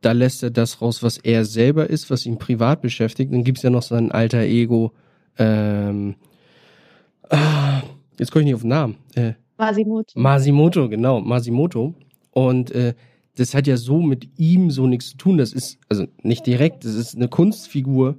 da 0.00 0.12
lässt 0.12 0.42
er 0.42 0.50
das 0.50 0.80
raus, 0.80 1.02
was 1.02 1.18
er 1.18 1.44
selber 1.44 1.90
ist, 1.90 2.10
was 2.10 2.26
ihn 2.26 2.38
privat 2.38 2.82
beschäftigt. 2.82 3.32
Dann 3.32 3.44
gibt's 3.44 3.62
ja 3.62 3.70
noch 3.70 3.82
sein 3.82 4.12
alter 4.12 4.42
Ego, 4.42 4.92
ähm, 5.38 6.16
ah, 7.30 7.82
jetzt 8.18 8.30
komme 8.30 8.42
ich 8.42 8.46
nicht 8.46 8.54
auf 8.54 8.62
den 8.62 8.70
Namen. 8.70 8.96
Äh, 9.14 9.32
Masimoto. 9.56 10.18
Masimoto, 10.18 10.88
genau, 10.88 11.20
Masimoto. 11.20 11.94
Und 12.30 12.70
äh, 12.70 12.94
das 13.36 13.54
hat 13.54 13.66
ja 13.66 13.76
so 13.76 14.00
mit 14.00 14.38
ihm 14.38 14.70
so 14.70 14.86
nichts 14.86 15.10
zu 15.10 15.16
tun. 15.16 15.38
Das 15.38 15.52
ist, 15.52 15.78
also 15.88 16.06
nicht 16.22 16.46
direkt, 16.46 16.84
das 16.84 16.94
ist 16.94 17.16
eine 17.16 17.28
Kunstfigur, 17.28 18.16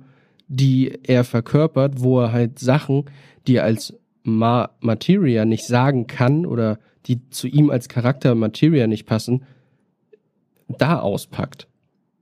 die 0.47 0.99
er 1.03 1.23
verkörpert, 1.23 2.01
wo 2.01 2.19
er 2.19 2.32
halt 2.32 2.59
Sachen, 2.59 3.05
die 3.47 3.57
er 3.57 3.63
als 3.63 3.93
Ma 4.23 4.69
Materia 4.82 5.45
nicht 5.45 5.65
sagen 5.65 6.07
kann 6.07 6.45
oder 6.45 6.80
die 7.05 7.30
zu 7.30 7.47
ihm 7.47 7.69
als 7.69 7.88
Charakter 7.88 8.36
Materia 8.36 8.86
nicht 8.88 9.05
passen, 9.05 9.43
da 10.67 10.99
auspackt. 10.99 11.68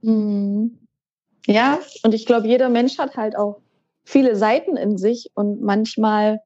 Mhm. 0.08 0.78
Ja, 1.46 1.80
und 2.04 2.14
ich 2.14 2.26
glaube, 2.26 2.48
jeder 2.48 2.70
Mensch 2.70 2.98
hat 2.98 3.18
halt 3.18 3.38
auch 3.38 3.60
viele 4.04 4.36
Seiten 4.36 4.78
in 4.78 4.98
sich 4.98 5.32
und 5.34 5.62
manchmal 5.62 6.40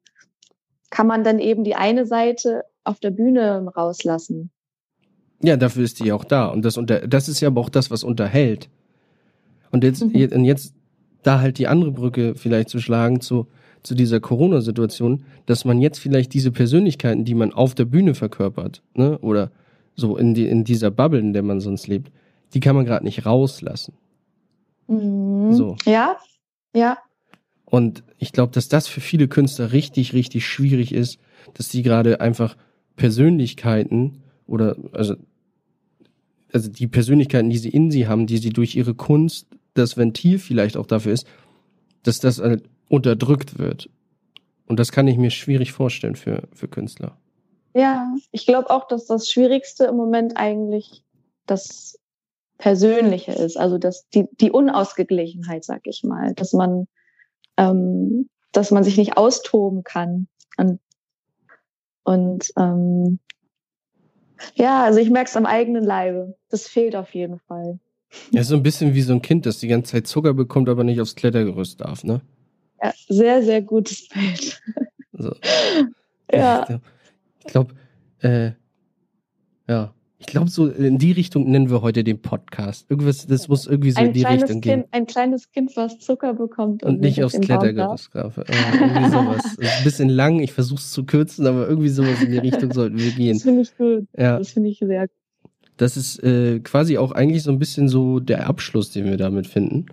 kann 0.89 1.07
man 1.07 1.23
dann 1.23 1.39
eben 1.39 1.63
die 1.63 1.75
eine 1.75 2.05
Seite 2.05 2.63
auf 2.83 2.99
der 2.99 3.11
Bühne 3.11 3.65
rauslassen. 3.75 4.51
Ja, 5.43 5.57
dafür 5.57 5.83
ist 5.83 5.99
die 5.99 6.11
auch 6.11 6.23
da. 6.23 6.47
Und 6.47 6.65
das, 6.65 6.77
unter, 6.77 7.07
das 7.07 7.29
ist 7.29 7.39
ja 7.39 7.47
aber 7.47 7.61
auch 7.61 7.69
das, 7.69 7.89
was 7.89 8.03
unterhält. 8.03 8.69
Und 9.71 9.83
jetzt, 9.83 10.03
mhm. 10.03 10.29
und 10.33 10.43
jetzt 10.43 10.73
da 11.23 11.39
halt 11.39 11.57
die 11.59 11.67
andere 11.67 11.91
Brücke 11.91 12.35
vielleicht 12.35 12.69
zu 12.69 12.79
schlagen 12.79 13.21
zu, 13.21 13.47
zu 13.83 13.95
dieser 13.95 14.19
Corona-Situation, 14.19 15.23
dass 15.45 15.65
man 15.65 15.79
jetzt 15.79 15.99
vielleicht 15.99 16.33
diese 16.33 16.51
Persönlichkeiten, 16.51 17.25
die 17.25 17.35
man 17.35 17.53
auf 17.53 17.75
der 17.75 17.85
Bühne 17.85 18.15
verkörpert, 18.15 18.81
ne, 18.93 19.17
oder 19.19 19.51
so 19.95 20.17
in, 20.17 20.33
die, 20.33 20.47
in 20.47 20.63
dieser 20.63 20.91
Bubble, 20.91 21.19
in 21.19 21.33
der 21.33 21.43
man 21.43 21.59
sonst 21.59 21.87
lebt, 21.87 22.11
die 22.53 22.59
kann 22.59 22.75
man 22.75 22.85
gerade 22.85 23.05
nicht 23.05 23.25
rauslassen. 23.25 23.93
Mhm. 24.87 25.53
So. 25.53 25.77
Ja, 25.85 26.17
ja. 26.75 26.97
Und 27.65 28.03
ich 28.17 28.33
glaube, 28.33 28.51
dass 28.51 28.67
das 28.67 28.87
für 28.87 29.01
viele 29.01 29.27
Künstler 29.27 29.71
richtig, 29.71 30.13
richtig 30.13 30.45
schwierig 30.45 30.93
ist, 30.93 31.19
dass 31.53 31.69
die 31.69 31.83
gerade 31.83 32.19
einfach 32.19 32.57
Persönlichkeiten 32.97 34.23
oder 34.45 34.75
also 34.91 35.15
also 36.53 36.69
die 36.69 36.87
Persönlichkeiten, 36.87 37.49
die 37.49 37.57
sie 37.57 37.69
in 37.69 37.91
sie 37.91 38.07
haben, 38.07 38.27
die 38.27 38.37
sie 38.37 38.49
durch 38.49 38.75
ihre 38.75 38.93
Kunst 38.93 39.47
das 39.73 39.97
Ventil 39.97 40.39
vielleicht 40.39 40.77
auch 40.77 40.85
dafür 40.85 41.13
ist, 41.13 41.25
dass 42.03 42.19
das 42.19 42.39
halt 42.39 42.63
unterdrückt 42.89 43.57
wird. 43.57 43.89
Und 44.67 44.79
das 44.79 44.91
kann 44.91 45.07
ich 45.07 45.17
mir 45.17 45.31
schwierig 45.31 45.71
vorstellen 45.71 46.15
für, 46.15 46.47
für 46.53 46.67
Künstler. 46.67 47.17
Ja, 47.73 48.13
ich 48.31 48.45
glaube 48.45 48.69
auch, 48.69 48.87
dass 48.87 49.05
das 49.05 49.29
Schwierigste 49.29 49.85
im 49.85 49.95
Moment 49.95 50.35
eigentlich 50.35 51.03
das 51.45 51.99
Persönliche 52.61 53.31
ist, 53.31 53.57
also 53.57 53.77
das, 53.77 54.07
die, 54.09 54.27
die 54.39 54.51
Unausgeglichenheit, 54.51 55.63
sag 55.65 55.81
ich 55.85 56.03
mal, 56.03 56.33
dass 56.35 56.53
man 56.53 56.87
ähm, 57.57 58.29
dass 58.51 58.71
man 58.71 58.83
sich 58.83 58.97
nicht 58.97 59.17
austoben 59.17 59.83
kann. 59.83 60.27
Und, 60.57 60.79
und 62.03 62.51
ähm, 62.57 63.19
ja, 64.55 64.83
also 64.83 64.99
ich 64.99 65.09
merke 65.09 65.29
es 65.29 65.37
am 65.37 65.45
eigenen 65.45 65.83
Leibe. 65.83 66.35
Das 66.49 66.67
fehlt 66.67 66.95
auf 66.95 67.13
jeden 67.13 67.39
Fall. 67.39 67.79
Ja, 68.31 68.43
so 68.43 68.55
ein 68.55 68.63
bisschen 68.63 68.93
wie 68.93 69.01
so 69.01 69.13
ein 69.13 69.21
Kind, 69.21 69.45
das 69.45 69.59
die 69.59 69.67
ganze 69.67 69.93
Zeit 69.93 70.07
Zucker 70.07 70.33
bekommt, 70.33 70.67
aber 70.67 70.83
nicht 70.83 70.99
aufs 70.99 71.15
Klettergerüst 71.15 71.79
darf, 71.79 72.03
ne? 72.03 72.21
Ja, 72.81 72.93
sehr, 73.07 73.43
sehr 73.43 73.61
gutes 73.61 74.09
Bild. 74.09 74.61
So. 75.13 75.33
ja. 76.31 76.81
Ich 77.39 77.51
glaube, 77.51 77.73
äh, 78.19 78.51
ja. 79.67 79.93
Ich 80.21 80.27
glaube, 80.27 80.51
so 80.51 80.67
in 80.67 80.99
die 80.99 81.11
Richtung 81.11 81.49
nennen 81.49 81.71
wir 81.71 81.81
heute 81.81 82.03
den 82.03 82.21
Podcast. 82.21 82.85
Irgendwas, 82.89 83.25
das 83.25 83.47
muss 83.47 83.65
irgendwie 83.65 83.89
so 83.89 83.99
ein 83.99 84.07
in 84.07 84.13
die 84.13 84.23
Richtung 84.23 84.47
kind, 84.47 84.61
gehen. 84.61 84.83
Ein 84.91 85.07
kleines 85.07 85.51
Kind, 85.51 85.75
was 85.75 85.97
Zucker 85.97 86.35
bekommt 86.35 86.83
und, 86.83 86.93
und 86.93 87.01
nicht 87.01 87.23
aufs 87.23 87.39
Klettergerüst 87.41 88.11
greift. 88.11 88.37
irgendwie 88.37 89.09
sowas. 89.09 89.57
ein 89.59 89.83
bisschen 89.83 90.09
lang, 90.09 90.39
ich 90.39 90.53
versuche 90.53 90.79
es 90.79 90.91
zu 90.91 91.05
kürzen, 91.05 91.47
aber 91.47 91.67
irgendwie 91.67 91.89
sowas 91.89 92.21
in 92.21 92.31
die 92.31 92.37
Richtung 92.37 92.71
sollten 92.71 92.99
wir 92.99 93.11
gehen. 93.11 93.33
Das 93.33 93.41
finde 93.41 93.61
ich 93.63 93.75
gut. 93.75 94.07
Ja. 94.15 94.37
Das 94.37 94.51
finde 94.51 94.69
ich 94.69 94.77
sehr 94.77 95.07
gut. 95.07 95.17
Das 95.77 95.97
ist 95.97 96.23
äh, 96.23 96.59
quasi 96.59 96.99
auch 96.99 97.11
eigentlich 97.13 97.41
so 97.41 97.51
ein 97.51 97.57
bisschen 97.57 97.89
so 97.89 98.19
der 98.19 98.47
Abschluss, 98.47 98.91
den 98.91 99.05
wir 99.05 99.17
damit 99.17 99.47
finden. 99.47 99.87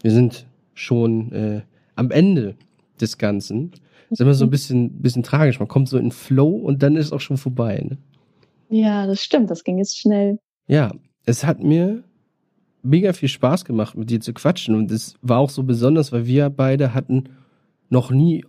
Wir 0.00 0.12
sind 0.12 0.46
schon 0.72 1.30
äh, 1.32 1.60
am 1.94 2.10
Ende 2.10 2.54
des 3.02 3.18
Ganzen. 3.18 3.72
Das 4.08 4.12
ist 4.12 4.20
immer 4.20 4.34
so 4.34 4.46
ein 4.46 4.50
bisschen, 4.50 5.02
bisschen 5.02 5.22
tragisch. 5.22 5.58
Man 5.58 5.68
kommt 5.68 5.90
so 5.90 5.98
in 5.98 6.10
Flow 6.10 6.48
und 6.48 6.82
dann 6.82 6.96
ist 6.96 7.06
es 7.06 7.12
auch 7.12 7.20
schon 7.20 7.36
vorbei. 7.36 7.84
Ne? 7.86 7.98
Ja, 8.68 9.06
das 9.06 9.22
stimmt. 9.22 9.50
Das 9.50 9.64
ging 9.64 9.78
jetzt 9.78 9.98
schnell. 9.98 10.38
Ja, 10.66 10.92
es 11.24 11.44
hat 11.44 11.62
mir 11.62 12.04
mega 12.82 13.12
viel 13.12 13.28
Spaß 13.28 13.64
gemacht, 13.64 13.96
mit 13.96 14.10
dir 14.10 14.20
zu 14.20 14.32
quatschen. 14.32 14.74
Und 14.74 14.90
es 14.90 15.14
war 15.22 15.38
auch 15.38 15.50
so 15.50 15.62
besonders, 15.62 16.12
weil 16.12 16.26
wir 16.26 16.50
beide 16.50 16.94
hatten 16.94 17.30
noch 17.88 18.10
nie 18.10 18.44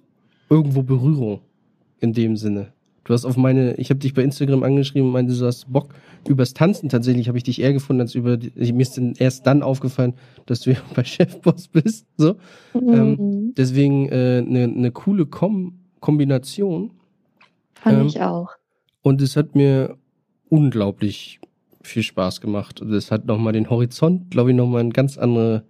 irgendwo 0.50 0.84
Berührung 0.84 1.42
in 2.00 2.14
dem 2.14 2.38
Sinne. 2.38 2.74
Du 3.06 3.14
hast 3.14 3.24
auf 3.24 3.38
meine, 3.38 3.76
ich 3.76 3.92
habe 3.92 4.00
dich 4.00 4.16
bei 4.16 4.24
Instagram 4.24 4.64
angeschrieben 4.64 5.08
und 5.08 5.14
meinte, 5.14 5.38
du 5.38 5.46
hast 5.46 5.72
Bock 5.72 5.94
übers 6.28 6.56
Tanzen. 6.56 6.90
Tatsächlich 6.90 7.28
habe 7.28 7.38
ich 7.38 7.44
dich 7.44 7.62
eher 7.62 7.72
gefunden 7.72 8.02
als 8.02 8.16
über, 8.16 8.36
die, 8.36 8.74
mir 8.74 8.82
ist 8.82 9.00
erst 9.20 9.46
dann 9.46 9.62
aufgefallen, 9.62 10.16
dass 10.48 10.62
du 10.62 10.72
ja 10.72 10.80
bei 10.96 11.04
Chefboss 11.04 11.68
bist. 11.68 12.08
So, 12.18 12.36
mhm. 12.74 12.94
ähm, 12.94 13.54
deswegen 13.56 14.10
eine 14.10 14.38
äh, 14.38 14.42
ne, 14.42 14.68
ne 14.68 14.92
coole 14.92 15.28
Kom 15.28 15.80
Kombination. 16.00 16.92
Fand 17.76 18.00
ähm, 18.00 18.08
ich 18.08 18.22
auch. 18.22 18.50
Und 19.04 19.22
es 19.22 19.36
hat 19.36 19.56
mir 19.56 19.98
unglaublich 20.50 21.40
viel 21.82 22.04
Spaß 22.04 22.42
gemacht. 22.42 22.82
Und 22.82 22.92
es 22.92 23.12
hat 23.12 23.26
nochmal 23.26 23.54
den 23.54 23.70
Horizont, 23.70 24.32
glaube 24.32 24.52
ich, 24.52 24.56
nochmal 24.56 24.82
in 24.82 24.94
ganz 24.94 25.18
andere 25.18 25.64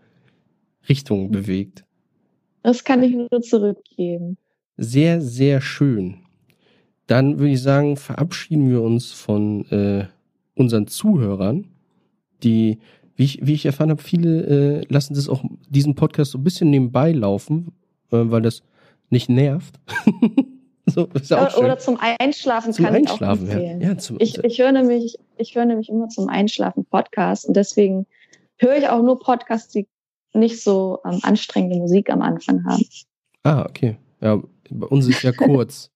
Richtungen 0.88 1.32
bewegt. 1.32 1.86
Das 2.64 2.84
kann 2.84 3.04
ich 3.04 3.14
nur 3.14 3.42
zurückgeben. 3.42 4.38
Sehr, 4.78 5.22
sehr 5.22 5.62
schön. 5.62 6.18
Dann 7.08 7.38
würde 7.40 7.54
ich 7.54 7.62
sagen, 7.62 7.98
verabschieden 7.98 8.70
wir 8.70 8.82
uns 8.82 9.12
von 9.12 9.66
äh, 9.70 10.08
unseren 10.56 10.88
Zuhörern. 10.88 11.68
die, 12.44 12.80
wie 13.16 13.24
ich, 13.24 13.40
wie 13.46 13.54
ich 13.54 13.66
erfahren 13.66 13.92
habe, 13.92 14.02
viele 14.02 14.82
äh, 14.82 14.86
lassen 14.90 15.14
das 15.14 15.30
auch 15.30 15.44
diesen 15.70 15.96
Podcast 15.96 16.32
so 16.32 16.38
ein 16.38 16.44
bisschen 16.44 16.70
nebenbei 16.70 17.12
laufen, 17.12 17.72
äh, 18.12 18.18
weil 18.18 18.42
das 18.42 18.64
nicht 19.10 19.30
nervt. 19.30 19.80
so, 20.94 21.10
ja 21.24 21.56
Oder 21.58 21.78
zum 21.78 21.98
Einschlafen 22.00 22.74
zum 22.74 22.86
kann 22.86 22.96
Einschlafen, 22.96 23.46
ich 23.48 23.52
auch 23.52 23.56
empfehlen. 23.56 23.82
Ja. 23.82 23.88
Ja, 23.90 23.98
zum, 23.98 24.18
ich, 24.20 24.44
ich 24.44 24.60
höre 24.60 24.72
nämlich, 24.72 25.18
ich 25.38 25.56
höre 25.56 25.66
nämlich 25.66 25.90
immer 25.90 26.10
zum 26.10 26.30
Einschlafen 26.30 26.86
Podcasts 26.86 27.46
und 27.46 27.56
deswegen 27.56 28.06
höre 28.58 28.78
ich 28.78 28.88
auch 28.88 29.02
nur 29.02 29.20
Podcasts, 29.20 29.72
die 29.72 29.88
nicht 30.34 30.62
so 30.62 31.00
ähm, 31.06 31.20
anstrengende 31.24 31.78
Musik 31.78 32.10
am 32.10 32.22
Anfang 32.22 32.66
haben. 32.66 32.86
Ah, 33.44 33.66
okay. 33.68 33.98
Ja, 34.22 34.42
bei 34.70 34.88
uns 34.88 35.08
ist 35.08 35.24
ja 35.24 35.32
kurz. 35.32 35.92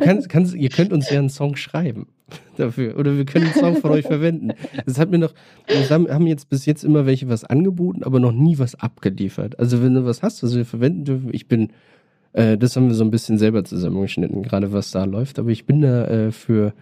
Kannst, 0.00 0.28
kannst, 0.28 0.54
ihr 0.54 0.68
könnt 0.68 0.92
uns 0.92 1.08
ja 1.10 1.18
einen 1.18 1.30
Song 1.30 1.56
schreiben 1.56 2.08
dafür. 2.56 2.98
Oder 2.98 3.16
wir 3.16 3.24
können 3.24 3.46
einen 3.46 3.54
Song 3.54 3.76
von 3.76 3.90
euch 3.92 4.06
verwenden. 4.06 4.52
Das 4.86 4.98
hat 4.98 5.10
mir 5.10 5.18
noch, 5.18 5.32
wir 5.66 5.88
haben 5.88 6.26
jetzt 6.26 6.48
bis 6.48 6.66
jetzt 6.66 6.84
immer 6.84 7.06
welche 7.06 7.28
was 7.28 7.44
angeboten, 7.44 8.02
aber 8.02 8.20
noch 8.20 8.32
nie 8.32 8.58
was 8.58 8.74
abgeliefert. 8.74 9.58
Also 9.58 9.82
wenn 9.82 9.94
du 9.94 10.04
was 10.04 10.22
hast, 10.22 10.42
was 10.42 10.54
wir 10.54 10.64
verwenden 10.66 11.04
dürfen, 11.04 11.30
ich 11.32 11.48
bin, 11.48 11.72
äh, 12.32 12.56
das 12.56 12.76
haben 12.76 12.88
wir 12.88 12.94
so 12.94 13.04
ein 13.04 13.10
bisschen 13.10 13.38
selber 13.38 13.64
zusammengeschnitten, 13.64 14.42
gerade 14.42 14.72
was 14.72 14.90
da 14.90 15.04
läuft, 15.04 15.38
aber 15.38 15.50
ich 15.50 15.66
bin 15.66 15.82
da 15.82 16.06
äh, 16.06 16.32
für, 16.32 16.72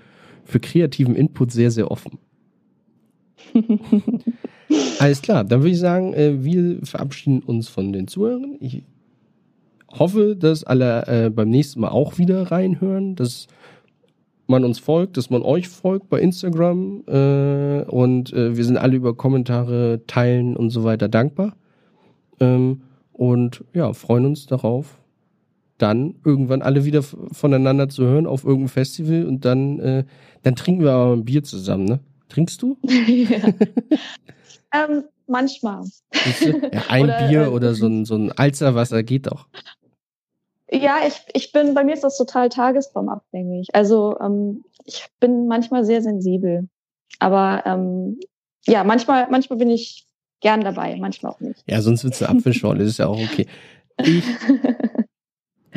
für 0.44 0.60
kreativen 0.60 1.14
Input 1.14 1.52
sehr, 1.52 1.70
sehr 1.70 1.90
offen. 1.90 2.18
Alles 4.98 5.22
klar, 5.22 5.44
dann 5.44 5.60
würde 5.60 5.70
ich 5.70 5.78
sagen, 5.78 6.12
äh, 6.12 6.44
wir 6.44 6.80
verabschieden 6.84 7.40
uns 7.40 7.68
von 7.68 7.92
den 7.92 8.08
Zuhörern. 8.08 8.56
Ich 8.60 8.82
hoffe, 9.90 10.36
dass 10.36 10.64
alle 10.64 11.06
äh, 11.06 11.30
beim 11.30 11.48
nächsten 11.48 11.80
Mal 11.80 11.88
auch 11.88 12.18
wieder 12.18 12.50
reinhören, 12.50 13.16
dass 13.16 13.46
man 14.46 14.64
uns 14.64 14.78
folgt, 14.78 15.16
dass 15.16 15.30
man 15.30 15.42
euch 15.42 15.68
folgt 15.68 16.10
bei 16.10 16.20
Instagram 16.20 17.02
äh, 17.06 17.82
und 17.84 18.32
wir 18.32 18.64
sind 18.64 18.78
alle 18.78 18.96
über 18.96 19.14
Kommentare, 19.14 20.00
Teilen 20.06 20.56
und 20.56 20.70
so 20.70 20.84
weiter 20.84 21.08
dankbar. 21.08 21.54
Ähm, 22.40 22.82
und 23.12 23.64
ja, 23.74 23.92
freuen 23.92 24.26
uns 24.26 24.46
darauf, 24.46 24.98
dann 25.78 26.16
irgendwann 26.24 26.62
alle 26.62 26.84
wieder 26.84 27.02
voneinander 27.02 27.88
zu 27.88 28.04
hören 28.04 28.26
auf 28.26 28.44
irgendeinem 28.44 28.68
Festival 28.68 29.26
und 29.26 29.44
dann, 29.44 29.78
äh, 29.80 30.04
dann 30.42 30.56
trinken 30.56 30.82
wir 30.82 30.92
aber 30.92 31.12
ein 31.14 31.24
Bier 31.24 31.42
zusammen, 31.42 31.84
ne? 31.84 32.00
Trinkst 32.28 32.60
du? 32.60 32.76
ja. 32.84 33.48
ähm, 34.74 35.04
manchmal. 35.26 35.84
Ja, 36.72 36.82
ein 36.88 37.04
oder, 37.04 37.28
Bier 37.28 37.42
äh, 37.44 37.48
oder 37.48 37.74
so 37.74 37.86
ein, 37.86 38.04
so 38.04 38.16
ein 38.16 38.32
Alzerwasser 38.32 39.02
geht 39.02 39.26
doch. 39.26 39.46
Ja, 40.70 40.98
ich, 41.06 41.22
ich 41.32 41.52
bin, 41.52 41.72
bei 41.72 41.84
mir 41.84 41.94
ist 41.94 42.04
das 42.04 42.18
total 42.18 42.50
tagesformabhängig. 42.50 43.68
Also 43.72 44.18
ähm, 44.20 44.64
ich 44.84 45.06
bin 45.20 45.46
manchmal 45.46 45.84
sehr 45.84 46.02
sensibel. 46.02 46.68
Aber 47.18 47.62
ähm, 47.64 48.20
ja, 48.66 48.84
manchmal, 48.84 49.28
manchmal 49.30 49.58
bin 49.58 49.70
ich 49.70 50.06
gern 50.40 50.62
dabei, 50.62 50.96
manchmal 50.96 51.32
auch 51.32 51.40
nicht. 51.40 51.62
Ja, 51.66 51.80
sonst 51.80 52.04
wird 52.04 52.20
du 52.20 52.28
Apfelschorle, 52.28 52.80
das 52.80 52.88
ist 52.88 52.98
ja 52.98 53.06
auch 53.06 53.18
okay. 53.18 53.46
Ich 54.04 54.22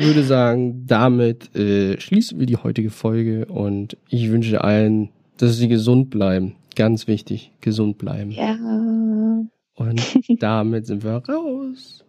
würde 0.02 0.24
sagen, 0.24 0.84
damit 0.86 1.54
äh, 1.54 2.00
schließen 2.00 2.38
wir 2.38 2.46
die 2.46 2.56
heutige 2.56 2.90
Folge 2.90 3.46
und 3.46 3.96
ich 4.08 4.30
wünsche 4.30 4.62
allen, 4.62 5.10
dass 5.38 5.56
sie 5.56 5.68
gesund 5.68 6.10
bleiben. 6.10 6.56
Ganz 6.74 7.06
wichtig, 7.06 7.52
gesund 7.60 7.98
bleiben. 7.98 8.30
Ja. 8.32 8.56
Und 9.74 10.18
damit 10.40 10.86
sind 10.86 11.04
wir 11.04 11.22
raus. 11.28 12.04